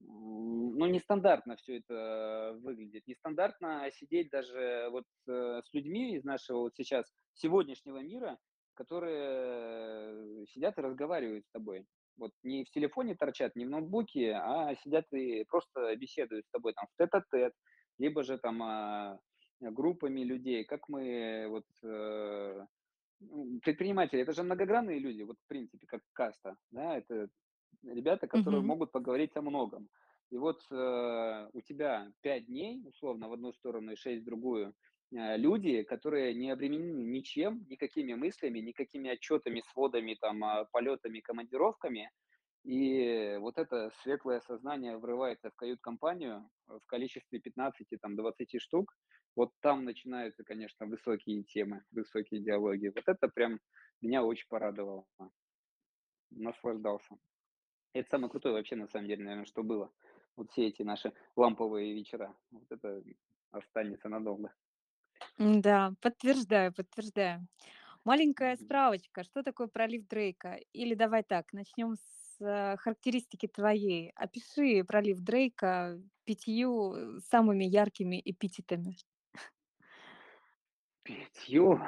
ну, 0.00 0.86
нестандартно 0.86 1.56
все 1.56 1.78
это 1.78 2.56
выглядит. 2.60 3.02
Нестандартно 3.06 3.90
сидеть 3.92 4.30
даже 4.30 4.88
вот, 4.90 5.04
э, 5.28 5.60
с 5.64 5.72
людьми 5.72 6.16
из 6.16 6.24
нашего 6.24 6.60
вот 6.60 6.72
сейчас 6.76 7.06
сегодняшнего 7.34 7.98
мира, 7.98 8.38
которые 8.74 10.46
сидят 10.46 10.78
и 10.78 10.82
разговаривают 10.82 11.46
с 11.46 11.50
тобой. 11.50 11.86
Вот 12.18 12.32
не 12.42 12.64
в 12.64 12.70
телефоне 12.70 13.14
торчат, 13.14 13.56
не 13.56 13.66
в 13.66 13.70
ноутбуке, 13.70 14.32
а 14.34 14.74
сидят 14.76 15.04
и 15.12 15.44
просто 15.44 15.94
беседуют 15.96 16.46
с 16.46 16.50
тобой 16.50 16.72
там 16.74 16.86
в 16.92 16.96
тет-а-тет, 16.96 17.52
либо 17.98 18.22
же 18.22 18.38
там, 18.38 18.62
а, 18.62 19.18
группами 19.60 20.20
людей. 20.20 20.64
Как 20.64 20.88
мы 20.88 21.46
вот, 21.48 21.64
э, 21.82 22.66
предприниматели- 23.62 24.22
это 24.22 24.32
же 24.32 24.42
многогранные 24.42 24.98
люди, 24.98 25.22
вот 25.22 25.36
в 25.38 25.48
принципе, 25.48 25.86
как 25.86 26.00
каста, 26.12 26.56
да. 26.70 26.98
Это 26.98 27.28
ребята, 27.82 28.26
которые 28.28 28.62
Мгм. 28.62 28.62
могут 28.62 28.92
поговорить 28.92 29.36
о 29.36 29.42
многом. 29.42 29.88
И 30.30 30.36
вот 30.36 30.60
э, 30.70 31.48
у 31.52 31.60
тебя 31.60 32.12
5 32.22 32.46
дней, 32.46 32.82
условно, 32.84 33.28
в 33.28 33.32
одну 33.32 33.52
сторону 33.52 33.92
и 33.92 33.96
6 33.96 34.22
в 34.22 34.24
другую, 34.24 34.74
э, 35.14 35.36
люди, 35.36 35.82
которые 35.84 36.34
не 36.34 36.50
обременены 36.50 37.02
ничем, 37.04 37.64
никакими 37.68 38.14
мыслями, 38.14 38.58
никакими 38.58 39.10
отчетами, 39.10 39.62
сводами, 39.72 40.16
там, 40.20 40.42
а, 40.44 40.64
полетами, 40.72 41.20
командировками, 41.20 42.10
И 42.64 43.36
вот 43.40 43.58
это 43.58 43.90
светлое 44.02 44.40
сознание 44.40 44.98
врывается 44.98 45.50
в 45.50 45.54
кают-компанию 45.56 46.50
в 46.66 46.80
количестве 46.86 47.38
пятнадцати 47.40 47.96
там, 47.96 48.16
двадцати 48.16 48.58
штук. 48.58 48.92
Вот 49.36 49.52
там 49.60 49.84
начинаются, 49.84 50.42
конечно, 50.44 50.86
высокие 50.86 51.44
темы, 51.44 51.84
высокие 51.92 52.42
диалоги. 52.42 52.88
Вот 52.94 53.04
это 53.06 53.28
прям 53.28 53.60
меня 54.02 54.24
очень 54.24 54.46
порадовало. 54.48 55.06
Наслаждался. 56.30 57.16
Это 57.96 58.10
самое 58.10 58.30
крутое 58.30 58.54
вообще, 58.54 58.76
на 58.76 58.88
самом 58.88 59.06
деле, 59.06 59.24
наверное, 59.24 59.46
что 59.46 59.62
было. 59.62 59.90
Вот 60.36 60.50
все 60.52 60.66
эти 60.66 60.82
наши 60.82 61.14
ламповые 61.34 61.94
вечера. 61.94 62.36
Вот 62.50 62.70
это 62.70 63.02
останется 63.52 64.10
надолго. 64.10 64.52
Да, 65.38 65.94
подтверждаю, 66.02 66.74
подтверждаю. 66.74 67.46
Маленькая 68.04 68.56
справочка, 68.56 69.24
что 69.24 69.42
такое 69.42 69.68
пролив 69.68 70.06
Дрейка? 70.06 70.60
Или 70.74 70.94
давай 70.94 71.22
так, 71.22 71.54
начнем 71.54 71.96
с 71.96 72.40
э, 72.40 72.76
характеристики 72.76 73.48
твоей. 73.48 74.12
Опиши 74.14 74.84
пролив 74.84 75.20
Дрейка 75.20 75.98
пятью 76.24 77.18
самыми 77.20 77.64
яркими 77.64 78.20
эпитетами. 78.22 78.98
Пятью. 81.02 81.80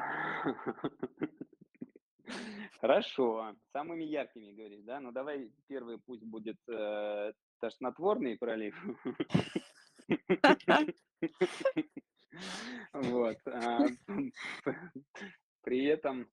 Хорошо. 2.81 3.55
Самыми 3.72 4.05
яркими, 4.05 4.53
говоришь, 4.53 4.85
да? 4.85 5.01
Ну, 5.01 5.12
давай 5.12 5.51
первый 5.66 5.99
пусть 5.99 6.24
будет, 6.24 6.59
э, 6.68 7.33
тошнотворный 7.61 8.37
пролив. 8.37 8.76
Вот, 12.93 13.39
а, 13.47 13.81
при 15.62 15.87
этом, 15.87 16.29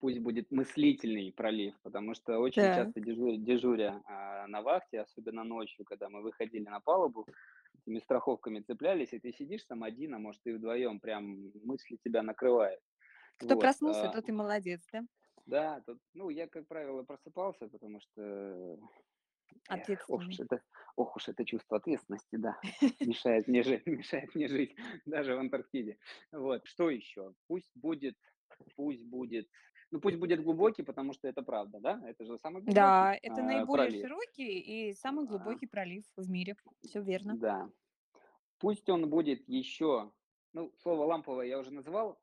пусть 0.00 0.18
будет 0.20 0.50
мыслительный 0.50 1.32
пролив, 1.32 1.74
потому 1.82 2.14
что 2.14 2.38
очень 2.38 2.62
часто 2.62 3.00
дежу 3.00 3.36
дежуря, 3.36 4.02
а, 4.04 4.46
на 4.48 4.62
вахте, 4.62 5.00
особенно 5.00 5.44
ночью, 5.44 5.84
когда 5.84 6.08
мы 6.08 6.22
выходили 6.22 6.64
на 6.64 6.80
палубу, 6.80 7.26
этими 7.88 8.00
страховками 8.00 8.60
цеплялись, 8.60 9.12
и 9.12 9.18
ты 9.18 9.32
сидишь 9.32 9.64
там 9.64 9.82
один, 9.82 10.14
а 10.14 10.18
может, 10.18 10.42
и 10.46 10.52
вдвоем, 10.52 11.00
прям 11.00 11.50
мысли 11.64 11.98
тебя 12.04 12.22
накрывает. 12.22 12.80
Кто 13.38 13.56
Вот, 13.56 13.58
проснулся, 13.58 14.06
а 14.06 14.10
тот 14.10 14.28
и 14.28 14.32
молодец, 14.32 14.86
да? 14.92 15.02
Да, 15.46 15.80
тут, 15.86 15.98
ну, 16.14 16.28
я, 16.30 16.46
как 16.46 16.66
правило, 16.68 17.02
просыпался, 17.02 17.68
потому 17.68 18.00
что, 18.00 18.78
эх, 19.70 20.04
ох 20.08 20.26
уж 20.28 20.38
Ответственный. 20.38 20.40
это, 20.40 20.62
ох 20.96 21.16
уж 21.16 21.28
это 21.28 21.44
чувство 21.44 21.78
ответственности, 21.78 22.36
да, 22.36 22.58
мешает 23.04 23.48
мне 23.48 23.62
жить, 23.62 23.86
мешает 23.86 24.34
мне 24.34 24.48
жить 24.48 24.76
даже 25.06 25.34
в 25.34 25.38
Антарктиде. 25.38 25.98
Вот, 26.32 26.66
что 26.66 26.90
еще? 26.90 27.34
Пусть 27.46 27.70
будет, 27.74 28.16
пусть 28.76 29.04
будет, 29.06 29.48
ну, 29.90 30.00
пусть 30.00 30.16
будет 30.18 30.42
глубокий, 30.42 30.82
потому 30.82 31.12
что 31.14 31.28
это 31.28 31.42
правда, 31.42 31.80
да, 31.80 32.00
это 32.06 32.24
же 32.24 32.38
самый 32.38 32.62
глубокий 32.62 32.74
Да, 32.74 33.16
это 33.22 33.40
а, 33.40 33.44
наиболее 33.44 33.86
пролив. 33.88 34.02
широкий 34.06 34.58
и 34.90 34.94
самый 34.94 35.24
А, 35.24 35.28
глубокий 35.28 35.66
пролив 35.66 36.04
в 36.16 36.28
мире. 36.30 36.56
Все 36.82 37.00
верно. 37.02 37.36
Да, 37.38 37.70
пусть 38.58 38.88
он 38.90 39.08
будет 39.08 39.48
еще, 39.48 40.12
ну, 40.52 40.72
слово 40.82 41.04
ламповое 41.04 41.46
я 41.46 41.58
уже 41.58 41.72
называл, 41.72 42.18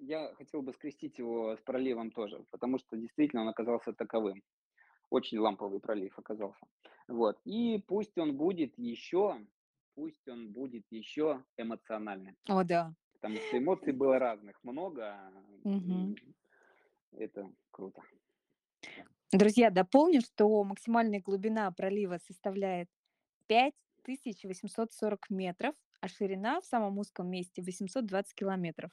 я 0.00 0.34
хотел 0.34 0.62
бы 0.62 0.72
скрестить 0.72 1.18
его 1.18 1.56
с 1.56 1.60
проливом 1.60 2.10
тоже, 2.10 2.44
потому 2.50 2.78
что 2.78 2.96
действительно 2.96 3.42
он 3.42 3.48
оказался 3.48 3.92
таковым. 3.92 4.42
Очень 5.10 5.38
ламповый 5.38 5.80
пролив 5.80 6.18
оказался. 6.18 6.66
Вот. 7.06 7.38
И 7.44 7.78
пусть 7.86 8.18
он 8.18 8.36
будет 8.36 8.76
еще, 8.78 9.38
пусть 9.94 10.26
он 10.26 10.50
будет 10.52 10.84
еще 10.90 11.44
эмоциональным, 11.56 12.36
О, 12.48 12.64
да. 12.64 12.92
потому 13.20 13.36
что 13.36 13.58
эмоций 13.58 13.92
было 13.92 14.18
разных 14.18 14.58
много, 14.64 15.16
Мгм. 15.62 16.16
Это 17.18 17.50
круто. 17.70 18.02
Друзья, 19.32 19.70
дополню, 19.70 20.20
что 20.20 20.62
максимальная 20.62 21.20
глубина 21.20 21.70
пролива 21.72 22.18
составляет 22.24 22.88
5840 23.48 25.30
метров, 25.30 25.74
а 26.00 26.08
ширина 26.08 26.60
в 26.60 26.66
самом 26.66 26.98
узком 26.98 27.28
месте 27.28 27.62
820 27.62 28.34
километров. 28.34 28.92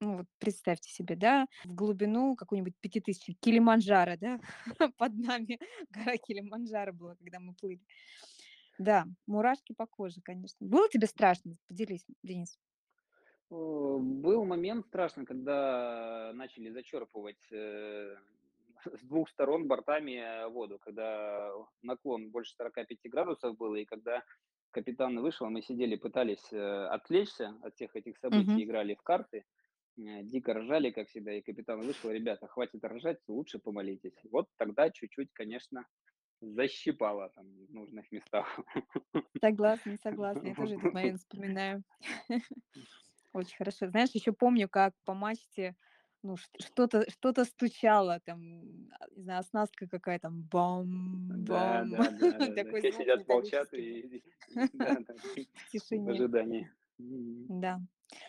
Ну 0.00 0.18
вот 0.18 0.26
представьте 0.38 0.90
себе, 0.90 1.14
да, 1.16 1.46
в 1.64 1.74
глубину 1.74 2.34
какую-нибудь 2.34 2.74
5000 2.80 3.36
Килиманджаро, 3.40 4.16
да, 4.16 4.40
под 4.98 5.14
нами 5.14 5.58
гора 5.90 6.16
Килиманджаро 6.16 6.92
была, 6.92 7.14
когда 7.16 7.38
мы 7.38 7.54
плыли. 7.54 7.80
Да, 8.78 9.06
мурашки 9.26 9.74
по 9.74 9.86
коже, 9.86 10.20
конечно. 10.20 10.66
Было 10.66 10.88
тебе 10.88 11.06
страшно? 11.06 11.56
Поделись, 11.68 12.04
Денис. 12.22 12.58
О, 13.52 13.98
был 13.98 14.46
момент 14.46 14.86
страшный, 14.86 15.26
когда 15.26 16.32
начали 16.34 16.70
зачерпывать, 16.70 17.46
э, 17.52 18.16
с 18.86 19.02
двух 19.02 19.28
сторон 19.28 19.68
бортами, 19.68 20.12
э, 20.12 20.48
воду, 20.48 20.78
когда 20.78 21.52
наклон 21.82 22.30
больше 22.30 22.54
45 22.54 23.10
градусов 23.10 23.58
было, 23.58 23.74
и 23.76 23.84
когда 23.84 24.24
капитан 24.70 25.20
вышел, 25.20 25.50
мы 25.50 25.60
сидели, 25.60 25.96
пытались, 25.96 26.50
э, 26.50 26.86
отвлечься 26.86 27.54
от 27.62 27.74
всех 27.74 27.94
этих 27.94 28.16
событий, 28.16 28.64
играли 28.64 28.94
в 28.94 29.02
карты, 29.02 29.44
э, 29.98 30.22
дико 30.22 30.54
ржали, 30.54 30.90
как 30.90 31.08
всегда, 31.08 31.34
и 31.34 31.42
капитан 31.42 31.80
вышел: 31.82 32.10
"Ребята, 32.10 32.46
хватит 32.46 32.82
ржать, 32.82 33.18
лучше 33.28 33.58
помолитесь". 33.58 34.16
Вот 34.30 34.46
тогда 34.56 34.88
чуть-чуть, 34.88 35.30
конечно, 35.34 35.86
защипало 36.40 37.28
там 37.34 37.46
в 37.66 37.74
нужных 37.74 38.10
местах. 38.12 38.58
Согласна, 39.42 39.98
согласна. 40.02 40.48
Я 40.48 40.54
тоже 40.54 40.74
этот 40.76 40.94
момент 40.94 41.18
вспоминаю. 41.18 41.84
Очень 43.32 43.56
хорошо. 43.56 43.88
Знаешь, 43.88 44.10
еще 44.10 44.32
помню, 44.32 44.68
как 44.68 44.94
по 45.04 45.14
мачте, 45.14 45.76
ну, 46.22 46.36
что-то 46.60 47.10
что-то 47.10 47.44
стучало, 47.44 48.20
там, 48.24 48.88
а, 49.00 49.06
не 49.16 49.22
знаю, 49.22 49.40
оснастка 49.40 49.88
какая-то, 49.88 50.28
там, 50.28 50.42
Да, 51.28 51.84
бам-бам. 51.84 51.84
да, 51.84 52.10
да, 52.10 52.38
да, 52.40 52.56
да. 52.58 52.72
Все 52.74 52.92
сидят, 52.92 53.26
молчат 53.28 53.72
и 53.74 54.22
в 55.54 55.66
тишине. 55.70 56.10
ожидании. 56.10 56.70
Да. 57.48 57.80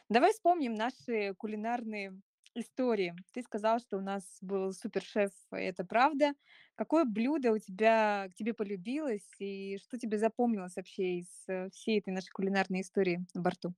Давай 0.09 0.33
вспомним 0.33 0.73
наши 0.75 1.33
кулинарные 1.37 2.21
истории. 2.55 3.15
Ты 3.33 3.41
сказал, 3.43 3.79
что 3.79 3.97
у 3.97 4.01
нас 4.01 4.37
был 4.41 4.73
супершеф, 4.73 5.31
это 5.51 5.85
правда. 5.85 6.33
Какое 6.75 7.05
блюдо 7.05 7.51
у 7.51 7.57
тебя 7.59 8.27
к 8.31 8.35
тебе 8.35 8.53
полюбилось, 8.53 9.27
и 9.39 9.77
что 9.79 9.97
тебе 9.97 10.17
запомнилось 10.19 10.75
вообще 10.75 11.19
из 11.19 11.27
э, 11.47 11.69
всей 11.71 11.99
этой 11.99 12.13
нашей 12.13 12.29
кулинарной 12.31 12.81
истории 12.81 13.25
на 13.33 13.41
борту? 13.41 13.73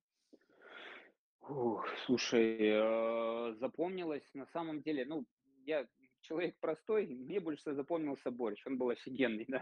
Ух, 1.47 1.85
слушай, 2.05 2.57
э, 2.59 3.53
запомнилось 3.59 4.27
на 4.33 4.45
самом 4.47 4.81
деле, 4.81 5.05
ну, 5.05 5.25
я 5.65 5.87
человек 6.21 6.55
простой, 6.59 7.05
мне 7.05 7.39
больше 7.39 7.61
всего 7.61 7.75
запомнился 7.75 8.31
борщ, 8.31 8.65
он 8.65 8.77
был 8.79 8.89
офигенный, 8.89 9.45
да. 9.47 9.61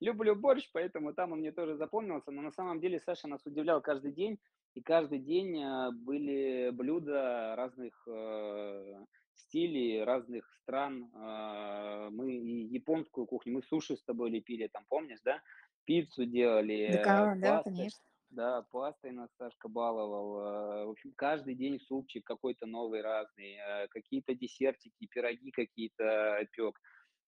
Люблю 0.00 0.36
борщ, 0.36 0.68
поэтому 0.72 1.14
там 1.14 1.32
он 1.32 1.38
мне 1.38 1.50
тоже 1.52 1.76
запомнился, 1.76 2.30
но 2.30 2.42
на 2.42 2.50
самом 2.50 2.80
деле 2.80 3.00
Саша 3.00 3.26
нас 3.26 3.44
удивлял 3.46 3.80
каждый 3.80 4.12
день, 4.12 4.38
и 4.74 4.82
каждый 4.82 5.18
день 5.20 5.56
э, 5.62 5.90
были 5.92 6.70
блюда 6.72 7.54
разных 7.56 8.06
э, 8.06 9.04
стилей, 9.34 10.04
разных 10.04 10.52
стран. 10.62 11.10
Э, 11.14 12.10
Мы 12.10 12.32
и 12.32 12.64
японскую 12.66 13.26
кухню, 13.26 13.54
мы 13.54 13.62
суши 13.62 13.96
с 13.96 14.02
тобой 14.04 14.30
лепили, 14.30 14.68
там, 14.68 14.84
помнишь, 14.88 15.20
да? 15.24 15.40
Пиццу 15.86 16.26
делали, 16.26 17.00
Да, 17.02 17.34
э, 17.34 17.40
да, 17.40 17.56
пасты. 17.56 17.70
конечно. 17.70 18.00
Да, 18.30 18.62
пастой 18.70 19.12
нас 19.12 19.30
Сашка 19.38 19.68
баловал. 19.68 20.40
э, 20.40 20.86
В 20.86 20.90
общем, 20.90 21.12
каждый 21.16 21.54
день 21.54 21.80
супчик 21.80 22.24
какой-то 22.24 22.66
новый, 22.66 23.00
разный, 23.00 23.54
э, 23.56 23.88
какие-то 23.88 24.34
десертики, 24.34 25.06
пироги 25.06 25.50
какие-то 25.50 26.46
пек. 26.52 26.78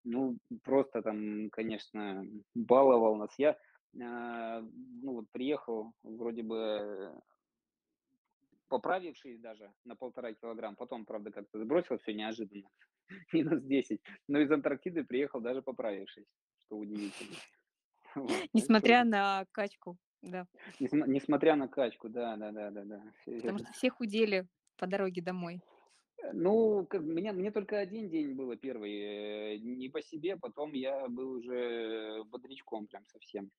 Ну, 0.04 0.38
просто 0.62 1.02
там, 1.02 1.50
конечно, 1.50 2.24
баловал 2.54 3.16
нас. 3.16 3.30
Я, 3.38 3.56
ну, 3.92 4.62
вот 5.02 5.26
приехал, 5.30 5.92
вроде 6.02 6.42
бы 6.42 6.56
э, 6.56 7.20
поправившись 8.68 9.40
даже 9.40 9.72
на 9.84 9.96
полтора 9.96 10.32
килограмм, 10.32 10.76
потом, 10.76 11.04
правда, 11.04 11.30
как-то 11.30 11.58
сбросил 11.58 11.98
все 11.98 12.14
неожиданно, 12.14 12.68
минус 13.32 13.62
10, 13.62 14.00
но 14.28 14.38
из 14.38 14.50
Антарктиды 14.50 15.04
приехал 15.04 15.40
даже 15.40 15.60
поправившись, 15.60 16.26
что 16.64 16.76
удивительно. 16.76 17.36
Несмотря 18.54 19.04
на 19.04 19.44
качку, 19.52 19.98
да. 20.22 20.46
несма- 20.78 21.08
несмотря 21.08 21.56
на 21.56 21.68
качку, 21.68 22.08
да, 22.08 22.36
да, 22.36 22.52
да, 22.52 22.70
да, 22.70 22.84
да, 22.84 23.02
Потому 23.24 23.58
что 23.58 23.72
все 23.72 23.90
худели 23.90 24.46
по 24.76 24.86
дороге 24.86 25.22
домой. 25.22 25.62
Э, 26.22 26.32
ну, 26.32 26.86
как 26.86 27.02
меня 27.02 27.32
мне 27.32 27.50
только 27.50 27.78
один 27.78 28.08
день 28.08 28.34
было 28.34 28.56
первый, 28.56 29.54
э, 29.54 29.58
не 29.58 29.88
по 29.88 30.02
себе, 30.02 30.36
потом 30.36 30.72
я 30.72 31.08
был 31.08 31.32
уже 31.32 32.24
бодрячком 32.24 32.86
прям 32.86 33.04
совсем. 33.06 33.50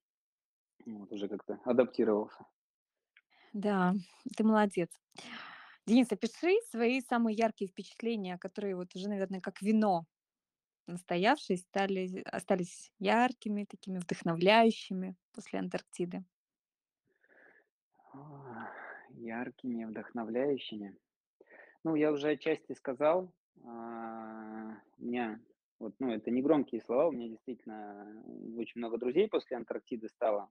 Вот, 0.85 1.11
уже 1.11 1.27
как-то 1.27 1.59
адаптировался. 1.65 2.45
Да, 3.53 3.93
ты 4.35 4.43
молодец. 4.43 4.89
Денис, 5.85 6.11
опиши 6.11 6.55
свои 6.69 7.01
самые 7.01 7.35
яркие 7.35 7.69
впечатления, 7.69 8.37
которые 8.37 8.75
вот 8.75 8.95
уже, 8.95 9.09
наверное, 9.09 9.41
как 9.41 9.61
вино 9.61 10.05
настоявшие, 10.87 11.57
стали, 11.57 12.21
остались 12.25 12.91
яркими, 12.99 13.65
такими 13.65 13.99
вдохновляющими 13.99 15.15
после 15.33 15.59
Антарктиды. 15.59 16.23
А, 18.13 18.69
яркими, 19.31 19.85
вдохновляющими. 19.85 20.97
Ну, 21.83 21.95
я 21.95 22.11
уже 22.11 22.29
отчасти 22.31 22.73
сказал, 22.73 23.33
а, 23.65 24.77
у 24.99 25.05
меня 25.05 25.39
Вот, 25.79 25.95
ну, 25.99 26.11
это 26.11 26.29
не 26.31 26.41
громкие 26.43 26.81
слова, 26.81 27.07
у 27.07 27.11
меня 27.11 27.27
действительно 27.29 28.23
очень 28.57 28.79
много 28.81 28.97
друзей 28.99 29.27
после 29.27 29.57
Антарктиды 29.57 30.09
стало, 30.09 30.49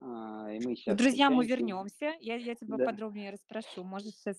а, 0.00 0.52
и 0.52 0.60
мы 0.60 0.76
сейчас 0.76 0.96
друзьям 0.96 1.34
мы 1.34 1.46
вернемся. 1.46 2.14
Я, 2.20 2.36
я 2.36 2.54
тебя 2.54 2.76
Да. 2.76 2.86
подробнее 2.86 3.30
расспрошу. 3.30 3.84
Можешь 3.84 4.14
сейчас 4.16 4.38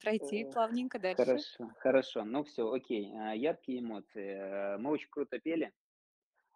пройти 0.00 0.44
Э, 0.44 0.52
плавненько 0.52 0.98
дальше. 0.98 1.24
Хорошо, 1.24 1.70
хорошо. 1.78 2.24
Ну 2.24 2.44
все, 2.44 2.70
окей. 2.72 3.12
А, 3.16 3.34
Яркие 3.34 3.80
эмоции. 3.80 4.28
Э, 4.76 4.78
Мы 4.78 4.90
очень 4.90 5.10
круто 5.10 5.38
пели, 5.38 5.72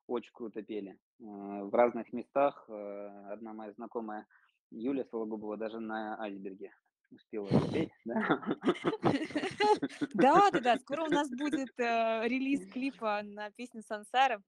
очень 0.07 0.33
круто 0.33 0.63
пели. 0.63 0.99
Э, 1.21 1.65
В 1.65 1.75
разных 1.75 2.13
местах. 2.13 2.65
Э, 2.69 3.33
Одна 3.33 3.53
моя 3.53 3.73
знакомая 3.73 4.27
Юля 4.71 5.05
Сологубова 5.05 5.57
даже 5.57 5.81
на 5.81 6.21
айсберге 6.21 6.73
успела 7.11 7.49
запеть, 7.49 7.91
да? 8.05 8.57
Да, 10.15 10.51
да, 10.51 10.61
да. 10.61 10.77
Скоро 10.79 11.05
у 11.05 11.11
нас 11.11 11.29
будет 11.31 11.69
э, 11.79 12.27
релиз 12.27 12.67
клипа 12.73 13.23
на 13.23 13.51
песню 13.51 13.83
Сансара. 13.83 14.43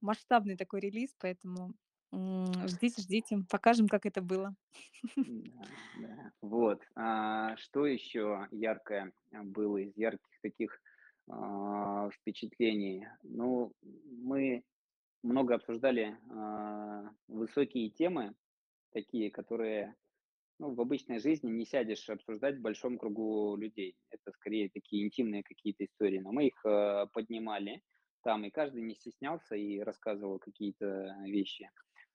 Масштабный 0.00 0.56
такой 0.56 0.80
релиз, 0.80 1.14
поэтому 1.18 1.74
ждите, 2.12 3.02
ждите. 3.02 3.38
Покажем, 3.48 3.88
как 3.88 4.06
это 4.06 4.22
было. 4.22 4.54
Да, 5.16 5.64
да. 6.00 6.32
Вот. 6.40 6.82
А, 6.94 7.56
что 7.56 7.86
еще 7.86 8.46
яркое 8.50 9.12
было 9.32 9.78
из 9.78 9.96
ярких 9.96 10.40
таких 10.42 10.80
а, 11.28 12.10
впечатлений? 12.10 13.06
Ну, 13.22 13.72
мы 13.82 14.62
много 15.22 15.54
обсуждали 15.54 16.16
а, 16.30 17.10
высокие 17.28 17.90
темы, 17.90 18.34
такие, 18.92 19.30
которые 19.30 19.94
ну, 20.58 20.74
в 20.74 20.80
обычной 20.80 21.18
жизни 21.18 21.50
не 21.50 21.64
сядешь 21.64 22.08
обсуждать 22.08 22.58
в 22.58 22.60
большом 22.60 22.98
кругу 22.98 23.56
людей. 23.56 23.96
Это 24.10 24.30
скорее 24.32 24.68
такие 24.68 25.04
интимные 25.04 25.42
какие-то 25.42 25.84
истории. 25.84 26.18
Но 26.18 26.32
мы 26.32 26.48
их 26.48 26.64
э, 26.64 27.06
поднимали 27.12 27.82
там, 28.22 28.44
и 28.44 28.50
каждый 28.50 28.82
не 28.82 28.94
стеснялся 28.94 29.56
и 29.56 29.80
рассказывал 29.80 30.38
какие-то 30.38 31.16
вещи 31.24 31.70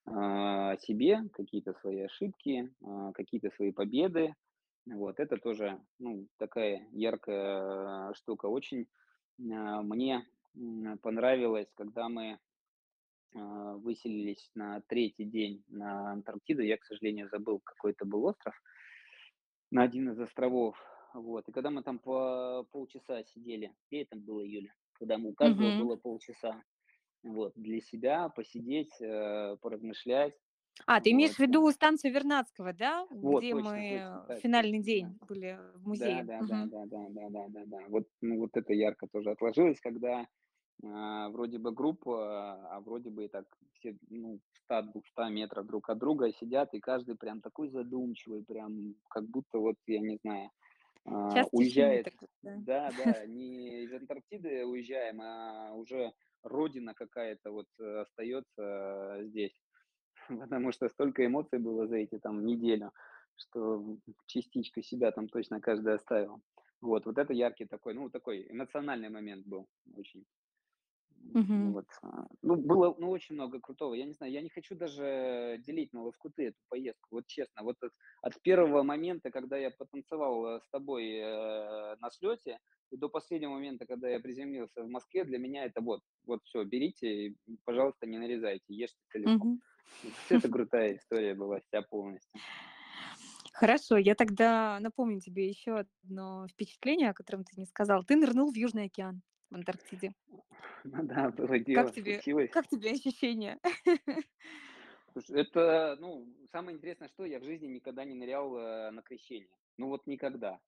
а, 0.06 0.72
о 0.72 0.78
себе, 0.78 1.24
какие-то 1.34 1.74
свои 1.74 2.02
ошибки, 2.02 2.72
а, 2.84 3.12
какие-то 3.14 3.50
свои 3.56 3.72
победы. 3.72 4.36
Вот, 4.86 5.20
это 5.20 5.38
тоже 5.38 5.82
ну, 5.98 6.28
такая 6.38 6.88
яркая 6.92 8.14
штука. 8.14 8.46
Очень 8.46 8.88
а, 9.40 9.82
мне 9.82 10.26
понравилось, 11.02 11.72
когда 11.76 12.08
мы 12.08 12.40
выселились 13.36 14.52
на 14.56 14.82
третий 14.82 15.26
день 15.26 15.64
на 15.68 16.12
Антарктиду. 16.14 16.64
Я, 16.64 16.78
к 16.78 16.86
сожалению, 16.86 17.30
забыл, 17.30 17.60
какой 17.64 17.92
это 17.92 18.06
был 18.06 18.26
остров, 18.26 18.56
на 19.72 19.84
один 19.84 20.10
из 20.12 20.20
островов. 20.20 20.78
Вот. 21.14 21.48
И 21.48 21.52
когда 21.52 21.70
мы 21.70 21.84
там 21.84 22.00
по 22.00 22.64
полчаса 22.72 23.24
сидели, 23.24 23.74
летом 23.90 24.22
было 24.22 24.46
июля, 24.46 24.74
когда 24.94 25.18
мы, 25.18 25.30
у 25.30 25.34
каждого 25.34 25.72
Мгм. 25.72 25.72
было 25.72 25.96
полчаса, 25.96 26.64
вот, 27.24 27.54
для 27.56 27.82
себя 27.82 28.30
посидеть, 28.30 28.92
э, 29.02 29.58
поразмышлять, 29.62 30.40
А, 30.88 31.00
ты 31.02 31.12
имеешь 31.12 31.34
вот. 31.34 31.38
в 31.38 31.40
виду 31.40 31.70
станцию 31.72 32.14
Вернадского, 32.14 32.74
да? 32.74 33.08
Вот, 33.22 33.50
Где 33.50 33.50
точно, 33.50 33.84
мы 33.84 33.84
точно, 33.84 34.22
в 34.28 34.28
так 34.28 34.42
финальный 34.42 34.82
да. 34.84 34.84
день 34.84 35.18
были 35.22 35.60
в 35.76 35.88
Да, 35.88 36.24
музее. 36.24 36.24
да, 36.24 36.44
да, 36.44 36.66
Мгм. 36.66 36.72
да, 36.72 36.86
да, 36.88 37.08
да, 37.10 37.30
да, 37.30 37.48
да, 37.50 37.64
да. 37.66 37.80
Вот, 37.90 38.06
ну, 38.22 38.40
вот 38.40 38.52
это 38.58 38.74
ярко 38.74 39.08
тоже 39.08 39.32
отложилось, 39.32 39.80
когда 39.82 40.28
а, 40.84 41.30
вроде 41.30 41.58
бы 41.58 41.72
группа, 41.72 42.54
а 42.72 42.80
вроде 42.82 43.10
бы 43.10 43.26
и 43.26 43.28
так 43.28 43.46
все, 43.74 43.98
ну, 44.10 44.40
в 44.52 44.72
100-200 44.72 45.30
метров 45.32 45.66
друг 45.66 45.90
от 45.90 45.98
друга 45.98 46.32
сидят, 46.34 46.74
и 46.74 46.80
каждый 46.80 47.16
прям 47.16 47.42
такой 47.42 47.70
задумчивый, 47.70 48.44
прям 48.44 48.96
как 49.10 49.26
будто 49.26 49.60
вот, 49.60 49.76
я 49.88 50.00
не 50.00 50.18
знаю, 50.18 50.50
а, 51.06 51.34
Час 51.34 51.48
тишины 51.50 51.64
уезжает, 51.64 52.06
такой, 52.06 52.28
да. 52.42 52.56
да, 52.58 52.92
да, 53.06 53.26
не 53.26 53.84
из 53.84 53.94
Антарктиды 53.94 54.66
уезжаем, 54.66 55.22
а 55.22 55.74
уже 55.74 56.14
родина 56.44 56.94
какая-то 56.94 57.52
вот 57.52 57.68
э, 57.80 58.02
остается 58.02 59.20
здесь, 59.24 59.60
потому 60.28 60.72
что 60.72 60.90
столько 60.90 61.26
эмоций 61.26 61.60
было 61.60 61.88
за 61.88 61.98
эти 61.98 62.20
там 62.20 62.46
неделю, 62.46 62.92
что 63.36 63.98
частичку 64.28 64.82
себя 64.82 65.12
там 65.12 65.28
точно 65.28 65.62
каждый 65.62 65.94
оставил. 65.94 66.42
Вот, 66.82 67.06
вот 67.06 67.18
это 67.18 67.34
яркий 67.34 67.66
такой, 67.66 67.94
ну, 67.94 68.10
такой 68.10 68.46
эмоциональный 68.50 69.10
момент 69.10 69.46
был 69.46 69.68
очень. 69.96 70.26
М, 71.26 71.40
Мгм. 71.40 71.74
Вот. 71.74 71.86
а, 72.04 72.28
Ну, 72.44 72.56
было, 72.58 72.96
ну, 73.00 73.10
очень 73.10 73.36
много 73.36 73.60
крутого. 73.60 73.94
Я 73.96 74.06
не 74.06 74.14
знаю, 74.14 74.32
я 74.34 74.42
не 74.42 74.50
хочу 74.50 74.76
даже 74.76 75.58
делить 75.66 75.94
на 75.94 76.04
лоскуты 76.04 76.48
эту 76.48 76.58
поездку. 76.70 77.08
Вот 77.12 77.28
честно, 77.28 77.64
вот 77.64 77.78
от, 77.82 77.92
от 78.22 78.42
первого 78.42 78.84
момента, 78.84 79.32
когда 79.32 79.58
я 79.58 79.72
потанцевал 79.72 80.46
э, 80.58 80.62
с 80.62 80.70
тобой 80.70 81.10
э, 81.18 81.96
на 82.00 82.12
слете, 82.12 82.60
и 82.92 82.98
до 82.98 83.10
последнего 83.10 83.52
момента, 83.52 83.86
когда 83.88 84.10
я 84.10 84.20
приземлился 84.20 84.84
в 84.84 84.90
Москве, 84.90 85.24
для 85.26 85.40
меня 85.40 85.66
это 85.66 85.82
вот, 85.82 86.02
вот 86.26 86.42
все, 86.44 86.64
берите, 86.64 87.08
и, 87.30 87.38
пожалуйста, 87.66 88.06
не 88.06 88.20
нарезайте, 88.20 88.66
ешьте 88.76 89.00
целиком. 89.12 89.48
Мгм. 89.48 89.62
Вот 90.04 90.14
это 90.30 90.50
крутая 90.50 90.98
история 90.98 91.34
была 91.36 91.60
вся 91.62 91.82
полностью. 91.82 92.42
Хорошо, 93.54 93.98
я 93.98 94.16
тогда 94.16 94.80
напомню 94.82 95.20
тебе 95.22 95.48
еще 95.48 95.86
одно 96.04 96.48
впечатление, 96.48 97.10
о 97.10 97.14
котором 97.14 97.44
ты 97.44 97.54
не 97.60 97.66
сказал. 97.66 98.04
Ты 98.04 98.16
нырнул 98.18 98.52
в 98.52 98.56
Южный 98.56 98.86
океан 98.86 99.22
в 99.50 99.56
Антарктиде. 99.56 100.14
Ну 100.84 101.04
да, 101.04 101.32
было 101.32 101.60
Как 101.72 101.92
дело, 101.92 101.92
тебе, 101.92 102.24
случилось. 102.24 102.52
как 102.52 102.68
тебе 102.68 102.92
ощущения? 102.92 103.60
Слушай, 105.14 105.42
это, 105.42 105.98
ну, 106.00 106.28
самое 106.52 106.76
интересное, 106.78 107.08
что 107.10 107.26
я 107.26 107.40
в 107.40 107.44
жизни 107.44 107.68
никогда 107.68 108.04
не 108.04 108.16
нырял 108.16 108.56
э, 108.58 108.92
на 108.92 109.02
крещение. 109.02 109.50
Ну 109.78 109.88
вот 109.88 110.08
никогда. 110.08 110.60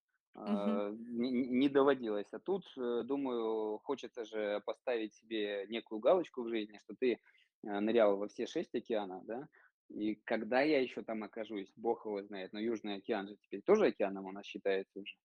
Не, 0.45 1.29
не- 1.31 1.47
не 1.47 1.69
доводилось. 1.69 2.31
А 2.33 2.39
тут, 2.39 2.63
э, 2.77 3.03
думаю, 3.03 3.79
хочется 3.79 4.23
же 4.25 4.61
поставить 4.65 5.13
себе 5.15 5.65
некую 5.67 5.99
галочку 5.99 6.43
в 6.43 6.49
жизни, 6.49 6.79
что 6.83 6.95
ты 6.97 7.13
э, 7.13 7.79
нырял 7.79 8.17
во 8.17 8.27
все 8.27 8.47
шесть 8.47 8.73
океанов, 8.75 9.25
да? 9.25 9.47
И 9.89 10.15
когда 10.15 10.61
я 10.61 10.81
еще 10.81 11.01
там 11.03 11.23
окажусь, 11.23 11.71
бог 11.75 12.05
его 12.05 12.21
знает, 12.23 12.53
но 12.53 12.59
Южный 12.59 12.95
океан 12.95 13.27
же 13.27 13.37
теперь 13.37 13.61
тоже 13.61 13.87
океаном 13.87 14.25
у 14.25 14.31
нас 14.31 14.45
считается 14.45 14.99
уже. 14.99 15.15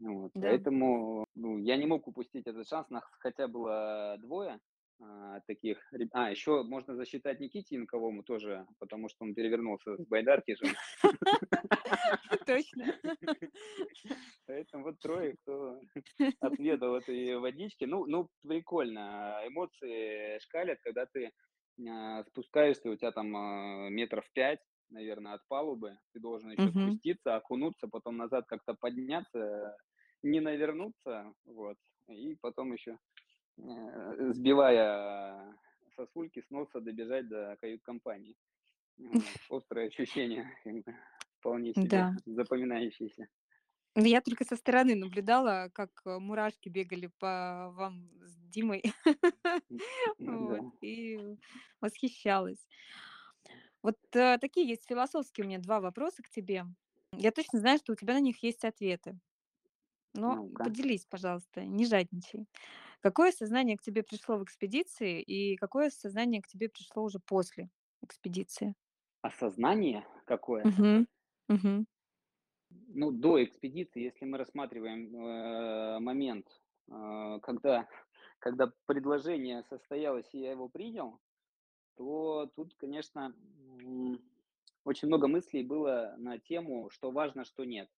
Вот, 0.00 0.32
Да. 0.34 0.60
поэтому 0.60 1.26
ну, 1.34 1.58
я 1.58 1.76
не 1.76 1.86
мог 1.86 2.08
упустить 2.08 2.46
этот 2.46 2.66
шанс, 2.66 2.88
нас 2.88 3.04
хотя 3.18 3.48
было 3.48 4.16
двое 4.18 4.58
а, 4.98 5.40
таких. 5.46 5.78
А, 6.12 6.30
еще 6.30 6.62
можно 6.62 6.96
засчитать 6.96 7.38
Никите 7.40 7.74
Янковому 7.76 8.22
тоже, 8.22 8.66
потому 8.78 9.08
что 9.10 9.24
он 9.24 9.34
перевернулся 9.34 9.98
с 9.98 10.06
байдарки 10.06 10.54
же. 10.54 10.64
Точно. 12.46 12.94
Поэтому 14.46 14.84
вот 14.84 15.00
трое, 15.00 15.36
кто 15.42 15.80
отведал 16.40 16.96
этой 16.96 17.38
водички. 17.38 17.84
Ну, 17.84 18.06
ну, 18.06 18.28
прикольно. 18.42 19.42
Эмоции 19.46 20.38
шкалят, 20.40 20.78
когда 20.82 21.06
ты 21.06 21.32
а, 21.88 22.24
спускаешься, 22.24 22.90
у 22.90 22.96
тебя 22.96 23.12
там 23.12 23.36
а, 23.36 23.88
метров 23.90 24.24
пять, 24.32 24.60
наверное, 24.90 25.34
от 25.34 25.46
палубы. 25.48 25.98
Ты 26.12 26.20
должен 26.20 26.50
еще 26.50 26.72
Мгм. 26.72 27.00
спуститься, 27.00 27.36
окунуться, 27.36 27.88
потом 27.88 28.16
назад 28.16 28.46
как-то 28.48 28.74
подняться, 28.74 29.76
не 30.22 30.40
навернуться, 30.40 31.34
вот. 31.44 31.78
И 32.08 32.34
потом 32.40 32.72
еще, 32.72 32.98
э, 33.58 34.32
сбивая 34.32 35.56
сосульки 35.96 36.42
с 36.42 36.50
носа, 36.50 36.80
добежать 36.80 37.28
до 37.28 37.56
кают-компании. 37.60 38.36
Острое 39.50 39.88
ощущение, 39.88 40.50
вполне 41.40 41.74
себе 41.74 42.06
Да. 42.06 42.14
запоминающееся. 42.26 43.28
Ну, 43.96 44.04
Я 44.04 44.20
только 44.20 44.44
со 44.44 44.56
стороны 44.56 44.94
наблюдала, 44.94 45.68
как 45.74 45.90
э, 46.06 46.18
мурашки 46.18 46.68
бегали 46.68 47.10
по 47.18 47.70
вам 47.74 48.08
с 48.22 48.36
Димой. 48.36 48.82
И 50.80 51.18
восхищалась. 51.80 52.66
Вот 53.82 53.96
э, 54.14 54.38
такие 54.38 54.68
есть 54.68 54.86
философские 54.86 55.44
у 55.44 55.48
меня 55.48 55.58
два 55.58 55.80
вопроса 55.80 56.22
к 56.22 56.30
тебе. 56.30 56.66
Я 57.12 57.32
точно 57.32 57.58
знаю, 57.58 57.78
что 57.78 57.92
у 57.92 57.96
тебя 57.96 58.14
на 58.14 58.20
них 58.20 58.42
есть 58.42 58.64
ответы. 58.64 59.18
Но 60.14 60.36
Ну-ка. 60.36 60.64
поделись, 60.64 61.06
пожалуйста, 61.06 61.64
не 61.64 61.86
жадничай. 61.86 62.46
Какое 63.00 63.32
сознание 63.32 63.76
к 63.78 63.82
тебе 63.82 64.02
пришло 64.04 64.38
в 64.38 64.44
экспедиции 64.44 65.22
и 65.22 65.56
какое 65.56 65.90
сознание 65.90 66.42
к 66.42 66.48
тебе 66.48 66.68
пришло 66.68 67.04
уже 67.04 67.20
после 67.20 67.70
экспедиции? 68.02 68.74
Осознание 69.22 70.06
какое? 70.26 70.68
Мгм. 70.68 71.06
Мгм. 71.48 71.86
Ну, 72.88 73.10
до 73.10 73.42
экспедиции, 73.42 74.02
если 74.02 74.24
мы 74.24 74.38
рассматриваем 74.38 75.14
э, 75.16 75.98
момент, 76.00 76.46
э, 76.88 77.38
когда, 77.42 77.88
когда 78.38 78.72
предложение 78.86 79.62
состоялось 79.64 80.32
и 80.32 80.38
я 80.40 80.52
его 80.52 80.68
принял, 80.68 81.20
то 81.96 82.50
тут, 82.56 82.74
конечно, 82.76 83.34
м, 83.84 84.20
очень 84.84 85.08
много 85.08 85.28
мыслей 85.28 85.64
было 85.64 86.16
на 86.18 86.38
тему, 86.38 86.90
что 86.90 87.12
важно, 87.12 87.44
что 87.44 87.64
нет. 87.64 87.90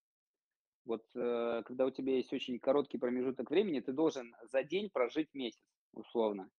Вот 0.85 1.03
э, 1.15 1.63
когда 1.65 1.85
у 1.85 1.91
тебя 1.91 2.15
есть 2.15 2.33
очень 2.33 2.59
короткий 2.59 2.97
промежуток 2.97 3.49
времени, 3.49 3.79
ты 3.79 3.93
должен 3.93 4.35
за 4.51 4.63
день 4.63 4.89
прожить 4.89 5.33
месяц, 5.33 5.63
условно. 5.93 6.49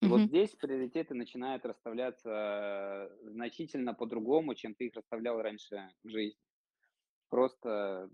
И 0.00 0.06
вот 0.06 0.20
здесь 0.22 0.54
приоритеты 0.54 1.14
начинают 1.14 1.66
расставляться 1.66 2.30
э, 2.30 3.30
значительно 3.30 3.94
по-другому, 3.94 4.54
чем 4.54 4.74
ты 4.74 4.86
их 4.86 4.94
расставлял 4.94 5.42
раньше 5.42 5.90
в 6.04 6.08
жизни. 6.08 6.40
Просто 7.28 8.08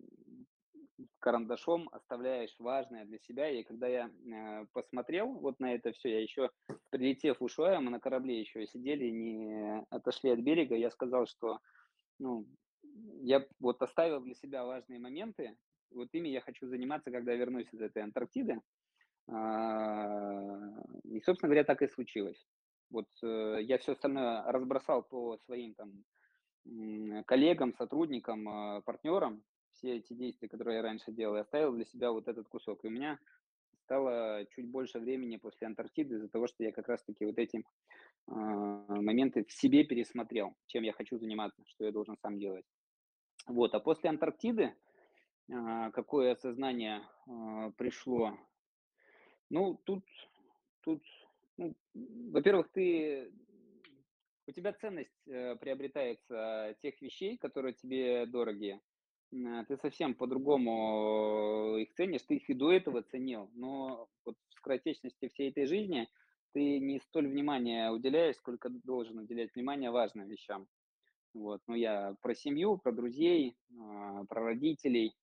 карандашом 1.18 1.88
оставляешь 1.92 2.54
важное 2.58 3.04
для 3.04 3.18
себя. 3.18 3.50
И 3.50 3.62
когда 3.62 3.86
я 3.86 4.08
э, 4.08 4.66
посмотрел 4.72 5.34
вот 5.34 5.60
на 5.60 5.74
это 5.74 5.92
все, 5.92 6.10
я 6.10 6.22
еще 6.22 6.50
прилетев 6.90 7.40
в 7.40 7.80
мы 7.80 7.90
на 7.90 8.00
корабле 8.00 8.40
еще 8.40 8.66
сидели, 8.66 9.10
не 9.10 9.84
отошли 9.90 10.30
от 10.30 10.40
берега, 10.40 10.76
я 10.76 10.90
сказал, 10.90 11.26
что 11.26 11.58
ну, 12.18 12.46
я 13.22 13.46
вот 13.60 13.82
оставил 13.82 14.20
для 14.20 14.34
себя 14.34 14.64
важные 14.64 14.98
моменты, 14.98 15.56
вот 15.90 16.08
ими 16.12 16.28
я 16.28 16.40
хочу 16.40 16.66
заниматься, 16.66 17.10
когда 17.10 17.34
вернусь 17.34 17.72
из 17.72 17.80
этой 17.80 18.02
Антарктиды. 18.02 18.60
А, 19.28 20.44
и, 21.04 21.20
собственно 21.20 21.48
говоря, 21.48 21.64
так 21.64 21.82
и 21.82 21.88
случилось. 21.88 22.44
Вот 22.90 23.08
э, 23.22 23.58
я 23.62 23.78
все 23.78 23.92
остальное 23.92 24.42
разбросал 24.44 25.02
по 25.02 25.38
своим 25.38 25.74
там 25.74 26.04
коллегам, 27.26 27.74
сотрудникам, 27.74 28.48
а, 28.48 28.80
партнерам, 28.82 29.42
все 29.72 29.96
эти 29.96 30.14
действия, 30.14 30.48
которые 30.48 30.76
я 30.76 30.82
раньше 30.82 31.12
делал, 31.12 31.36
я 31.36 31.42
оставил 31.42 31.72
для 31.72 31.84
себя 31.84 32.10
вот 32.12 32.28
этот 32.28 32.48
кусок. 32.48 32.84
И 32.84 32.88
у 32.88 32.90
меня 32.90 33.18
стало 33.84 34.46
чуть 34.50 34.68
больше 34.68 34.98
времени 34.98 35.36
после 35.36 35.66
Антарктиды 35.66 36.16
из-за 36.16 36.28
того, 36.28 36.46
что 36.46 36.62
я 36.62 36.72
как 36.72 36.88
раз-таки 36.88 37.24
вот 37.24 37.38
эти 37.38 37.64
а, 38.26 38.32
моменты 38.32 39.44
в 39.44 39.52
себе 39.52 39.84
пересмотрел, 39.84 40.54
чем 40.66 40.84
я 40.84 40.92
хочу 40.92 41.18
заниматься, 41.18 41.62
что 41.66 41.84
я 41.84 41.92
должен 41.92 42.16
сам 42.18 42.38
делать. 42.38 42.64
Вот, 43.46 43.74
а 43.74 43.80
после 43.80 44.10
Антарктиды 44.10 44.74
а, 45.52 45.90
какое 45.90 46.32
осознание 46.32 47.02
пришло? 47.76 48.38
Ну, 49.50 49.80
тут, 49.84 50.04
тут, 50.82 51.02
ну, 51.56 51.74
во-первых, 51.94 52.68
ты 52.72 53.32
у 54.46 54.52
тебя 54.52 54.72
ценность 54.72 55.26
э, 55.26 55.56
приобретается 55.56 56.76
тех 56.82 57.00
вещей, 57.00 57.38
которые 57.38 57.74
тебе 57.74 58.26
дороги. 58.26 58.80
Ты 59.68 59.76
совсем 59.78 60.14
по-другому 60.14 61.76
их 61.78 61.92
ценишь, 61.94 62.22
ты 62.22 62.36
их 62.36 62.48
и 62.48 62.54
до 62.54 62.70
этого 62.70 63.02
ценил, 63.02 63.50
но 63.54 64.08
вот 64.24 64.36
в 64.48 64.52
скоротечности 64.52 65.28
всей 65.28 65.50
этой 65.50 65.66
жизни 65.66 66.08
ты 66.52 66.78
не 66.78 67.00
столь 67.00 67.26
внимания 67.26 67.90
уделяешь, 67.90 68.36
сколько 68.36 68.68
должен 68.68 69.18
уделять 69.18 69.52
внимание 69.54 69.90
важным 69.90 70.28
вещам. 70.28 70.68
Вот. 71.34 71.60
Ну, 71.66 71.74
я 71.74 72.14
про 72.22 72.34
семью, 72.34 72.78
про 72.78 72.92
друзей, 72.92 73.56
а, 73.78 74.24
про 74.24 74.42
родителей 74.44 75.14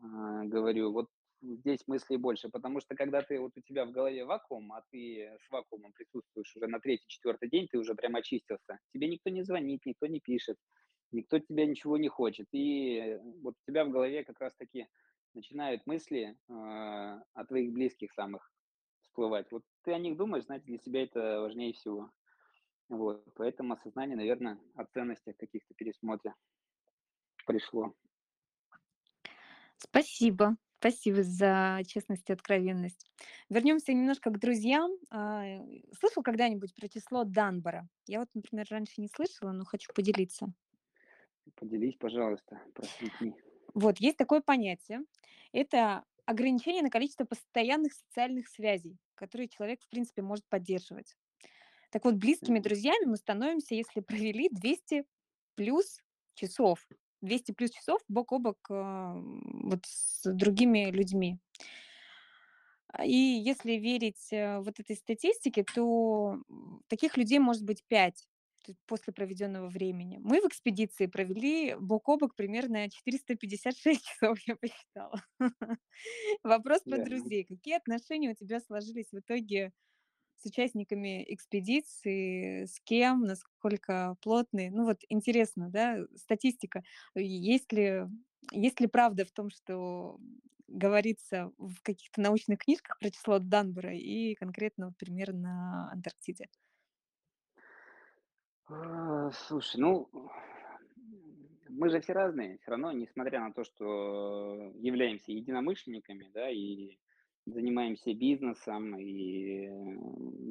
а, 0.00 0.44
говорю. 0.44 0.92
Вот 0.92 1.08
здесь 1.42 1.86
мыслей 1.86 2.16
больше, 2.16 2.48
потому 2.48 2.80
что 2.80 2.94
когда 2.94 3.22
ты 3.22 3.38
вот 3.38 3.52
у 3.56 3.60
тебя 3.60 3.84
в 3.84 3.90
голове 3.90 4.24
вакуум, 4.24 4.72
а 4.72 4.82
ты 4.90 5.36
с 5.38 5.50
вакуумом 5.50 5.92
присутствуешь 5.92 6.56
уже 6.56 6.66
на 6.66 6.80
третий, 6.80 7.04
четвертый 7.06 7.50
день, 7.50 7.68
ты 7.70 7.78
уже 7.78 7.94
прям 7.94 8.16
очистился. 8.16 8.78
Тебе 8.92 9.08
никто 9.08 9.30
не 9.30 9.42
звонит, 9.42 9.82
никто 9.84 10.06
не 10.06 10.20
пишет, 10.20 10.56
никто 11.12 11.38
тебя 11.38 11.66
ничего 11.66 11.98
не 11.98 12.08
хочет. 12.08 12.46
И 12.52 13.18
вот 13.42 13.54
у 13.54 13.70
тебя 13.70 13.84
в 13.84 13.90
голове 13.90 14.24
как 14.24 14.40
раз-таки 14.40 14.88
начинают 15.34 15.86
мысли 15.86 16.36
э, 16.48 16.52
о 16.52 17.44
твоих 17.46 17.72
близких 17.72 18.12
самых 18.12 18.50
всплывать. 19.02 19.50
Вот 19.50 19.62
ты 19.82 19.92
о 19.92 19.98
них 19.98 20.16
думаешь, 20.16 20.44
значит, 20.44 20.66
для 20.66 20.78
себя 20.78 21.02
это 21.02 21.40
важнее 21.40 21.72
всего. 21.74 22.10
Вот, 22.88 23.24
поэтому 23.34 23.74
осознание, 23.74 24.16
наверное, 24.16 24.58
о 24.74 24.84
ценностях 24.84 25.36
каких-то 25.36 25.74
пересмотре 25.74 26.34
пришло. 27.46 27.94
Спасибо. 29.78 30.56
Спасибо 30.78 31.22
за 31.22 31.80
честность 31.86 32.28
и 32.28 32.32
откровенность. 32.34 33.10
Вернемся 33.48 33.94
немножко 33.94 34.30
к 34.30 34.38
друзьям. 34.38 34.90
А, 35.10 35.42
слышал 35.98 36.22
когда-нибудь 36.22 36.74
про 36.74 36.88
число 36.88 37.24
Данбара? 37.24 37.88
Я 38.06 38.20
вот, 38.20 38.28
например, 38.34 38.66
раньше 38.70 39.00
не 39.00 39.08
слышала, 39.08 39.52
но 39.52 39.64
хочу 39.64 39.90
поделиться. 39.94 40.52
Поделись, 41.54 41.96
пожалуйста, 41.96 42.60
просвети. 42.74 43.34
Вот, 43.72 43.98
есть 43.98 44.18
такое 44.18 44.42
понятие. 44.42 45.00
Это 45.52 46.04
ограничение 46.26 46.82
на 46.82 46.90
количество 46.90 47.24
постоянных 47.24 47.94
социальных 47.94 48.48
связей, 48.48 48.98
которые 49.14 49.48
человек, 49.48 49.80
в 49.82 49.88
принципе, 49.88 50.20
может 50.20 50.44
поддерживать. 50.48 51.16
Так 51.94 52.04
вот, 52.04 52.16
близкими 52.16 52.58
друзьями 52.58 53.04
мы 53.04 53.16
становимся, 53.16 53.76
если 53.76 54.00
провели 54.00 54.48
200 54.50 55.04
плюс 55.54 56.00
часов 56.34 56.84
200 57.20 57.52
плюс 57.52 57.70
часов 57.70 58.00
бок 58.08 58.32
о 58.32 58.40
бок 58.40 58.58
а, 58.68 59.14
вот 59.14 59.86
с 59.86 60.28
другими 60.28 60.90
людьми. 60.90 61.38
А, 62.88 63.06
и 63.06 63.14
если 63.14 63.74
верить 63.74 64.32
э, 64.32 64.58
вот 64.58 64.80
этой 64.80 64.96
статистике, 64.96 65.64
то 65.64 66.42
таких 66.88 67.16
людей 67.16 67.38
может 67.38 67.62
быть 67.62 67.84
5 67.86 68.26
после 68.86 69.12
проведенного 69.12 69.68
времени. 69.68 70.18
Мы 70.20 70.40
в 70.40 70.46
экспедиции 70.46 71.06
провели 71.06 71.76
бок 71.78 72.08
о 72.08 72.16
бок 72.16 72.34
примерно 72.34 72.90
456 72.90 74.04
часов, 74.04 74.36
я 74.48 74.56
посчитала. 74.56 75.22
Вопрос 76.42 76.82
про 76.82 76.98
друзей. 76.98 77.44
Какие 77.44 77.76
отношения 77.76 78.32
у 78.32 78.34
тебя 78.34 78.58
сложились 78.58 79.12
в 79.12 79.20
итоге 79.20 79.72
с 80.44 80.46
участниками 80.46 81.24
экспедиции, 81.32 82.66
с 82.66 82.78
кем, 82.80 83.22
насколько 83.22 84.16
плотные. 84.20 84.70
Ну 84.70 84.84
вот 84.84 85.00
интересно, 85.08 85.70
да, 85.70 85.98
статистика. 86.16 86.82
Есть 87.14 87.72
ли, 87.72 88.02
есть 88.52 88.80
ли 88.80 88.86
правда 88.86 89.24
в 89.24 89.30
том, 89.30 89.50
что 89.50 90.18
говорится 90.68 91.52
в 91.56 91.80
каких-то 91.82 92.20
научных 92.20 92.58
книжках 92.58 92.98
про 92.98 93.10
число 93.10 93.38
Данбора 93.38 93.94
и 93.94 94.34
конкретно 94.34 94.86
вот 94.86 94.96
пример 94.98 95.32
на 95.32 95.90
Антарктиде? 95.92 96.48
А, 98.66 99.30
слушай, 99.32 99.80
ну, 99.80 100.08
мы 101.68 101.88
же 101.88 102.00
все 102.00 102.12
разные, 102.12 102.58
все 102.58 102.70
равно, 102.70 102.92
несмотря 102.92 103.40
на 103.40 103.52
то, 103.52 103.64
что 103.64 104.72
являемся 104.76 105.32
единомышленниками, 105.32 106.30
да, 106.32 106.50
и 106.50 106.98
занимаемся 107.46 108.14
бизнесом, 108.14 108.98
и 108.98 109.68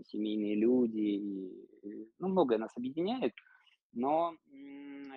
семейные 0.07 0.55
люди, 0.55 0.99
и, 0.99 2.11
ну, 2.19 2.29
многое 2.29 2.57
нас 2.57 2.71
объединяет, 2.77 3.33
но 3.93 4.35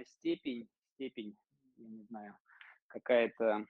степень, 0.06 0.68
степень, 0.94 1.36
я 1.76 1.88
не 1.88 2.02
знаю, 2.04 2.36
какая-то 2.88 3.66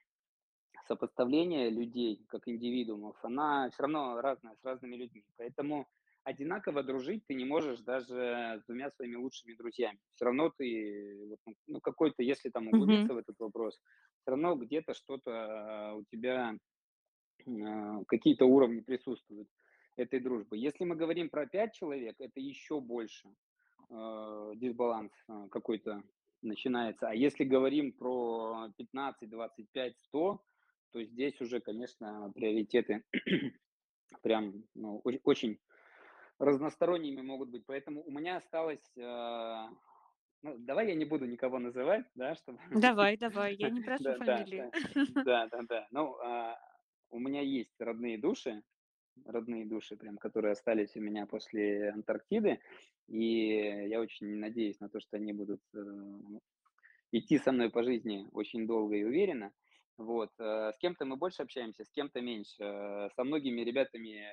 сопоставление 0.87 1.71
людей 1.71 2.25
как 2.29 2.47
индивидуумов, 2.47 3.17
она 3.25 3.71
все 3.71 3.83
равно 3.83 4.21
разная 4.21 4.55
с 4.55 4.65
разными 4.65 4.97
людьми. 4.97 5.25
Поэтому 5.37 5.87
одинаково 6.25 6.83
дружить 6.83 7.25
ты 7.27 7.35
не 7.35 7.45
можешь 7.45 7.81
даже 7.81 8.61
с 8.61 8.67
двумя 8.67 8.91
своими 8.91 9.17
лучшими 9.17 9.55
друзьями. 9.55 9.99
Все 10.15 10.25
равно 10.25 10.53
ты, 10.57 11.37
ну, 11.67 11.81
какой-то, 11.81 12.23
если 12.23 12.51
там 12.51 12.69
углубиться 12.69 13.15
в 13.15 13.19
этот 13.19 13.37
вопрос, 13.39 13.81
все 14.23 14.31
равно 14.33 14.57
где-то 14.57 14.95
что-то 14.95 15.31
а, 15.31 15.95
у 15.95 16.05
тебя 16.05 16.57
какие-то 18.09 18.47
уровни 18.47 18.81
присутствуют 18.81 19.49
этой 19.97 20.21
дружбы. 20.21 20.57
Если 20.57 20.85
мы 20.85 20.95
говорим 20.95 21.31
про 21.31 21.47
5 21.47 21.73
человек, 21.73 22.17
это 22.19 22.41
еще 22.41 22.81
больше 22.81 23.29
э, 23.91 24.53
дисбаланс 24.57 25.13
э, 25.29 25.49
какой-то 25.51 26.03
начинается. 26.43 27.09
А 27.09 27.15
если 27.15 27.45
говорим 27.45 27.93
про 27.93 28.69
15, 28.77 29.29
25, 29.29 29.99
100, 29.99 30.43
то 30.93 31.03
здесь 31.03 31.41
уже, 31.41 31.61
конечно, 31.61 32.31
приоритеты 32.35 33.05
прям 34.23 34.65
ну, 34.75 35.01
очень, 35.25 35.59
разносторонними 36.39 37.23
могут 37.23 37.51
быть. 37.51 37.65
Поэтому 37.67 38.03
у 38.03 38.11
меня 38.11 38.37
осталось... 38.37 38.93
Э, 38.97 39.69
ну, 40.43 40.57
давай 40.59 40.89
я 40.89 40.95
не 40.95 41.07
буду 41.07 41.25
никого 41.25 41.59
называть, 41.59 42.05
да, 42.15 42.35
чтобы... 42.35 42.59
Давай, 42.71 43.17
давай, 43.17 43.57
я 43.57 43.71
не 43.71 43.81
прошу 43.81 44.05
фамилии. 44.19 44.71
да, 45.25 45.49
да, 45.49 45.63
да. 45.69 45.89
Ну, 45.91 46.17
а, 46.23 46.59
у 47.11 47.19
меня 47.19 47.41
есть 47.41 47.75
родные 47.81 48.19
души, 48.19 48.63
родные 49.25 49.67
души, 49.67 49.97
прям, 49.97 50.19
которые 50.19 50.53
остались 50.53 50.97
у 50.97 51.01
меня 51.01 51.27
после 51.27 51.91
Антарктиды, 51.91 52.61
и 53.09 53.89
я 53.89 54.01
очень 54.01 54.39
надеюсь 54.39 54.81
на 54.81 54.89
то, 54.89 55.01
что 55.01 55.17
они 55.17 55.33
будут 55.33 55.61
э, 55.75 55.79
идти 57.13 57.39
со 57.39 57.53
мной 57.53 57.71
по 57.71 57.83
жизни 57.83 58.27
очень 58.33 58.67
долго 58.67 58.97
и 58.97 59.05
уверенно. 59.05 59.53
Вот. 59.97 60.31
э, 60.39 60.73
С 60.75 60.79
кем-то 60.79 61.05
мы 61.05 61.17
больше 61.17 61.43
общаемся, 61.43 61.85
с 61.85 61.91
кем-то 61.91 62.21
меньше. 62.21 63.09
Со 63.15 63.25
многими 63.25 63.63
ребятами 63.63 64.27
э, 64.27 64.33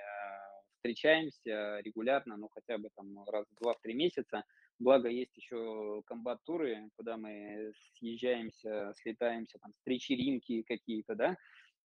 встречаемся 0.76 1.80
регулярно, 1.84 2.36
ну 2.36 2.50
хотя 2.50 2.78
бы 2.78 2.90
там 2.96 3.24
раз 3.30 3.46
в 3.50 3.62
два 3.62 3.76
три 3.82 3.94
месяца. 3.94 4.44
Благо 4.80 5.08
есть 5.08 5.38
еще 5.38 6.02
комбат-туры, 6.08 6.90
куда 6.98 7.16
мы 7.16 7.72
съезжаемся, 7.94 8.92
слетаемся, 8.98 9.60
там, 9.60 9.72
встречи-ринки 9.74 10.64
какие-то, 10.64 11.16
да, 11.16 11.38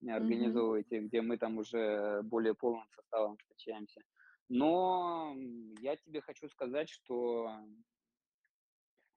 Организовываете, 0.05 0.99
где 0.99 1.21
мы 1.21 1.37
там 1.37 1.57
уже 1.57 2.21
более 2.23 2.53
полным 2.53 2.87
составом 2.95 3.37
встречаемся. 3.37 4.01
Но 4.49 5.35
я 5.81 5.95
тебе 5.97 6.21
хочу 6.21 6.47
сказать, 6.49 6.89
что 6.89 7.49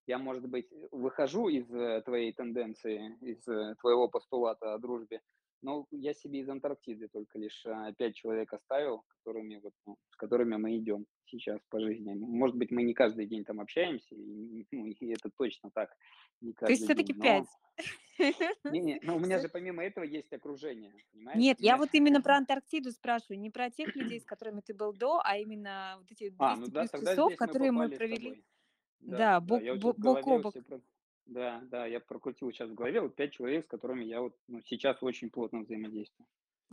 я, 0.06 0.18
может 0.18 0.46
быть, 0.48 0.68
выхожу 0.90 1.48
из 1.48 1.72
э, 1.72 2.02
твоей 2.02 2.32
тенденции, 2.32 3.16
из 3.20 3.46
э, 3.46 3.76
твоего 3.80 4.08
постулата 4.08 4.74
о 4.74 4.78
дружбе, 4.78 5.20
но 5.62 5.86
я 5.90 6.14
себе 6.14 6.40
из 6.40 6.48
Антарктиды 6.48 7.08
только 7.08 7.38
лишь 7.38 7.64
а, 7.66 7.92
пять 7.92 8.16
человек 8.16 8.52
оставил, 8.52 9.02
которыми 9.08 9.56
вот, 9.62 9.72
ну, 9.86 9.96
с 10.11 10.16
которыми 10.16 10.56
мы 10.56 10.76
идем 10.76 11.06
сейчас 11.26 11.61
по 11.68 11.80
жизни. 11.80 12.14
Может 12.14 12.56
быть, 12.56 12.70
мы 12.70 12.82
не 12.82 12.94
каждый 12.94 13.26
день 13.26 13.44
там 13.44 13.61
общаемся, 13.61 14.14
и, 14.14 14.66
ну, 14.72 14.86
и 14.86 15.12
это 15.12 15.30
точно 15.36 15.70
так, 15.72 15.90
не 16.40 16.52
То 16.52 16.66
есть 16.66 16.84
все-таки 16.84 17.12
день, 17.12 17.18
но 17.18 17.22
5. 17.22 17.46
Не-не, 18.72 19.00
но 19.02 19.16
у 19.16 19.18
меня 19.18 19.38
же 19.38 19.48
помимо 19.48 19.84
этого 19.84 20.04
есть 20.04 20.32
окружение, 20.32 20.92
понимаешь? 21.12 21.38
Нет, 21.38 21.61
я 21.61 21.76
вот 21.76 21.90
именно 21.92 22.20
про 22.20 22.36
Антарктиду 22.38 22.90
спрашиваю, 22.92 23.38
не 23.38 23.50
про 23.50 23.70
тех 23.70 23.94
людей, 23.94 24.20
с 24.20 24.24
которыми 24.26 24.61
ты 24.61 24.74
был 24.74 24.92
до, 24.92 25.20
а 25.24 25.36
именно 25.36 25.96
вот 25.98 26.11
эти 26.11 26.34
А, 26.38 26.56
ну 26.56 26.66
200 26.66 26.72
да, 26.72 26.98
плюс 26.98 27.11
часов, 27.11 27.36
которые 27.36 27.72
мы 27.72 27.88
провели. 27.88 28.42
Да, 29.00 29.16
да, 29.16 29.40
бок 29.40 29.62
бок 29.98 30.26
о 30.26 30.38
бок. 30.38 30.54
про 30.66 30.80
да, 31.30 31.60
да, 31.70 31.86
я 31.86 32.00
прокрутил 32.00 32.52
щас 32.52 32.68
в 32.70 32.74
голове 32.74 33.00
вот 33.00 33.14
5 33.16 33.32
человек, 33.32 33.64
с 33.64 33.68
которыми 33.68 34.04
я 34.04 34.20
вот, 34.20 34.36
ну, 34.48 34.60
сейчас 34.62 35.02
очень 35.02 35.30
плотно 35.30 35.60
взаимодействую. 35.60 36.26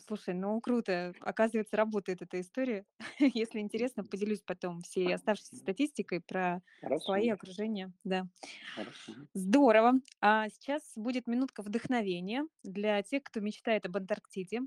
Слушай, 0.06 0.36
ну 0.36 0.60
круто. 0.62 1.14
Оказывается, 1.22 1.76
работает 1.76 2.22
эта 2.22 2.40
история. 2.40 2.86
Если 3.20 3.60
интересно, 3.60 4.04
поделюсь 4.04 4.42
потом 4.42 4.82
всей 4.82 5.14
оставшейся 5.14 5.56
статистикой 5.56 6.22
про 6.22 6.62
свои 6.98 7.30
Хорошо. 7.30 7.34
окружения. 7.34 7.92
Да. 8.04 8.28
Хорошо. 8.76 9.14
Здорово. 9.34 9.94
А 10.22 10.50
сейчас 10.50 10.94
будет 10.96 11.28
минутка 11.28 11.64
вдохновения 11.64 12.46
для 12.64 13.02
тех, 13.02 13.24
кто 13.24 13.40
мечтает 13.40 13.86
об 13.86 13.98
Антарктиде. 13.98 14.62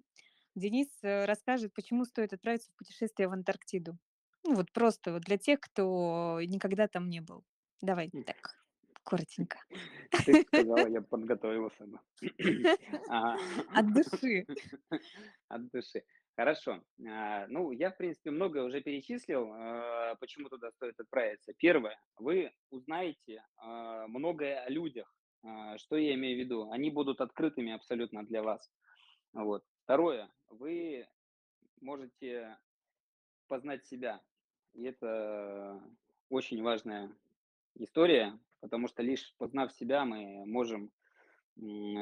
Денис, 0.57 0.89
э, 1.03 1.27
расскажет, 1.27 1.73
почему 1.75 2.05
стоит 2.05 2.33
отправиться 2.33 2.73
в 2.73 2.77
путешествие 2.77 3.29
в 3.29 3.33
Антарктиду. 3.33 3.99
Ну, 4.45 4.55
вот 4.55 4.73
просто 4.73 5.13
вот 5.13 5.23
для 5.23 5.39
тех, 5.39 5.61
кто 5.61 6.41
никогда 6.43 6.89
там 6.89 7.09
не 7.09 7.21
был. 7.21 7.45
Давай 7.81 8.13
так, 8.25 8.60
коротенько. 9.05 9.59
Ты 10.25 10.43
сказала, 10.47 10.89
я 10.89 11.03
подготовился 11.03 11.87
бы. 11.87 12.01
А, 13.09 13.37
От 13.75 13.93
души. 13.93 14.47
от 15.49 15.71
души. 15.71 16.05
Хорошо. 16.37 16.83
А, 17.07 17.47
ну, 17.49 17.73
я, 17.73 17.91
в 17.91 17.97
принципе, 17.97 18.31
многое 18.31 18.63
уже 18.65 18.81
перечислил, 18.81 19.51
а, 19.53 20.15
почему 20.17 20.49
туда 20.49 20.71
стоит 20.73 20.99
отправиться. 21.01 21.53
Первое. 21.55 22.01
Вы 22.17 22.53
узнаете, 22.71 23.45
многое 24.09 24.61
о 24.61 24.71
людях. 24.71 25.15
Что 25.77 25.97
я 25.97 26.15
имею 26.15 26.37
в 26.37 26.41
виду? 26.41 26.71
Они 26.71 26.91
будут 26.91 27.21
открытыми 27.21 27.73
абсолютно 27.73 28.25
для 28.27 28.43
вас. 28.43 28.71
Вот. 29.33 29.65
Второе. 29.85 30.31
Вы 30.49 31.07
можете 31.81 32.59
познать 33.49 33.85
себя. 33.87 34.21
И 34.75 34.85
это 34.85 35.83
очень 36.29 36.63
важная 36.63 37.11
история, 37.75 38.39
потому 38.61 38.89
что 38.89 39.03
лишь 39.03 39.35
познав 39.39 39.73
себя, 39.73 40.05
мы 40.05 40.45
можем, 40.47 40.91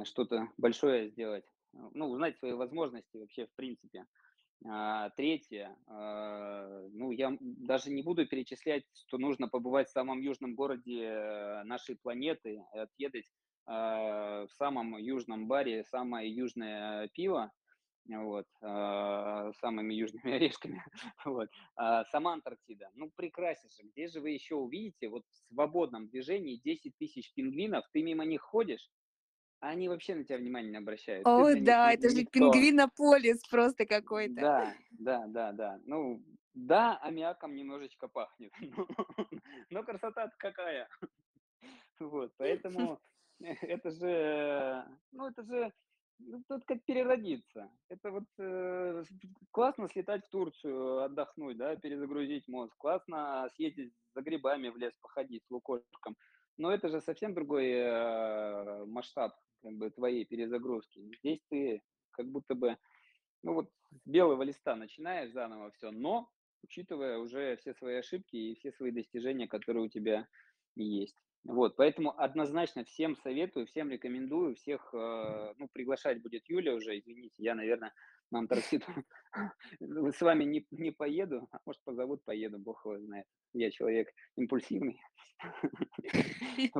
что-то 0.05 0.49
большое 0.57 1.09
сделать. 1.09 1.45
Ну, 1.73 2.11
узнать 2.11 2.39
свои 2.39 2.53
возможности 2.53 3.17
вообще 3.17 3.47
в 3.47 3.55
принципе. 3.55 4.07
А, 4.67 5.11
третье. 5.11 5.77
А, 5.87 6.89
ну, 6.93 7.13
я, 7.13 7.37
даже 7.41 7.91
не 7.91 8.03
буду 8.03 8.27
перечислять, 8.27 8.85
что 9.07 9.19
нужно 9.19 9.49
побывать 9.49 9.89
в 9.89 9.93
самом 9.93 10.21
южном 10.21 10.55
городе, 10.55 11.63
нашей 11.65 11.97
планеты, 11.97 12.65
отведать, 12.73 13.31
а, 13.67 14.47
в 14.47 14.53
самом 14.55 14.97
южном 14.97 15.47
баре 15.47 15.85
самое 15.85 16.33
южное 16.33 17.09
пиво, 17.09 17.53
вот, 18.09 18.47
с 18.61 19.59
самыми 19.61 19.95
южными 19.95 20.33
орешками. 20.37 20.83
Вот. 21.25 21.49
А 21.77 22.05
сама 22.07 22.33
Антарктида, 22.35 22.91
ну, 22.95 23.11
прекраснейше. 23.15 23.83
Где 23.93 24.09
же 24.09 24.21
вы 24.21 24.31
еще 24.31 24.55
увидите 24.55 25.09
вот 25.09 25.25
в 25.31 25.55
свободном 25.55 26.09
движении 26.09 26.61
10 26.65 26.97
тысяч 26.99 27.33
пингвинов, 27.35 27.85
ты 27.93 28.03
мимо 28.03 28.25
них 28.25 28.41
ходишь, 28.41 28.89
а 29.61 29.71
они 29.71 29.89
вообще 29.89 30.15
на 30.15 30.25
тебя 30.25 30.39
внимания 30.39 30.71
не 30.71 30.77
обращают. 30.77 31.25
Ты 31.25 31.31
О 31.31 31.53
них 31.53 31.65
да, 31.65 31.91
ни 31.91 31.95
это 31.95 32.11
же 32.11 32.21
никто. 32.21 32.31
пингвинополис 32.31 33.47
просто 33.49 33.87
какой-то. 33.87 34.35
Да, 34.35 34.75
да, 34.93 35.27
да, 35.27 35.53
да. 35.53 35.81
Ну 35.85 36.23
да, 36.55 36.99
аммиаком 36.99 37.55
немножечко 37.55 38.09
пахнет, 38.09 38.53
но 39.71 39.83
красота-то 39.83 40.35
какая. 40.39 40.89
Вот, 42.01 42.33
поэтому 42.37 43.01
это 43.41 43.91
же, 43.91 44.85
ну, 45.11 45.27
это 45.27 45.43
же, 45.43 45.73
ну, 46.19 46.43
тут 46.49 46.65
как 46.65 46.85
переродиться. 46.85 47.71
Это 47.89 48.11
вот, 48.11 48.25
э, 48.39 49.05
классно 49.53 49.89
слетать 49.89 50.25
в 50.27 50.31
Турцию, 50.31 51.03
отдохнуть, 51.03 51.57
да, 51.57 51.77
перезагрузить 51.77 52.49
мозг. 52.49 52.75
Классно 52.79 53.49
съездить 53.55 53.93
за 54.15 54.23
грибами 54.23 54.69
в 54.69 54.77
лес 54.77 54.95
походить 55.01 55.45
с 55.47 55.51
лукошком. 55.51 56.17
Но 56.59 56.73
это 56.73 56.89
же 56.89 57.01
совсем 57.01 57.35
другой, 57.35 57.69
э, 57.71 58.85
масштаб 58.87 59.33
как 59.63 59.73
бы 59.75 59.91
твоей 59.91 60.25
перезагрузки. 60.25 61.01
Здесь 61.19 61.41
ты 61.51 61.83
как 62.13 62.27
будто 62.27 62.55
бы, 62.55 62.77
ну, 63.43 63.55
вот 63.55 63.71
с 63.93 64.07
белого 64.07 64.43
листа 64.43 64.77
начинаешь 64.77 65.33
заново 65.33 65.71
всё, 65.73 65.91
но 65.93 66.29
учитывая 66.65 67.19
уже 67.19 67.57
все 67.59 67.75
свои 67.75 67.97
ошибки 67.97 68.37
и 68.37 68.55
все 68.57 68.73
свои 68.73 68.91
достижения, 68.93 69.49
которые 69.49 69.87
у 69.87 69.89
тебя 69.89 70.27
есть. 70.77 71.17
Вот, 71.45 71.77
поэтому 71.77 72.19
однозначно 72.19 72.85
всем 72.85 73.17
советую, 73.17 73.67
всем 73.67 73.91
рекомендую, 73.91 74.55
всех, 74.57 74.91
э, 74.93 75.55
ну, 75.57 75.69
приглашать 75.73 76.21
будет 76.21 76.49
Юля 76.49 76.75
уже, 76.75 76.99
извините, 76.99 77.35
я, 77.39 77.55
наверно, 77.55 77.93
на 78.31 78.41
Антарктиду 78.41 78.85
с 79.81 80.21
вами 80.21 80.45
не 80.45 80.67
не 80.71 80.91
поеду, 80.91 81.49
а 81.51 81.59
может, 81.65 81.83
позовут, 81.85 82.25
поеду, 82.25 82.59
бог 82.59 82.85
его 82.85 82.99
знает. 82.99 83.27
Я 83.55 83.71
человек 83.71 84.09
импульсивный. 84.37 85.01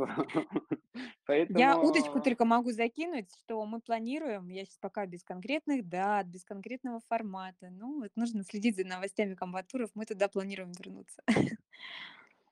Я 1.49 1.79
удочку 1.79 2.15
Поэтому 2.15 2.23
только 2.23 2.45
могу 2.45 2.73
закинуть, 2.73 3.31
что 3.45 3.65
мы 3.67 3.81
планируем, 3.81 4.49
я 4.49 4.65
щас 4.65 4.79
пока 4.79 5.07
без 5.07 5.23
конкретных 5.23 5.89
дат, 5.89 6.27
без 6.27 6.45
конкретного 6.45 7.01
формата, 7.09 7.71
ну, 7.71 8.01
вот 8.01 8.11
нужно 8.17 8.43
следить 8.43 8.77
за 8.77 8.85
новостями 8.85 9.35
комбатуров, 9.35 9.91
мы 9.95 10.07
туда 10.07 10.29
планируем 10.29 10.73
вернуться. 10.73 11.23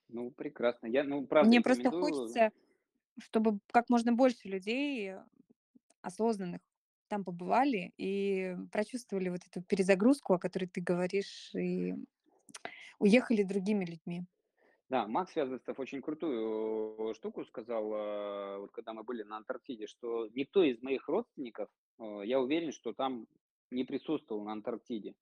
Ну, 0.08 0.30
прекрасно. 0.30 0.86
Я, 0.86 1.04
ну, 1.04 1.26
правда 1.26 1.48
Мне 1.48 1.60
просто 1.60 1.90
рекомендую. 1.90 2.28
хочется, 2.28 2.50
чтобы 3.20 3.60
как 3.72 3.90
можно 3.90 4.12
больше 4.12 4.48
людей, 4.48 5.14
осознанных, 6.02 6.60
там 7.08 7.24
побывали 7.24 7.92
и 7.98 8.56
прочувствовали 8.72 9.28
вот 9.30 9.42
эту 9.46 9.62
перезагрузку, 9.62 10.34
о 10.34 10.38
которой 10.38 10.66
ты 10.66 10.80
говоришь, 10.80 11.52
и 11.54 11.94
уехали 12.98 13.42
другими 13.42 13.84
людьми. 13.84 14.24
Да, 14.88 15.06
Макс 15.08 15.32
Связостов 15.32 15.78
очень 15.80 16.00
крутую 16.00 17.12
штуку 17.14 17.44
сказал, 17.44 17.92
а, 17.92 18.58
вот 18.58 18.70
когда 18.70 18.92
мы 18.92 19.02
были 19.02 19.24
на 19.24 19.38
Антарктиде, 19.38 19.86
что 19.88 20.28
никто 20.28 20.62
из 20.62 20.80
моих 20.80 21.08
родственников, 21.08 21.68
я 21.98 22.40
уверен, 22.40 22.72
что 22.72 22.92
там 22.92 23.26
не 23.70 23.84
присутствовал 23.84 24.44
на 24.44 24.52
Антарктиде. 24.52 25.14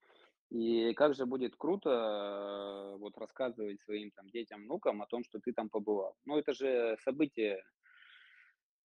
И 0.51 0.93
как 0.95 1.15
же 1.15 1.27
будет 1.27 1.57
круто, 1.57 1.91
а, 1.91 2.97
вот 2.97 3.17
рассказывать 3.19 3.81
своим 3.83 4.11
там 4.13 4.29
детям, 4.31 4.63
внукам 4.65 5.03
о 5.03 5.07
том, 5.07 5.25
что 5.25 5.39
ты 5.41 5.53
там 5.53 5.69
побывал. 5.69 6.17
Ну, 6.25 6.39
это 6.39 6.53
же 6.53 6.97
событие 7.03 7.63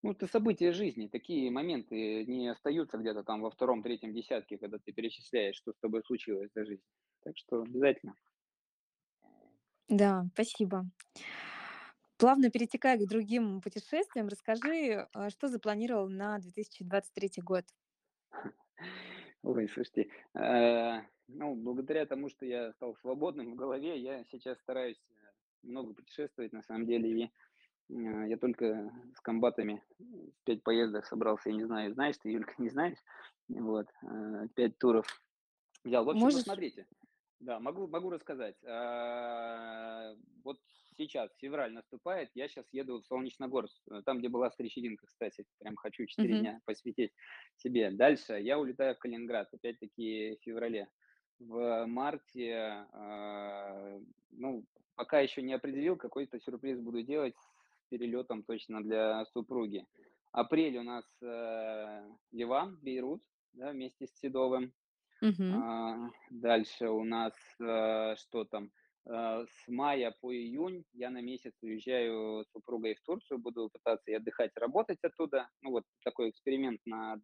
ну, 0.01 0.11
это 0.11 0.27
события 0.27 0.71
жизни. 0.71 1.07
Такие 1.07 1.51
моменты 1.51 2.25
не 2.25 2.47
остаются 2.47 2.97
где-то 2.97 3.23
там 3.23 3.41
во 3.41 3.49
2, 3.51 3.81
3 3.83 3.99
десятке, 4.13 4.57
когда 4.57 4.77
ты 4.77 4.93
перечисляешь, 4.93 5.57
что 5.57 5.73
с 5.73 5.77
тобой 5.79 6.03
случилось 6.05 6.49
за 6.55 6.65
жизнь. 6.65 6.83
Так 7.21 7.37
что 7.37 7.63
обязательно. 7.63 8.15
Да, 9.89 10.25
спасибо. 10.33 10.85
Плавно 12.17 12.49
перетекая 12.49 12.97
к 12.97 13.07
другим 13.07 13.61
путешествиям, 13.61 14.27
расскажи, 14.27 15.07
а, 15.13 15.29
что 15.29 15.47
запланировал 15.47 16.09
на 16.09 16.37
2023 16.39 17.41
год? 17.41 17.65
Ой, 19.43 19.69
слушайте, 19.69 20.09
э, 20.35 21.01
ну, 21.29 21.55
благодаря 21.55 22.05
тому, 22.05 22.29
что 22.29 22.45
я 22.45 22.73
стал 22.73 22.95
свободным 22.95 23.51
в 23.53 23.55
голове, 23.55 23.99
я 23.99 24.23
сейчас 24.25 24.59
стараюсь, 24.59 24.99
э, 25.11 25.13
много 25.63 25.93
путешествовать 25.93 26.53
на 26.53 26.61
самом 26.63 26.85
деле. 26.87 27.09
И, 27.25 27.31
м, 27.93 28.25
я 28.27 28.37
только 28.37 28.91
с 29.15 29.21
комбатами 29.21 29.83
в 29.99 30.45
5 30.45 30.63
поездок 30.63 31.05
собрался. 31.05 31.49
Я 31.49 31.55
не 31.55 31.65
знаю, 31.65 31.93
знаешь 31.93 32.17
ты, 32.19 32.29
Юлька, 32.31 32.53
не 32.59 32.69
знаешь. 32.69 32.97
Вот, 33.49 33.87
э, 34.03 34.47
5 34.55 34.77
туров 34.79 35.07
взял. 35.83 36.05
В 36.05 36.09
общем, 36.09 36.29
ну, 36.29 36.39
Можешь 36.39 36.43
смотрите. 36.43 36.87
Да, 37.39 37.59
могу 37.59 37.87
могу 37.87 38.09
рассказать. 38.09 38.55
А, 38.65 40.13
вот 40.43 40.59
сейчас 40.97 41.31
февраль 41.37 41.71
наступает, 41.73 42.29
я 42.35 42.49
щас 42.49 42.67
еду 42.73 43.01
в 43.01 43.05
Солнечногорск, 43.05 43.81
э, 43.89 44.01
там, 44.05 44.19
где 44.19 44.27
была 44.29 44.49
встреча-вечеринка, 44.49 45.07
кстати. 45.07 45.45
Прям 45.59 45.77
хочу 45.77 46.05
4 46.05 46.35
Мгм. 46.35 46.39
дня 46.39 46.59
посвятить 46.65 47.13
себе. 47.55 47.91
Дальше 47.91 48.33
я 48.41 48.59
улетаю 48.59 48.95
в 48.95 48.99
Калининград, 48.99 49.47
опять-таки 49.53 50.35
в 50.35 50.43
феврале. 50.43 50.89
В 51.39 51.85
марте, 51.85 52.85
а, 52.91 53.99
ну, 54.31 54.65
пока 54.95 55.21
еще 55.21 55.41
не 55.41 55.53
определил, 55.53 55.95
какой-то 55.95 56.39
сюрприз 56.39 56.79
буду 56.81 57.01
делать 57.01 57.35
с 57.37 57.87
перелетом 57.89 58.43
точно 58.43 58.83
для 58.83 59.25
супруги. 59.25 59.85
Апрель 60.31 60.77
у 60.77 60.83
нас, 60.83 61.05
э, 61.21 62.03
Ливан, 62.31 62.77
Бейрут, 62.81 63.23
да, 63.53 63.71
вместе 63.71 64.05
с 64.05 64.19
Седовым. 64.19 64.73
Мгм. 65.21 65.53
А, 65.53 66.11
дальше 66.29 66.89
у 66.89 67.03
нас, 67.03 67.33
э, 67.59 68.15
что 68.17 68.43
там? 68.43 68.71
Э, 69.05 69.45
с 69.47 69.67
мая 69.67 70.13
по 70.21 70.33
июнь 70.35 70.83
я 70.93 71.09
на 71.09 71.21
месяц 71.21 71.53
уезжаю 71.61 72.43
с 72.43 72.51
супругой 72.51 72.95
в 72.95 73.01
Турцию, 73.01 73.39
буду 73.39 73.69
пытаться 73.69 74.11
и 74.11 74.15
отдыхать, 74.15 74.51
и 74.55 74.59
работать 74.59 74.99
оттуда. 75.01 75.49
Ну, 75.61 75.71
вот 75.71 75.83
такой 76.03 76.29
эксперимент 76.29 76.81
над, 76.85 77.21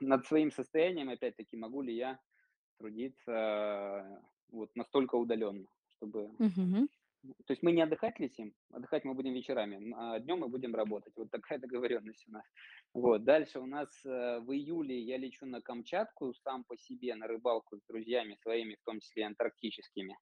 над 0.00 0.26
своим 0.26 0.50
состоянием, 0.50 1.10
опять-таки, 1.10 1.56
могу 1.56 1.82
ли 1.82 1.94
я 1.94 2.18
трудиться 2.78 4.22
вот 4.50 4.70
настолько 4.74 5.16
удаленно, 5.16 5.66
чтобы 5.96 6.30
Мгм. 6.38 6.88
То 7.46 7.52
есть 7.52 7.62
мы 7.64 7.72
не 7.72 7.82
отдыхать 7.82 8.18
летим, 8.20 8.54
отдыхать 8.70 9.04
мы 9.04 9.12
будем 9.14 9.34
вечерами, 9.34 9.92
а 9.96 10.20
днем 10.20 10.38
мы 10.38 10.48
будем 10.48 10.74
работать. 10.74 11.12
Вот 11.16 11.30
такая 11.30 11.58
договоренность 11.58 12.24
у 12.28 12.32
нас. 12.32 12.44
Вот. 12.94 13.24
Дальше 13.24 13.58
у 13.58 13.66
нас 13.66 13.88
э, 14.06 14.38
в 14.38 14.52
июле 14.52 15.00
я 15.00 15.18
лечу 15.18 15.44
на 15.46 15.60
Камчатку 15.60 16.32
сам 16.34 16.64
по 16.64 16.76
себе 16.76 17.14
на 17.16 17.26
рыбалку 17.26 17.76
с 17.76 17.82
друзьями 17.88 18.36
своими, 18.42 18.76
в 18.76 18.84
том 18.84 19.00
числе 19.00 19.26
антарктическими. 19.26 20.16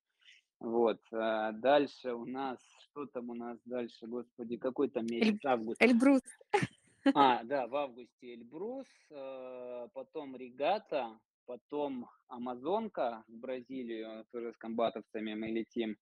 Вот. 0.59 1.01
а 1.13 1.53
Дальше 1.53 2.15
у 2.15 2.25
нас, 2.25 2.59
что 2.81 3.07
там 3.07 3.29
у 3.31 3.35
нас 3.35 3.59
дальше, 3.67 4.07
господи, 4.07 4.57
какой 4.57 4.89
там 4.89 5.05
месяц, 5.07 5.35
Эль- 5.45 5.51
август. 5.51 5.83
Эльбрус. 5.83 6.23
А, 7.15 7.45
да, 7.45 7.69
в 7.69 7.77
августе 7.77 8.35
Эльбрус, 8.35 8.89
э, 9.13 9.89
потом 9.93 10.35
Регата, 10.35 11.17
потом 11.47 12.09
Амазонка 12.29 13.25
в 13.29 13.39
Бразилию, 13.39 14.27
тоже 14.33 14.53
с 14.53 14.57
комбатовцами 14.57 15.35
мы 15.35 15.49
летим. 15.49 15.97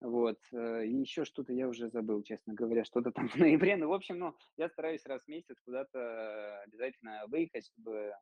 Вот, 0.00 0.38
э, 0.52 0.86
и 0.86 0.94
еще 1.00 1.24
что-то 1.24 1.52
я 1.52 1.68
уже 1.68 1.88
забыл, 1.88 2.22
честно 2.22 2.52
говоря, 2.54 2.84
что-то 2.84 3.10
там 3.10 3.28
в 3.28 3.36
ноябре. 3.36 3.76
Ну, 3.76 3.88
в 3.88 3.92
общем, 3.92 4.18
ну, 4.18 4.34
я 4.56 4.68
стараюсь 4.68 5.06
раз 5.06 5.22
в 5.24 5.28
месяц 5.28 5.56
куда-то 5.64 6.62
обязательно 6.62 7.24
выехать, 7.28 7.66
чтобы 7.66 8.12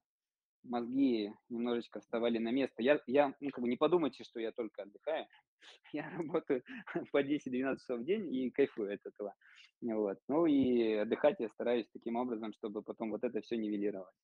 мозги 0.62 1.32
немножечко 1.48 2.00
вставали 2.00 2.38
на 2.38 2.50
место. 2.50 2.82
Я, 2.82 3.00
я, 3.06 3.34
ну, 3.40 3.50
как 3.50 3.62
бы 3.62 3.68
не 3.68 3.76
подумайте, 3.76 4.24
что 4.24 4.40
я 4.40 4.52
только 4.52 4.82
отдыхаю. 4.82 5.26
Я 5.92 6.10
работаю 6.16 6.62
по 7.12 7.22
10-12 7.22 7.76
часов 7.78 8.00
в 8.00 8.04
день 8.04 8.34
и 8.34 8.50
кайфую 8.50 8.94
от 8.94 9.00
этого. 9.04 9.34
Вот. 9.82 10.18
Ну 10.28 10.46
и 10.46 10.94
отдыхать 10.94 11.40
я 11.40 11.48
стараюсь 11.48 11.86
таким 11.92 12.16
образом, 12.16 12.52
чтобы 12.52 12.82
потом 12.82 13.10
вот 13.10 13.24
это 13.24 13.40
все 13.40 13.56
нивелировать. 13.56 14.14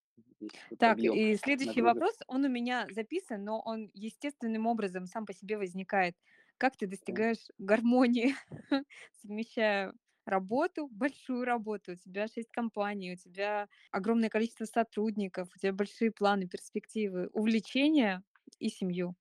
Так, 0.79 0.99
и 0.99 1.37
следующий 1.43 1.83
нагрузок. 1.83 1.95
вопрос, 1.95 2.17
он 2.27 2.45
у 2.45 2.49
меня 2.49 2.87
записан, 2.91 3.45
но 3.45 3.61
он 3.61 3.91
естественным 3.95 4.67
образом 4.67 5.07
сам 5.07 5.27
по 5.27 5.33
себе 5.33 5.59
возникает. 5.59 6.15
Как 6.59 6.77
ты 6.77 6.87
достигаешь 6.87 7.47
гармонии, 7.59 8.35
совмещая 9.23 9.95
работу, 10.29 10.89
большую 10.89 11.45
работу, 11.45 11.93
у 11.93 11.97
тебя 11.97 12.29
шесть 12.29 12.51
компаний, 12.51 13.13
у 13.13 13.17
тебя 13.17 13.69
огромное 13.91 14.29
количество 14.29 14.65
сотрудников, 14.65 15.49
у 15.55 15.59
тебя 15.59 15.73
большие 15.73 16.11
планы, 16.11 16.47
перспективы, 16.47 17.29
увлечения 17.33 18.23
и 18.59 18.69
семью. 18.69 19.15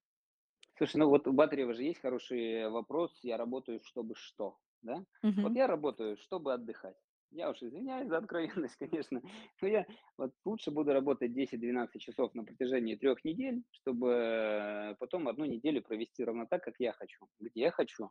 Слушай, 0.78 0.96
ну 0.98 1.08
вот 1.08 1.26
у 1.26 1.32
Батарева 1.32 1.74
же 1.74 1.82
есть 1.82 2.00
хороший 2.00 2.68
вопрос: 2.70 3.18
"Я 3.22 3.36
работаю, 3.36 3.80
чтобы 3.84 4.14
что?" 4.16 4.58
Да? 4.82 5.04
Вот 5.40 5.54
Мгм. 5.54 5.56
я 5.56 5.66
работаю, 5.66 6.16
чтобы 6.16 6.54
отдыхать. 6.54 6.96
Я 7.30 7.50
уж 7.50 7.62
извиняюсь 7.62 8.08
за 8.08 8.18
откровенность, 8.18 8.76
конечно, 8.78 9.20
но 9.60 9.68
я 9.68 9.86
вот 10.16 10.32
лучше 10.44 10.70
буду 10.70 10.92
работать 10.92 11.34
10-12 11.34 12.00
часов 12.02 12.34
на 12.34 12.44
протяжении 12.44 12.94
трех 12.96 13.24
недель, 13.24 13.64
чтобы, 13.70 14.08
э, 14.12 14.94
потом 14.98 15.28
одну 15.28 15.44
неделю 15.44 15.82
провести 15.82 16.24
ровно 16.24 16.46
так, 16.46 16.62
как 16.64 16.74
я 16.78 16.92
хочу, 16.92 17.26
где 17.40 17.60
я 17.62 17.70
хочу 17.70 18.10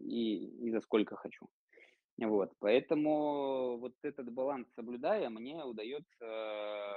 и 0.00 0.68
и 0.68 0.70
за 0.72 0.80
сколько 0.80 1.16
хочу. 1.16 1.48
Вот, 2.18 2.52
поэтому 2.60 3.78
вот 3.78 3.94
этот 4.02 4.32
баланс 4.32 4.68
соблюдая, 4.74 5.30
мне 5.30 5.64
удается, 5.64 6.24
э, 6.24 6.94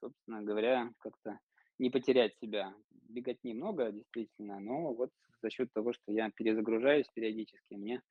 собственно 0.00 0.42
говоря, 0.42 0.90
как-то 0.98 1.40
не 1.78 1.90
потерять 1.90 2.36
себя. 2.36 2.74
Бегать 2.90 3.42
немного, 3.44 3.92
действительно, 3.92 4.60
но 4.60 4.92
вот 4.94 5.10
за 5.42 5.50
счет 5.50 5.72
того, 5.72 5.92
что 5.92 6.12
я 6.12 6.30
перезагружаюсь 6.30 7.08
периодически, 7.14 7.74
мне 7.74 8.02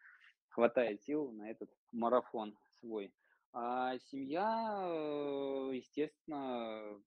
хватает 0.49 1.01
сил 1.03 1.31
на 1.31 1.49
этот 1.49 1.69
марафон 1.91 2.55
свой. 2.79 3.11
А 3.53 3.97
семья, 3.99 4.81
э, 4.85 5.71
естественно, 5.73 6.99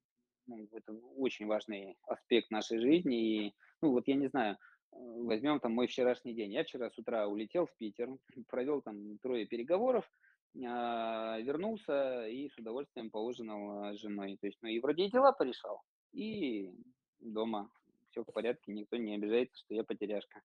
ну, 0.46 0.68
это 0.72 0.92
очень 1.16 1.46
важный 1.46 1.96
аспект 2.06 2.50
нашей 2.50 2.78
жизни. 2.78 3.46
И, 3.46 3.54
ну, 3.82 3.92
вот 3.92 4.06
я 4.06 4.14
не 4.14 4.28
знаю, 4.28 4.54
э, 4.54 4.56
возьмем 4.96 5.60
там 5.60 5.72
мой 5.72 5.86
вчерашний 5.86 6.34
день. 6.34 6.52
Я 6.52 6.64
вчера 6.64 6.90
с 6.90 6.98
утра 6.98 7.26
улетел 7.26 7.66
в 7.66 7.76
Питер, 7.76 8.08
провел 8.48 8.80
там 8.82 9.18
трое 9.18 9.46
переговоров, 9.46 10.08
а, 10.64 11.38
вернулся 11.40 12.26
и 12.26 12.48
с 12.48 12.56
удовольствием 12.58 13.10
поужинал 13.10 13.84
а, 13.84 13.94
с 13.94 14.00
женой. 14.00 14.38
То 14.40 14.46
есть, 14.46 14.58
ну 14.62 14.68
и 14.68 14.80
вроде 14.80 15.04
и 15.04 15.10
дела 15.10 15.32
порешал, 15.32 15.82
и 16.12 16.72
дома 17.20 17.70
все 18.10 18.22
в 18.22 18.32
порядке, 18.32 18.72
никто 18.72 18.96
не 18.96 19.14
обижается, 19.14 19.58
что 19.58 19.74
я 19.74 19.84
потеряшка. 19.84 20.42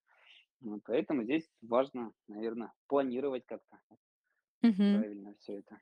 Вот, 0.61 0.81
поэтому 0.85 1.23
здесь 1.23 1.49
важно, 1.61 2.13
наверное, 2.27 2.73
планировать 2.87 3.45
как-то 3.45 3.79
Мгм. 4.61 4.91
правильно 4.91 5.33
все 5.39 5.57
это. 5.59 5.81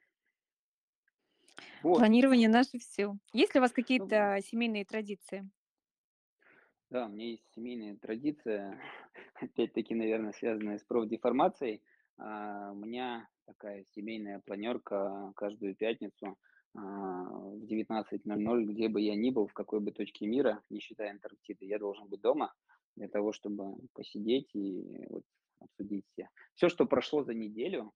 Вот. 1.81 2.09
Планирование 2.09 2.49
наше 2.49 2.79
все. 2.79 3.15
Есть 3.33 3.53
ли 3.53 3.59
у 3.59 3.61
вас 3.61 3.71
Ну, 3.97 4.09
какие-то 4.11 4.39
семейные 4.43 4.85
традиции? 4.85 5.49
да, 6.89 7.05
у 7.05 7.09
меня 7.09 7.27
есть 7.27 7.45
семейная 7.53 7.97
традиция, 7.97 8.79
опять-таки, 9.35 9.93
наверное, 9.95 10.31
связанная 10.31 10.77
с 10.79 10.83
профдеформацией. 10.83 11.83
А, 12.17 12.71
у 12.71 12.75
меня 12.75 13.29
такая 13.45 13.85
семейная 13.95 14.39
планерка 14.45 15.31
каждую 15.35 15.75
пятницу 15.75 16.37
в 16.73 17.65
девятнадцать 17.65 18.25
ноль 18.25 18.41
ноль, 18.41 18.65
где 18.65 18.89
бы 18.89 19.01
я 19.01 19.15
ни 19.15 19.31
был, 19.31 19.47
в 19.47 19.53
какой 19.53 19.79
бы 19.79 19.91
точке 19.91 20.27
мира, 20.27 20.61
не 20.69 20.79
считая 20.79 21.11
Антарктиды, 21.11 21.65
я 21.65 21.79
должен 21.79 22.07
быть 22.07 22.21
дома 22.21 22.53
для 22.95 23.07
того, 23.07 23.31
чтобы 23.31 23.75
посидеть 23.93 24.49
и 24.53 25.05
вот 25.09 25.23
обсудить 25.59 26.05
все. 26.11 26.29
Все, 26.55 26.69
что 26.69 26.85
прошло 26.85 27.23
за 27.23 27.33
неделю, 27.33 27.91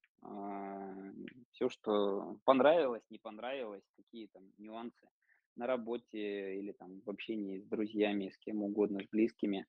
все, 1.52 1.70
что 1.70 2.38
понравилось, 2.46 3.04
не 3.10 3.20
понравилось, 3.20 3.84
какие 3.96 4.28
там 4.28 4.44
нюансы 4.58 5.08
на 5.56 5.68
работе 5.68 6.56
или 6.60 6.72
там 6.72 7.02
в 7.06 7.10
общении 7.10 7.60
с 7.60 7.66
друзьями, 7.66 8.30
с 8.30 8.38
кем 8.40 8.64
угодно, 8.64 9.04
с 9.04 9.10
близкими. 9.10 9.66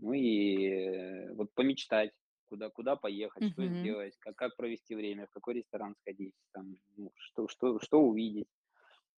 Ну 0.00 0.12
и 0.12 0.68
э, 0.68 1.34
вот 1.34 1.52
помечтать, 1.54 2.12
куда, 2.48 2.70
куда 2.70 2.96
поехать, 2.96 3.44
что 3.46 3.66
Мгм. 3.66 3.68
сделать, 3.68 4.16
как, 4.18 4.36
как 4.36 4.56
провести 4.56 4.94
время, 4.94 5.26
в 5.26 5.30
какой 5.30 5.54
ресторан 5.54 5.96
сходить, 6.00 6.34
там, 6.52 6.76
ну, 6.96 7.12
что, 7.16 7.48
что, 7.48 7.80
что 7.80 8.00
увидеть. 8.00 8.48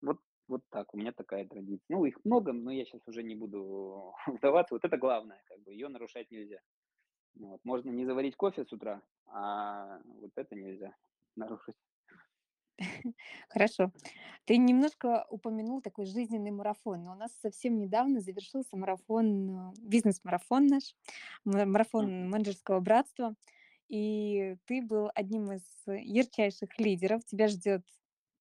Вот, 0.03 0.19
вот 0.49 0.63
так, 0.71 0.95
у 0.95 0.99
меня 0.99 1.13
такая 1.13 1.47
традиция. 1.47 1.85
Ну, 1.89 2.05
их 2.05 2.19
много, 2.25 2.53
но 2.53 2.71
я 2.73 2.85
сейчас 2.85 3.03
уже 3.07 3.23
не 3.23 3.35
буду 3.37 4.15
вдаваться. 4.27 4.75
Вот 4.75 4.85
это 4.85 4.97
главное, 4.97 5.43
как 5.47 5.61
бы, 5.63 5.73
ее 5.73 5.89
нарушать 5.89 6.31
нельзя. 6.31 6.61
Вот. 7.37 7.61
Можно 7.65 7.91
не 7.91 8.07
заварить 8.07 8.37
кофе 8.37 8.65
с 8.65 8.73
утра, 8.73 9.03
а 9.27 10.01
вот 10.05 10.33
это 10.37 10.57
нельзя 10.57 10.97
нарушить. 11.37 11.77
Хорошо. 13.49 13.93
Ты 14.45 14.57
немножко 14.57 15.27
упомянул 15.31 15.83
такой 15.83 16.07
жизненный 16.07 16.51
марафон. 16.51 17.05
Но 17.05 17.13
у 17.13 17.17
нас 17.17 17.33
совсем 17.41 17.79
недавно 17.79 18.21
завершился 18.21 18.77
марафон, 18.77 19.71
э, 19.71 19.73
бизнес-марафон 19.81 20.67
наш, 20.67 20.95
ма- 21.45 21.67
марафон 21.67 22.31
менеджерского 22.31 22.81
братства. 22.81 23.35
И 23.89 24.57
ты 24.67 24.83
был 24.83 25.11
одним 25.15 25.53
из 25.53 25.65
ярчайших 25.87 26.79
лидеров. 26.79 27.25
Тебя 27.25 27.49
ждет 27.49 27.83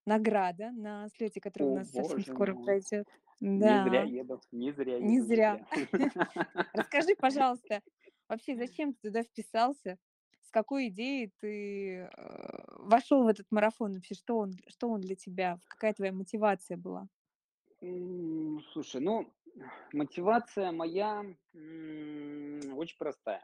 награда 0.06 0.72
на 0.72 1.10
слете, 1.10 1.42
который 1.42 1.66
у 1.70 1.70
О, 1.70 1.70
нас 1.72 1.92
совсем 1.92 2.24
боже 2.24 2.24
скоро 2.24 2.56
мой. 2.56 2.56
пройдет. 2.56 3.08
Не 3.56 3.78
зря 3.80 4.02
Да, 4.02 4.12
еду, 4.14 4.42
не 4.52 4.72
зря 4.72 4.98
не 5.00 5.20
еду, 5.20 5.26
не 5.28 5.42
зря. 5.44 5.60
зря. 5.60 5.68
Расскажи, 6.74 7.16
пожалуйста, 7.20 7.82
вообще, 8.30 8.56
зачем 8.56 8.94
ты 8.94 9.10
туда 9.10 9.24
вписался? 9.24 9.98
С 10.48 10.52
какой 10.52 10.88
идеей 10.88 11.34
ты, 11.42 12.08
э, 12.10 12.10
вошел 12.70 13.24
в 13.24 13.28
этот 13.28 13.48
марафон? 13.52 13.96
Вообще, 13.96 14.16
что 14.16 14.38
он 14.38 14.54
что 14.68 14.88
он 14.88 15.02
для 15.02 15.16
тебя? 15.16 15.60
Какая 15.68 15.94
твоя 15.94 16.14
мотивация 16.14 16.78
была? 16.78 17.10
Слушай, 18.72 19.02
ну, 19.02 19.30
мотивация 19.92 20.72
моя 20.72 21.26
очень 21.54 22.98
простая. 22.98 23.44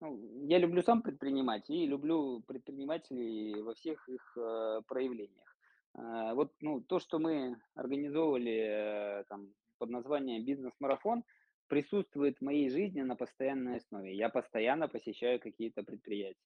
Ну, 0.00 0.20
я 0.48 0.58
люблю 0.58 0.82
сам 0.82 1.00
предпринимать 1.00 1.70
и 1.70 1.86
люблю 1.86 2.42
предпринимателей 2.48 3.62
во 3.62 3.74
всех 3.74 4.08
их 4.08 4.36
э, 4.36 4.80
проявлениях. 4.88 5.56
А, 5.94 6.34
Вот, 6.34 6.52
ну, 6.60 6.80
то, 6.80 6.98
что 6.98 7.20
мы 7.20 7.56
организовывали 7.76 9.20
э, 9.20 9.24
там 9.28 9.54
под 9.78 9.90
названием 9.90 10.44
«Бизнес-марафон», 10.44 11.22
присутствует 11.68 12.38
в 12.38 12.44
моей 12.44 12.70
жизни 12.70 13.02
на 13.02 13.16
постоянной 13.16 13.76
основе. 13.76 14.14
Я 14.14 14.28
постоянно 14.28 14.88
посещаю 14.88 15.40
какие-то 15.40 15.82
предприятия. 15.82 16.40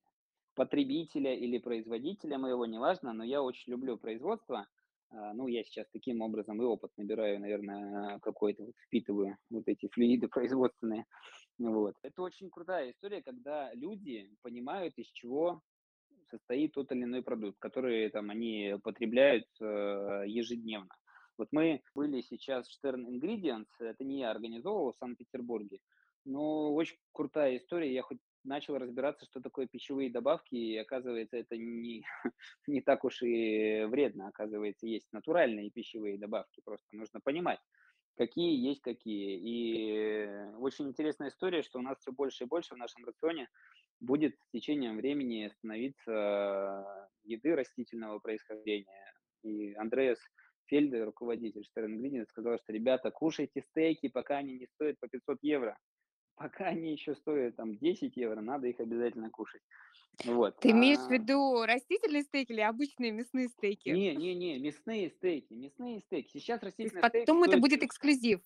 Потребителя 0.55 1.35
или 1.35 1.59
производителя 1.59 2.39
моего, 2.39 2.67
неважно, 2.67 3.13
но 3.13 3.25
я 3.25 3.43
очень 3.43 3.73
люблю 3.73 3.97
производство. 3.97 4.67
А, 5.11 5.33
Ну, 5.33 5.47
я 5.49 5.63
сейчас 5.65 5.87
таким 5.93 6.21
образом 6.23 6.61
и 6.61 6.65
опыт 6.65 6.91
набираю, 6.97 7.41
наверное, 7.41 8.19
какой-то, 8.21 8.65
вот 8.65 8.75
впитываю 8.87 9.37
вот 9.51 9.65
эти 9.67 9.89
флюиды 9.89 10.29
производственные. 10.29 11.07
Вот. 11.59 11.95
Это 12.03 12.23
очень 12.23 12.51
крутая 12.51 12.91
история, 12.91 13.23
когда 13.23 13.73
люди 13.75 14.31
понимают, 14.43 14.95
из 14.97 15.07
чего 15.09 15.63
состоит 16.31 16.73
тот 16.73 16.93
или 16.93 17.05
иной 17.05 17.23
продукт, 17.23 17.59
который 17.59 18.09
там 18.11 18.31
они 18.31 18.77
потребляют 18.83 19.47
э, 19.61 20.25
ежедневно. 20.27 20.95
Вот 21.41 21.49
мы 21.53 21.81
были 21.95 22.21
сейчас 22.21 22.69
Stern 22.69 23.07
Ingredients, 23.07 23.71
это 23.79 24.05
не 24.05 24.19
я 24.19 24.31
организовывал 24.31 24.93
в 24.93 24.99
Санкт-Петербурге, 24.99 25.79
но 26.27 26.75
очень 26.75 26.99
крутая 27.13 27.57
история. 27.57 27.95
Я 27.95 28.03
хоть 28.03 28.19
начал 28.45 28.77
разбираться, 28.77 29.25
что 29.25 29.41
такое 29.41 29.67
пищевые 29.67 30.11
добавки, 30.11 30.55
и 30.55 30.77
оказывается, 30.77 31.39
это 31.39 31.57
не, 31.57 32.05
не 32.67 32.83
так 32.83 33.05
уж 33.05 33.23
и 33.23 33.85
вредно. 33.85 34.29
Оказывается, 34.29 34.87
есть 34.87 35.07
натуральные 35.13 35.71
пищевые 35.71 36.19
добавки, 36.19 36.61
просто 36.63 36.95
нужно 36.95 37.21
понимать, 37.25 37.61
какие 38.19 38.63
есть 38.63 38.83
какие. 38.83 39.41
И 39.43 40.57
очень 40.59 40.89
интересная 40.89 41.31
история, 41.31 41.63
что 41.63 41.79
у 41.79 41.83
нас 41.83 41.97
все 42.01 42.13
больше 42.13 42.45
и 42.45 42.49
больше 42.49 42.75
в 42.75 42.79
нашем 42.79 43.03
рационе 43.07 43.49
будет 43.99 44.39
с 44.39 44.51
течением 44.51 44.99
времени 44.99 45.51
становиться 45.57 47.09
еды 47.25 47.57
растительного 47.57 48.19
происхождения. 48.19 49.15
И 49.43 49.73
Андреас 49.73 50.19
Фельдер, 50.71 51.05
руководитель 51.07 51.65
Ingredients, 51.77 52.27
сказал, 52.29 52.59
что 52.59 52.73
ребята, 52.73 53.11
кушайте 53.11 53.63
стейки, 53.71 54.09
пока 54.09 54.39
они 54.39 54.55
не 54.55 54.67
стоят 54.67 54.99
по 55.01 55.09
500 55.09 55.39
евро. 55.43 55.77
Пока 56.37 56.67
они 56.67 56.93
еще 56.93 57.15
стоят 57.17 57.57
там 57.57 57.77
10 57.77 58.17
евро, 58.17 58.41
надо 58.41 58.69
их 58.69 58.81
обязательно 58.81 59.31
кушать. 59.31 59.61
Вот. 60.25 60.59
Ты 60.61 60.71
имеешь 60.71 60.99
в 60.99 61.09
А, 61.09 61.13
виду 61.13 61.65
растительные 61.67 62.23
стейки 62.23 62.53
или 62.53 62.61
обычные 62.61 63.11
мясные 63.11 63.49
стейки? 63.49 63.89
не, 63.89 64.15
не, 64.15 64.35
не, 64.35 64.59
мясные 64.59 65.11
стейки, 65.11 65.53
мясные 65.53 66.01
стейки. 66.01 66.39
Сейчас 66.39 66.61
То 66.61 66.67
есть 66.67 66.79
растительный 66.79 67.03
стейк 67.09 67.27
потом 67.27 67.43
это 67.43 67.51
стоит 67.53 67.63
будет 67.63 67.83
эксклюзив. 67.83 68.41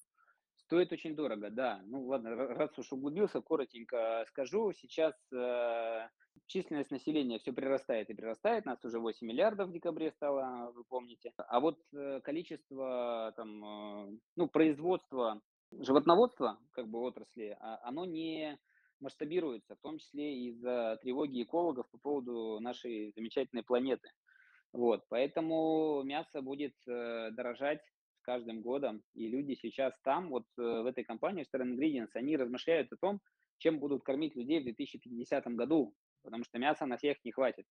Стоит 0.67 0.93
очень 0.93 1.15
дорого, 1.15 1.51
да. 1.51 1.83
Ну 1.85 2.07
ладно, 2.07 2.29
ра- 2.29 2.55
раз 2.55 2.79
уж 2.79 2.91
углубился, 2.93 3.43
коротенько 3.43 4.25
скажу. 4.29 4.73
Сейчас 4.73 5.15
э, 5.31 6.09
численность 6.47 6.91
населения 6.91 7.39
все 7.39 7.53
прирастает 7.53 8.09
и 8.09 8.15
прирастает. 8.15 8.65
Нас 8.65 8.83
уже 8.83 8.99
8 8.99 9.27
миллиардов 9.27 9.69
в 9.69 9.73
декабре 9.73 10.11
стало, 10.13 10.73
вы 10.75 10.85
помните. 10.85 11.33
А 11.37 11.61
вот 11.61 11.79
э, 11.95 12.21
количество 12.23 13.35
там, 13.37 13.65
э, 13.65 14.19
ну, 14.37 14.49
производства 14.49 15.43
животноводства, 15.71 16.59
как 16.73 16.89
бы 16.89 17.01
отрасли, 17.01 17.57
а- 17.61 17.81
оно 17.83 18.07
не 18.07 18.59
масштабируется, 19.01 19.77
в 19.77 19.81
том 19.81 19.99
числе 19.99 20.47
из-за 20.49 20.99
тревоги 21.03 21.43
экологов 21.43 21.91
по 21.91 21.99
поводу 21.99 22.59
нашей 22.61 23.13
замечательной 23.15 23.65
планеты. 23.65 24.09
Вот, 24.73 25.05
поэтому 25.11 26.03
мясо 26.05 26.41
будет 26.43 26.75
э, 26.89 27.31
дорожать 27.33 27.83
каждым 28.25 28.61
годом, 28.63 29.03
и 29.15 29.29
люди 29.29 29.55
сейчас 29.55 29.95
там, 30.03 30.31
вот 30.31 30.47
э, 30.59 30.63
в 30.63 30.87
этой 30.87 31.05
компании 31.05 31.45
Stern 31.45 31.77
Ingredients, 31.77 32.11
они 32.15 32.37
размышляют 32.37 32.93
о 32.93 32.97
том, 32.97 33.21
чем 33.59 33.79
будут 33.79 34.03
кормить 34.03 34.35
людей 34.35 34.61
в 34.61 34.65
2050 34.65 35.47
году, 35.55 35.95
потому 36.23 36.45
что 36.45 36.59
мяса 36.59 36.87
на 36.87 36.97
всех 36.97 37.25
не 37.25 37.33
хватит. 37.33 37.67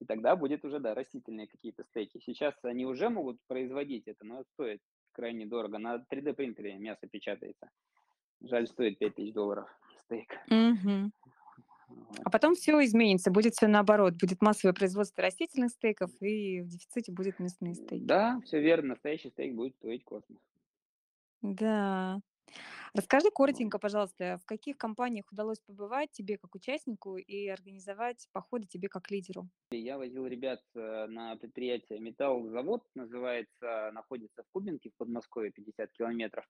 И 0.00 0.04
тогда 0.04 0.36
будет 0.36 0.64
уже, 0.64 0.78
да, 0.80 0.94
растительные 0.94 1.46
какие-то 1.46 1.84
стейки. 1.84 2.18
Сейчас 2.18 2.54
они 2.64 2.86
уже 2.86 3.08
могут 3.08 3.38
производить 3.46 4.06
это, 4.06 4.24
но 4.24 4.44
стоит 4.44 4.80
крайне 5.12 5.46
дорого. 5.46 5.78
На 5.78 6.04
3D 6.10 6.34
принтере 6.34 6.76
мясо 6.78 7.06
печатается. 7.06 7.70
Жаль, 8.40 8.66
стоит 8.66 8.98
5000 8.98 9.32
долларов 9.32 9.68
стейк. 10.00 10.28
Мгм. 10.48 11.12
А 12.24 12.30
потом 12.30 12.54
все 12.54 12.82
изменится, 12.84 13.30
будет 13.30 13.54
все 13.54 13.66
наоборот. 13.66 14.14
Будет 14.20 14.40
массовое 14.40 14.74
производство 14.74 15.22
растительных 15.22 15.70
стейков, 15.70 16.10
и 16.20 16.62
в 16.62 16.68
дефиците 16.68 17.12
будут 17.12 17.38
мясные 17.38 17.74
стейки. 17.74 18.04
Да, 18.04 18.40
все 18.44 18.60
верно, 18.60 18.90
настоящий 18.90 19.30
стейк 19.30 19.54
будет 19.54 19.74
стоить 19.76 20.04
космос. 20.04 20.40
Да. 21.42 22.20
Расскажи 22.94 23.30
коротенько, 23.34 23.80
пожалуйста, 23.80 24.38
в 24.40 24.46
каких 24.46 24.78
компаниях 24.78 25.26
удалось 25.32 25.58
побывать 25.58 26.12
тебе 26.12 26.38
как 26.38 26.54
участнику 26.54 27.16
и 27.16 27.48
организовать 27.48 28.28
походы 28.32 28.66
тебе 28.66 28.88
как 28.88 29.10
лидеру? 29.10 29.48
Я 29.72 29.98
возил 29.98 30.26
ребят 30.26 30.62
э, 30.76 31.06
на 31.08 31.34
предприятие 31.34 31.98
«Металлзавод», 31.98 32.84
называется, 32.94 33.90
находится 33.92 34.44
в 34.44 34.46
Кубинке, 34.52 34.90
в 34.90 34.96
Подмосковье, 34.96 35.50
50 35.50 35.90
километров. 35.90 36.44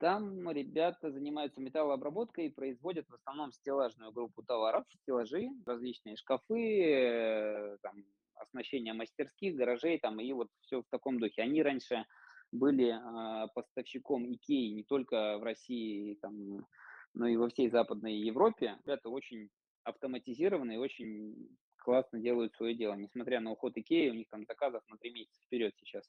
Там 0.00 0.50
ребята 0.50 1.10
занимаются 1.10 1.60
металлообработкой 1.60 2.46
и 2.46 2.50
производят 2.50 3.06
в 3.10 3.14
основном 3.14 3.52
стеллажную 3.52 4.12
группу 4.12 4.42
товаров, 4.42 4.86
стеллажи, 5.02 5.50
различные 5.66 6.16
шкафы, 6.16 6.82
э, 6.82 7.76
там, 7.82 8.02
оснащение 8.36 8.94
мастерских, 8.94 9.56
гаражей 9.56 9.98
там, 9.98 10.18
и 10.18 10.32
вот 10.32 10.48
все 10.62 10.80
в 10.80 10.86
таком 10.90 11.20
духе. 11.20 11.42
Они 11.42 11.62
раньше 11.62 12.06
были 12.50 12.88
а, 12.88 13.48
поставщиком 13.48 14.24
Икеи 14.32 14.72
не 14.72 14.84
только 14.84 15.36
в 15.36 15.42
России, 15.42 16.14
там, 16.22 16.66
но 17.12 17.26
и 17.26 17.36
во 17.36 17.50
всей 17.50 17.68
Западной 17.68 18.14
Европе. 18.14 18.78
Ребята 18.86 19.10
очень 19.10 19.50
автоматизированные, 19.84 20.80
очень 20.80 21.50
классно 21.76 22.18
делают 22.20 22.54
свое 22.54 22.74
дело. 22.74 22.94
Несмотря 22.94 23.40
на 23.40 23.52
уход 23.52 23.76
Икеи, 23.76 24.08
у 24.08 24.14
них 24.14 24.28
там 24.30 24.46
заказов 24.46 24.82
на 24.88 24.96
три 24.96 25.10
месяца 25.10 25.42
вперед 25.44 25.74
сейчас 25.76 26.08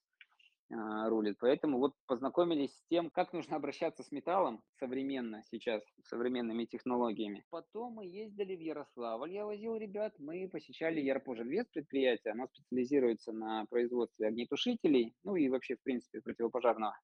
рулит. 0.71 1.37
Поэтому 1.39 1.79
вот 1.79 1.93
познакомились 2.07 2.71
с 2.71 2.83
тем, 2.89 3.09
как 3.09 3.33
нужно 3.33 3.55
обращаться 3.57 4.03
с 4.03 4.11
металлом 4.11 4.61
современно 4.79 5.43
сейчас, 5.51 5.83
современными 6.03 6.65
технологиями. 6.65 7.45
Потом 7.49 7.93
мы 7.93 8.05
ездили 8.05 8.55
в 8.55 8.59
Ярославль, 8.59 9.31
я 9.31 9.45
возил 9.45 9.75
ребят, 9.75 10.13
мы 10.19 10.47
посещали 10.49 11.01
Ярпожинвест 11.01 11.71
предприятие, 11.71 12.33
оно 12.33 12.47
специализируется 12.47 13.31
на 13.31 13.65
производстве 13.65 14.27
огнетушителей, 14.27 15.13
ну 15.23 15.35
и 15.35 15.49
вообще, 15.49 15.75
в 15.75 15.83
принципе, 15.83 16.21
противопожарного 16.21 16.95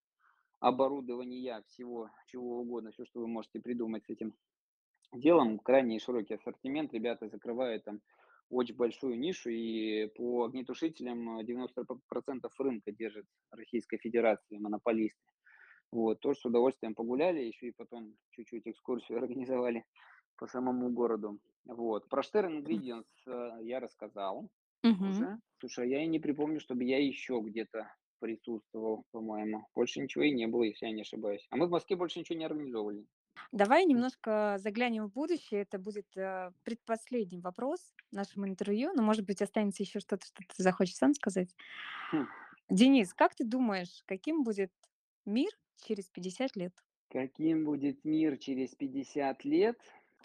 оборудования, 0.59 1.63
всего, 1.67 2.09
чего 2.27 2.61
угодно, 2.61 2.91
все, 2.91 3.05
что 3.05 3.19
вы 3.19 3.27
можете 3.27 3.59
придумать 3.59 4.05
с 4.05 4.09
этим 4.09 4.33
делом. 5.13 5.59
Крайне 5.59 5.99
широкий 5.99 6.35
ассортимент, 6.35 6.93
ребята 6.93 7.29
закрывают 7.29 7.83
там 7.83 8.01
очень 8.49 8.75
большую 8.75 9.19
нишу, 9.19 9.49
и 9.49 10.07
по 10.15 10.45
огнетушителям 10.45 11.39
э, 11.39 11.43
90% 11.43 12.53
рынка 12.59 12.91
держит 12.91 13.25
Российская 13.51 13.97
Федерация, 13.97 14.59
монополисты. 14.59 15.19
Вот, 15.91 16.19
тоже 16.19 16.39
с 16.39 16.45
удовольствием 16.45 16.95
погуляли, 16.95 17.41
еще 17.41 17.67
и 17.69 17.73
потом 17.75 18.15
чуть-чуть 18.31 18.67
экскурсию 18.67 19.19
организовали 19.19 19.85
по 20.37 20.47
самому 20.47 20.89
городу. 20.91 21.39
Вот. 21.65 22.09
Про 22.09 22.21
Stern 22.23 22.61
Ingredients 22.63 23.05
э, 23.27 23.63
я 23.63 23.79
рассказал 23.79 24.49
Мгм. 24.83 25.27
уже. 25.27 25.39
Слушай, 25.59 25.85
а 25.85 25.87
я 25.89 26.03
и 26.03 26.07
не 26.07 26.19
припомню, 26.19 26.59
чтобы 26.59 26.83
я 26.85 27.03
еще 27.05 27.41
где-то 27.43 27.93
присутствовал, 28.19 29.05
по-моему. 29.11 29.67
Больше 29.75 30.01
ничего 30.01 30.23
и 30.23 30.31
не 30.31 30.47
было, 30.47 30.63
если 30.63 30.87
я 30.87 30.91
не 30.93 31.01
ошибаюсь. 31.01 31.47
А 31.51 31.57
мы 31.57 31.67
в 31.67 31.71
Москве 31.71 31.95
больше 31.97 32.19
ничего 32.19 32.37
не 32.39 32.45
организовывали. 32.45 33.05
Давай 33.51 33.85
немножко 33.85 34.57
заглянем 34.59 35.07
в 35.07 35.13
будущее. 35.13 35.61
Это 35.61 35.79
будет 35.79 36.05
э, 36.15 36.51
предпоследний 36.63 37.39
вопрос 37.39 37.93
нашему 38.11 38.47
интервью, 38.47 38.91
но, 38.93 39.03
может 39.03 39.25
быть, 39.25 39.41
останется 39.41 39.83
еще 39.83 39.99
что-то, 39.99 40.25
что 40.25 40.43
ты 40.43 40.63
захочешь 40.63 40.95
сам 40.95 41.13
сказать. 41.13 41.55
Хм. 42.11 42.27
Денис, 42.69 43.13
как 43.13 43.35
ты 43.35 43.45
думаешь, 43.45 44.03
каким 44.05 44.43
будет 44.43 44.71
мир 45.25 45.51
через 45.83 46.05
50 46.09 46.55
лет? 46.55 46.73
Каким 47.09 47.63
будет 47.63 48.03
мир 48.03 48.37
через 48.37 48.75
50 48.75 49.45
лет? 49.45 49.79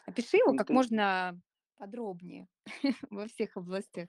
Опиши 0.07 0.39
его 0.39 0.55
как 0.55 0.71
Интер- 0.71 0.75
можно 0.75 1.41
подробнее 1.77 2.49
во 3.11 3.27
всех 3.29 3.57
областях. 3.57 4.09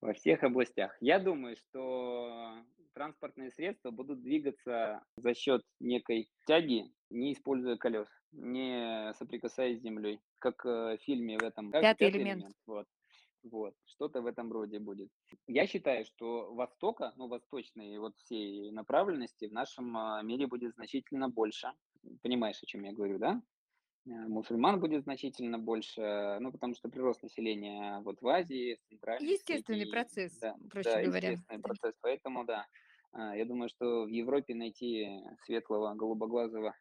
Во 0.00 0.12
всех 0.14 0.42
областях. 0.42 0.96
Я 1.00 1.18
думаю, 1.18 1.56
что 1.56 2.64
транспортные 2.94 3.50
средства 3.50 3.90
будут 3.90 4.22
двигаться 4.22 5.02
за 5.16 5.34
счет 5.34 5.62
некой 5.80 6.28
тяги, 6.46 6.92
не 7.10 7.32
используя 7.32 7.76
колес, 7.76 8.08
не 8.32 9.12
соприкасаясь 9.14 9.78
с 9.78 9.82
землей, 9.82 10.20
как 10.38 10.64
э, 10.64 10.96
в 10.96 11.02
фильме 11.02 11.38
в 11.38 11.42
этом. 11.42 11.70
как 11.70 11.82
Пятый 11.82 12.10
элемент. 12.10 12.54
Вот. 12.66 12.86
Вот, 13.42 13.74
что-то 13.86 14.20
в 14.20 14.26
этом 14.26 14.52
роде 14.52 14.78
будет. 14.78 15.08
Я 15.46 15.66
считаю, 15.66 16.04
что 16.04 16.52
Востока, 16.52 17.14
ну, 17.16 17.26
восточной 17.26 17.98
вот 17.98 18.14
всей 18.18 18.70
направленности 18.70 19.46
в 19.46 19.52
нашем 19.52 19.96
а, 19.96 20.20
мире 20.22 20.46
будет 20.46 20.74
значительно 20.74 21.30
больше. 21.30 21.72
Понимаешь, 22.22 22.62
о 22.62 22.66
чем 22.66 22.84
я 22.84 22.92
говорю, 22.92 23.18
да? 23.18 23.40
Э, 24.06 24.10
Мусульман 24.10 24.80
будет 24.80 25.02
значительно 25.02 25.58
больше, 25.58 26.38
ну, 26.40 26.52
потому 26.52 26.74
что 26.74 26.88
прирост 26.88 27.22
населения 27.22 28.00
вот 28.00 28.20
в 28.20 28.28
Азии, 28.28 28.76
в 28.76 28.88
Центральной 28.88 29.32
Естественный 29.32 29.82
Азии, 29.82 29.90
процесс, 29.90 30.38
да, 30.38 30.56
проще 30.70 30.90
да, 30.90 31.02
говоря. 31.02 31.30
естественный 31.30 31.60
процесс, 31.60 31.94
поэтому, 32.00 32.44
да, 32.44 32.66
а, 33.12 33.36
я 33.36 33.44
думаю, 33.44 33.68
что 33.68 34.04
в 34.04 34.08
Европе 34.08 34.54
найти 34.54 35.20
светлого, 35.44 35.94
голубоглазого 35.94 36.74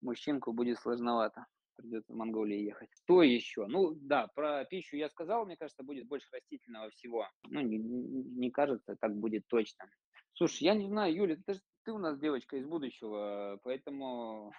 мужчинку 0.00 0.52
будет 0.52 0.78
сложновато. 0.78 1.46
Придется 1.76 2.12
в 2.12 2.16
Монголии 2.16 2.60
ехать. 2.60 2.90
Что 3.02 3.22
еще? 3.22 3.66
Ну, 3.66 3.94
да, 3.94 4.28
про 4.34 4.64
пищу 4.66 4.96
я 4.96 5.08
сказал, 5.08 5.46
мне 5.46 5.56
кажется, 5.56 5.82
будет 5.82 6.06
больше 6.06 6.28
растительного 6.30 6.90
всего. 6.90 7.26
Ну, 7.48 7.60
не, 7.60 7.78
не- 7.78 8.50
кажется, 8.50 8.94
так 9.00 9.16
будет 9.16 9.46
точно. 9.48 9.86
Слушай, 10.34 10.64
я 10.64 10.74
не 10.74 10.86
знаю, 10.86 11.14
Юля, 11.14 11.36
ты, 11.46 11.54
ты 11.84 11.92
у 11.92 11.98
нас 11.98 12.18
девочка 12.20 12.56
из 12.56 12.66
будущего, 12.66 13.58
поэтому 13.64 14.52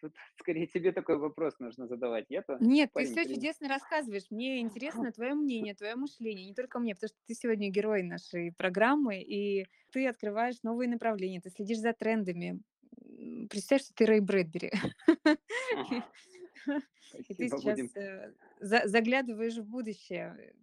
тут 0.00 0.14
скорее 0.40 0.66
тебе 0.66 0.92
такой 0.92 1.18
вопрос 1.18 1.58
нужно 1.58 1.86
задавать. 1.86 2.26
Я-то 2.28 2.56
Нет, 2.60 2.90
ты 2.94 3.04
все 3.04 3.24
чудесно 3.24 3.68
рассказываешь. 3.68 4.30
Мне 4.30 4.60
интересно 4.60 5.12
твое 5.12 5.34
мнение, 5.34 5.74
твое 5.74 5.94
мышление. 5.94 6.46
Не 6.46 6.54
только 6.54 6.78
мне, 6.78 6.94
потому 6.94 7.08
что 7.08 7.18
ты 7.26 7.34
сегодня 7.34 7.70
герой 7.70 8.02
нашей 8.02 8.52
программы, 8.52 9.22
и 9.22 9.66
ты 9.92 10.06
открываешь 10.06 10.62
новые 10.62 10.88
направления, 10.88 11.40
ты 11.40 11.50
следишь 11.50 11.78
за 11.78 11.92
трендами. 11.92 12.60
Представь, 13.48 13.82
что 13.82 13.94
ты 13.94 14.06
Рэй 14.06 14.20
Брэдбери. 14.20 14.70
И 17.28 17.34
ты 17.34 17.48
сейчас 17.48 17.78
э, 17.96 18.32
за- 18.60 18.86
заглядываешь 18.86 19.56
в 19.56 19.64
будущее. 19.64 20.54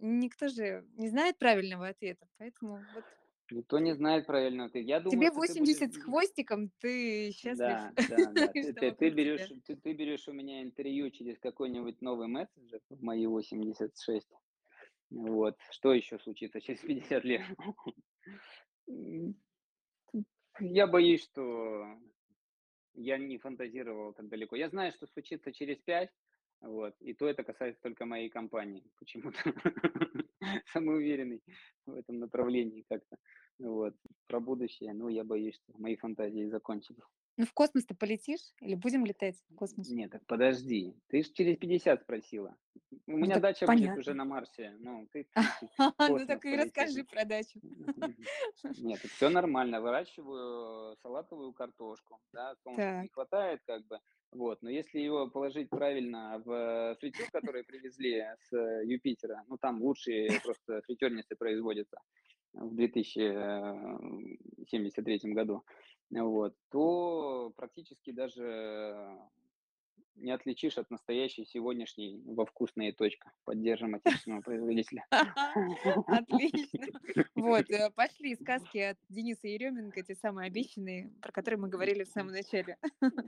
Никто 0.00 0.48
же 0.48 0.84
не 0.96 1.08
знает 1.08 1.38
правильного 1.38 1.88
ответа, 1.88 2.26
поэтому 2.38 2.86
вот 2.94 3.04
Никто 3.50 3.78
не 3.78 3.94
знает 3.94 4.26
правильно. 4.26 4.70
Ты, 4.70 4.80
я 4.80 5.00
думаю, 5.00 5.18
тебе 5.18 5.26
что 5.26 5.34
ты 5.34 5.60
80 5.60 5.76
с 5.76 5.80
будешь- 5.80 6.04
хвостиком, 6.04 6.70
ты 6.80 7.30
счастлив. 7.32 7.58
Да, 7.58 7.92
да, 8.08 8.32
да. 8.32 8.90
Ты, 8.92 9.10
берешь, 9.10 9.52
ты, 9.66 9.76
ты 9.76 9.92
берешь 9.92 10.26
у 10.28 10.32
меня 10.32 10.62
интервью 10.62 11.10
через 11.10 11.38
какой-нибудь 11.38 12.00
новый 12.00 12.26
мессенджер 12.26 12.80
в 12.88 13.02
мои 13.02 13.26
86. 13.26 14.26
Вот. 15.10 15.58
Что 15.70 15.92
еще 15.92 16.18
случится 16.18 16.60
через 16.60 16.80
50 16.80 17.24
лет? 17.24 17.42
Я 20.60 20.86
боюсь, 20.86 21.24
что 21.24 21.84
я 22.94 23.18
не 23.18 23.38
фантазировал 23.38 24.12
так 24.12 24.28
далеко. 24.28 24.54
Я 24.54 24.68
знаю, 24.68 24.92
что 24.92 25.06
случится 25.08 25.52
через 25.52 25.78
5, 25.78 26.10
вот, 26.64 26.94
и 27.00 27.12
то 27.14 27.26
это 27.26 27.44
касается 27.44 27.82
только 27.82 28.06
моей 28.06 28.28
компании. 28.30 28.84
Почему-то 28.98 29.38
самый 30.72 30.96
уверенный 30.96 31.42
в 31.86 31.94
этом 31.94 32.18
направлении 32.18 32.84
как-то. 32.88 33.16
Вот. 33.58 33.94
Про 34.26 34.40
будущее, 34.40 34.92
ну, 34.94 35.08
я 35.08 35.24
боюсь, 35.24 35.54
что 35.56 35.78
мои 35.78 35.96
фантазии 35.96 36.48
закончились. 36.48 37.02
Ну, 37.36 37.46
в 37.46 37.52
космос 37.52 37.84
ты 37.84 37.94
полетишь 37.94 38.52
или 38.60 38.74
будем 38.74 39.04
летать 39.04 39.36
в 39.50 39.54
космос? 39.56 39.88
Нет, 39.88 40.10
так 40.12 40.24
подожди. 40.26 40.94
Ты 41.08 41.22
ж 41.22 41.30
через 41.32 41.56
50 41.58 42.02
спросила. 42.02 42.56
У 43.06 43.12
Ну, 43.12 43.18
меня 43.18 43.40
дача 43.40 43.66
будет 43.66 43.96
уже 43.96 44.12
понятно. 44.12 44.14
на 44.14 44.24
Марсе. 44.24 44.76
Ну, 44.78 45.08
ты 45.12 45.26
Ну, 45.98 46.26
так 46.26 46.44
и 46.44 46.56
расскажи 46.56 47.04
про 47.04 47.24
дачу. 47.24 47.60
Нет, 48.78 49.00
все 49.00 49.28
нормально. 49.30 49.80
Выращиваю 49.80 50.96
салатовую 51.02 51.52
картошку, 51.52 52.18
да, 52.32 52.54
солнца 52.62 53.02
не 53.02 53.08
хватает 53.08 53.60
как 53.66 53.84
бы, 53.86 53.98
вот. 54.32 54.62
Но 54.62 54.70
если 54.70 55.00
его 55.00 55.28
положить 55.28 55.68
правильно 55.70 56.40
в 56.44 56.96
фритюр, 57.00 57.26
который 57.32 57.64
привезли 57.64 58.24
с 58.38 58.52
э, 58.52 58.82
Юпитера, 58.86 59.42
ну, 59.48 59.56
там 59.58 59.82
лучшие 59.82 60.28
просто 60.44 60.82
фритюрницы 60.82 61.34
производятся 61.36 61.98
в 62.52 62.74
2073 62.76 65.32
году, 65.32 65.64
вот, 66.22 66.54
то 66.70 67.52
практически 67.56 68.12
даже 68.12 69.18
не 70.16 70.30
отличишь 70.30 70.78
от 70.78 70.90
настоящей 70.90 71.44
сегодняшней 71.44 72.22
во 72.24 72.46
вкусная 72.46 72.92
точка. 72.92 73.32
Поддержим 73.44 73.94
отечественного 73.94 74.42
производителя. 74.42 75.04
Отлично. 76.06 76.86
Вот, 77.34 77.68
э, 77.70 77.90
пошли 77.94 78.34
сказки 78.36 78.78
от 78.78 78.98
Дениса 79.08 79.48
Еременко, 79.48 80.02
те 80.02 80.14
самые 80.14 80.46
обещанные, 80.46 81.12
про 81.20 81.32
которые 81.32 81.58
мы 81.58 81.68
говорили 81.68 82.04
в 82.04 82.08
самом 82.08 82.32
начале. 82.32 82.78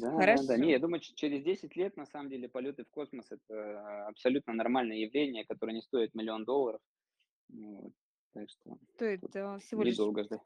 Да, 0.00 0.36
да. 0.46 0.56
Не, 0.56 0.70
я 0.70 0.78
думаю, 0.78 1.00
через 1.00 1.42
10 1.42 1.76
лет, 1.76 1.96
на 1.96 2.06
самом 2.06 2.30
деле, 2.30 2.48
полеты 2.48 2.84
в 2.84 2.90
космос– 2.90 3.30
это 3.30 4.06
абсолютно 4.06 4.52
нормальное 4.52 4.96
явление, 4.96 5.44
которое 5.44 5.74
не 5.74 5.82
стоит 5.82 6.14
миллион 6.14 6.44
долларов. 6.44 6.80
Так 8.32 8.48
что 8.48 8.78
Стоит 8.94 9.24
э, 9.34 9.58
всего 9.58 9.82
лишь 9.82 9.94
недолго 9.94 10.24
ждать. 10.24 10.40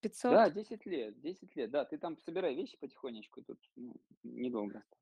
500. 0.00 0.32
Да, 0.32 0.50
10 0.50 0.86
лет, 0.86 1.20
10 1.20 1.56
лет, 1.56 1.70
да. 1.70 1.84
Ты 1.84 1.98
там 1.98 2.16
собирай 2.18 2.54
вещи 2.54 2.76
потихонечку, 2.78 3.42
тут 3.42 3.58
ну, 3.76 3.94
недолго 4.22 4.78
осталось. 4.78 5.00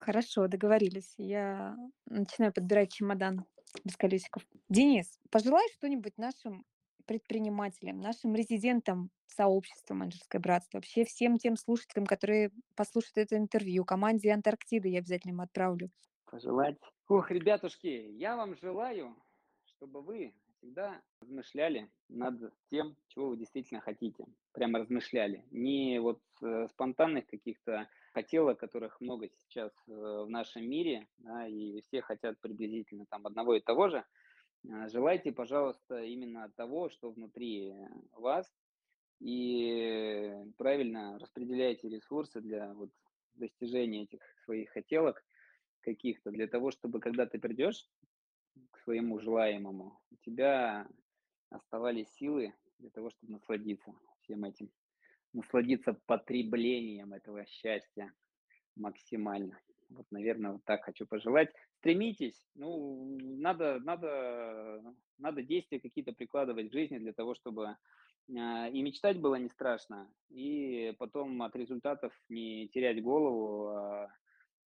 Хорошо, 0.00 0.48
договорились. 0.48 1.14
Я 1.16 1.76
начинаю 2.06 2.52
подбирать 2.52 2.92
чемодан 2.92 3.44
без 3.84 3.96
колесиков. 3.96 4.42
Денис, 4.68 5.18
пожелай 5.30 5.66
что-нибудь 5.74 6.18
нашим 6.18 6.64
предпринимателям, 7.06 8.00
нашим 8.00 8.34
резидентам 8.34 9.10
сообщества 9.26 9.94
«Менеджерское 9.94 10.40
братство», 10.40 10.78
вообще 10.78 11.04
всем 11.04 11.36
тем 11.38 11.56
слушателям, 11.56 12.06
которые 12.06 12.50
послушают 12.76 13.16
это 13.18 13.36
интервью, 13.36 13.84
команде 13.84 14.32
Антарктиды 14.32 14.88
я 14.88 14.98
обязательно 14.98 15.32
им 15.32 15.40
отправлю. 15.40 15.90
Пожелать. 16.26 16.76
Ох, 17.08 17.30
ребятушки, 17.30 17.86
я 17.86 18.36
вам 18.36 18.56
желаю, 18.56 19.16
чтобы 19.64 20.02
вы 20.02 20.34
всегда 20.62 21.02
размышляли 21.20 21.90
над 22.08 22.52
тем, 22.70 22.96
чего 23.08 23.30
вы 23.30 23.36
действительно 23.36 23.80
хотите. 23.80 24.24
Прямо 24.52 24.78
размышляли. 24.78 25.44
Не 25.50 25.98
вот 25.98 26.20
э, 26.40 26.68
спонтанных 26.68 27.26
каких-то 27.26 27.88
хотелок, 28.12 28.60
которых 28.60 29.00
много 29.00 29.28
сейчас 29.28 29.72
э, 29.88 29.92
в 29.92 30.30
нашем 30.30 30.68
мире, 30.68 31.08
да, 31.18 31.48
и 31.48 31.80
все 31.82 32.00
хотят 32.00 32.38
приблизительно 32.40 33.06
там 33.06 33.26
одного 33.26 33.56
и 33.56 33.60
того 33.60 33.88
же. 33.88 34.04
А, 34.70 34.88
Желайте, 34.88 35.32
пожалуйста, 35.32 36.00
именно 36.02 36.52
того, 36.56 36.90
что 36.90 37.10
внутри 37.10 37.70
э, 37.70 37.88
вас, 38.12 38.48
и 39.18 40.32
правильно 40.58 41.18
распределяйте 41.18 41.88
ресурсы 41.88 42.40
для 42.40 42.72
вот 42.74 42.90
достижения 43.34 44.04
этих 44.04 44.20
своих 44.44 44.70
хотелок 44.70 45.24
каких-то, 45.80 46.30
для 46.30 46.46
того, 46.46 46.70
чтобы 46.70 47.00
когда 47.00 47.26
ты 47.26 47.38
придешь 47.38 47.88
своему 48.84 49.20
желаемому, 49.20 50.00
у 50.10 50.16
тебя 50.16 50.86
оставались 51.50 52.08
силы 52.14 52.54
для 52.78 52.90
того, 52.90 53.10
чтобы 53.10 53.32
насладиться 53.32 53.94
всем 54.20 54.44
этим, 54.44 54.70
насладиться 55.32 55.98
потреблением 56.06 57.12
этого 57.12 57.44
счастья 57.46 58.12
максимально. 58.76 59.60
Вот, 59.90 60.06
наверное, 60.10 60.52
вот 60.52 60.64
так 60.64 60.84
хочу 60.84 61.06
пожелать. 61.06 61.52
Стремитесь, 61.78 62.46
ну, 62.54 63.18
надо, 63.20 63.78
надо, 63.80 64.82
надо 65.18 65.42
действия 65.42 65.80
какие-то 65.80 66.12
прикладывать 66.12 66.70
в 66.70 66.72
жизни 66.72 66.98
для 66.98 67.12
того, 67.12 67.34
чтобы 67.34 67.76
а, 68.36 68.68
и 68.68 68.82
мечтать 68.82 69.20
было 69.20 69.34
не 69.34 69.48
страшно, 69.48 70.10
и 70.30 70.94
потом 70.98 71.42
от 71.42 71.54
результатов 71.56 72.12
не 72.28 72.68
терять 72.68 73.02
голову, 73.02 73.68
а 73.68 74.08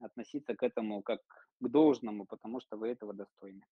относиться 0.00 0.54
к 0.54 0.62
этому 0.62 1.02
как 1.02 1.20
к 1.60 1.68
должному, 1.68 2.26
потому 2.26 2.60
что 2.60 2.76
вы 2.76 2.88
этого 2.88 3.14
достойны. 3.14 3.64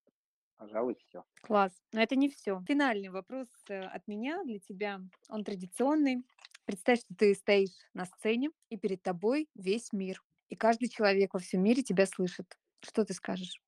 Пожалуй, 0.57 0.95
все. 0.95 1.25
Класс. 1.43 1.73
Но 1.93 2.01
это 2.01 2.17
не 2.17 2.29
все. 2.29 2.61
Финальный 2.67 3.09
вопрос 3.11 3.49
э, 3.69 3.81
от 3.81 4.07
меня 4.07 4.43
для 4.45 4.59
тебя. 4.61 5.01
Он 5.29 5.45
традиционный. 5.45 6.25
Представь, 6.65 7.01
что 7.01 7.15
ты 7.15 7.35
стоишь 7.35 7.71
на 7.93 8.07
сцене, 8.07 8.51
и 8.71 8.79
перед 8.79 9.03
тобой 9.03 9.49
весь 9.55 9.93
мир. 9.93 10.23
И 10.49 10.57
каждый 10.57 10.89
человек 10.89 11.35
во 11.35 11.41
всем 11.41 11.63
мире 11.63 11.83
тебя 11.83 12.07
слышит. 12.07 12.59
Что 12.81 13.05
ты 13.05 13.13
скажешь? 13.15 13.61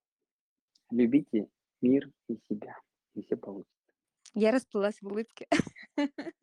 Любите 0.90 1.48
мир 1.82 2.10
и 2.28 2.38
себя, 2.48 2.76
и 3.14 3.22
все 3.22 3.36
получится. 3.36 3.72
Я 4.34 4.52
расплылась 4.52 5.00
в 5.02 5.06
улыбке. 5.06 5.46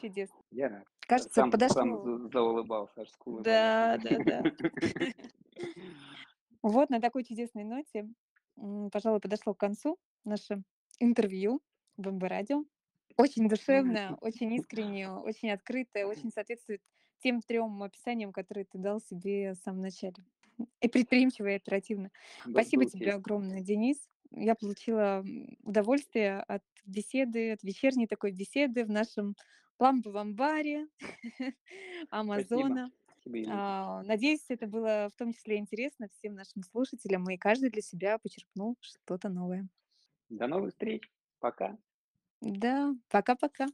Чудесно. 0.00 0.36
Я 0.50 0.68
рад. 0.68 0.84
Кажется, 1.06 1.34
Сам, 1.34 1.44
сам 1.44 1.50
подошло. 1.50 2.02
за- 2.04 2.28
заулыбался, 2.28 3.00
аж 3.00 3.10
скулы 3.10 3.42
Да, 3.42 3.98
да, 3.98 4.18
да. 4.24 4.42
Вот 6.62 6.90
на 6.90 7.00
такой 7.00 7.24
чудесной 7.24 7.64
ноте, 7.64 8.06
пожалуй, 8.92 9.20
подошло 9.20 9.54
к 9.54 9.58
концу 9.60 9.98
наше 10.24 10.62
интервью 10.98 11.62
в 11.96 12.10
МБ 12.10 12.22
Радио. 12.24 12.64
Очень 13.16 13.48
душевно, 13.48 14.16
очень 14.20 14.52
искренне, 14.54 15.10
очень 15.10 15.50
открытое, 15.50 16.06
очень 16.06 16.30
соответствует 16.30 16.82
тем 17.18 17.42
трем 17.42 17.82
описаниям, 17.82 18.32
которые 18.32 18.64
ты 18.64 18.78
дал 18.78 19.00
себе 19.00 19.52
в 19.52 19.56
самом 19.56 19.80
начале. 19.80 20.14
И 20.80 20.88
предприимчиво, 20.88 21.48
и 21.48 21.54
оперативно. 21.54 22.10
Б- 22.44 22.52
Спасибо 22.52 22.86
тебе 22.86 23.12
огромное, 23.14 23.60
Денис. 23.60 24.08
Я 24.30 24.54
получила 24.54 25.24
удовольствие 25.62 26.40
от 26.40 26.62
беседы, 26.84 27.52
от 27.52 27.62
вечерней 27.62 28.06
такой 28.06 28.30
беседы 28.32 28.84
в 28.84 28.90
нашем 28.90 29.36
ламповом 29.78 30.34
баре. 30.34 30.86
Амазона. 32.10 32.74
Спасибо, 32.74 32.99
Надеюсь, 34.04 34.44
это 34.48 34.66
было 34.66 35.08
в 35.12 35.18
том 35.18 35.32
числе 35.32 35.56
интересно 35.56 36.08
всем 36.08 36.34
нашим 36.34 36.62
слушателям, 36.62 37.28
и 37.30 37.36
каждый 37.36 37.70
для 37.70 37.82
себя 37.82 38.18
почерпнул 38.18 38.76
что-то 38.80 39.28
новое. 39.28 39.68
До 40.28 40.46
новых 40.46 40.70
встреч. 40.70 41.10
Пока. 41.40 41.76
Да, 42.42 42.94
пока-пока. 43.08 43.66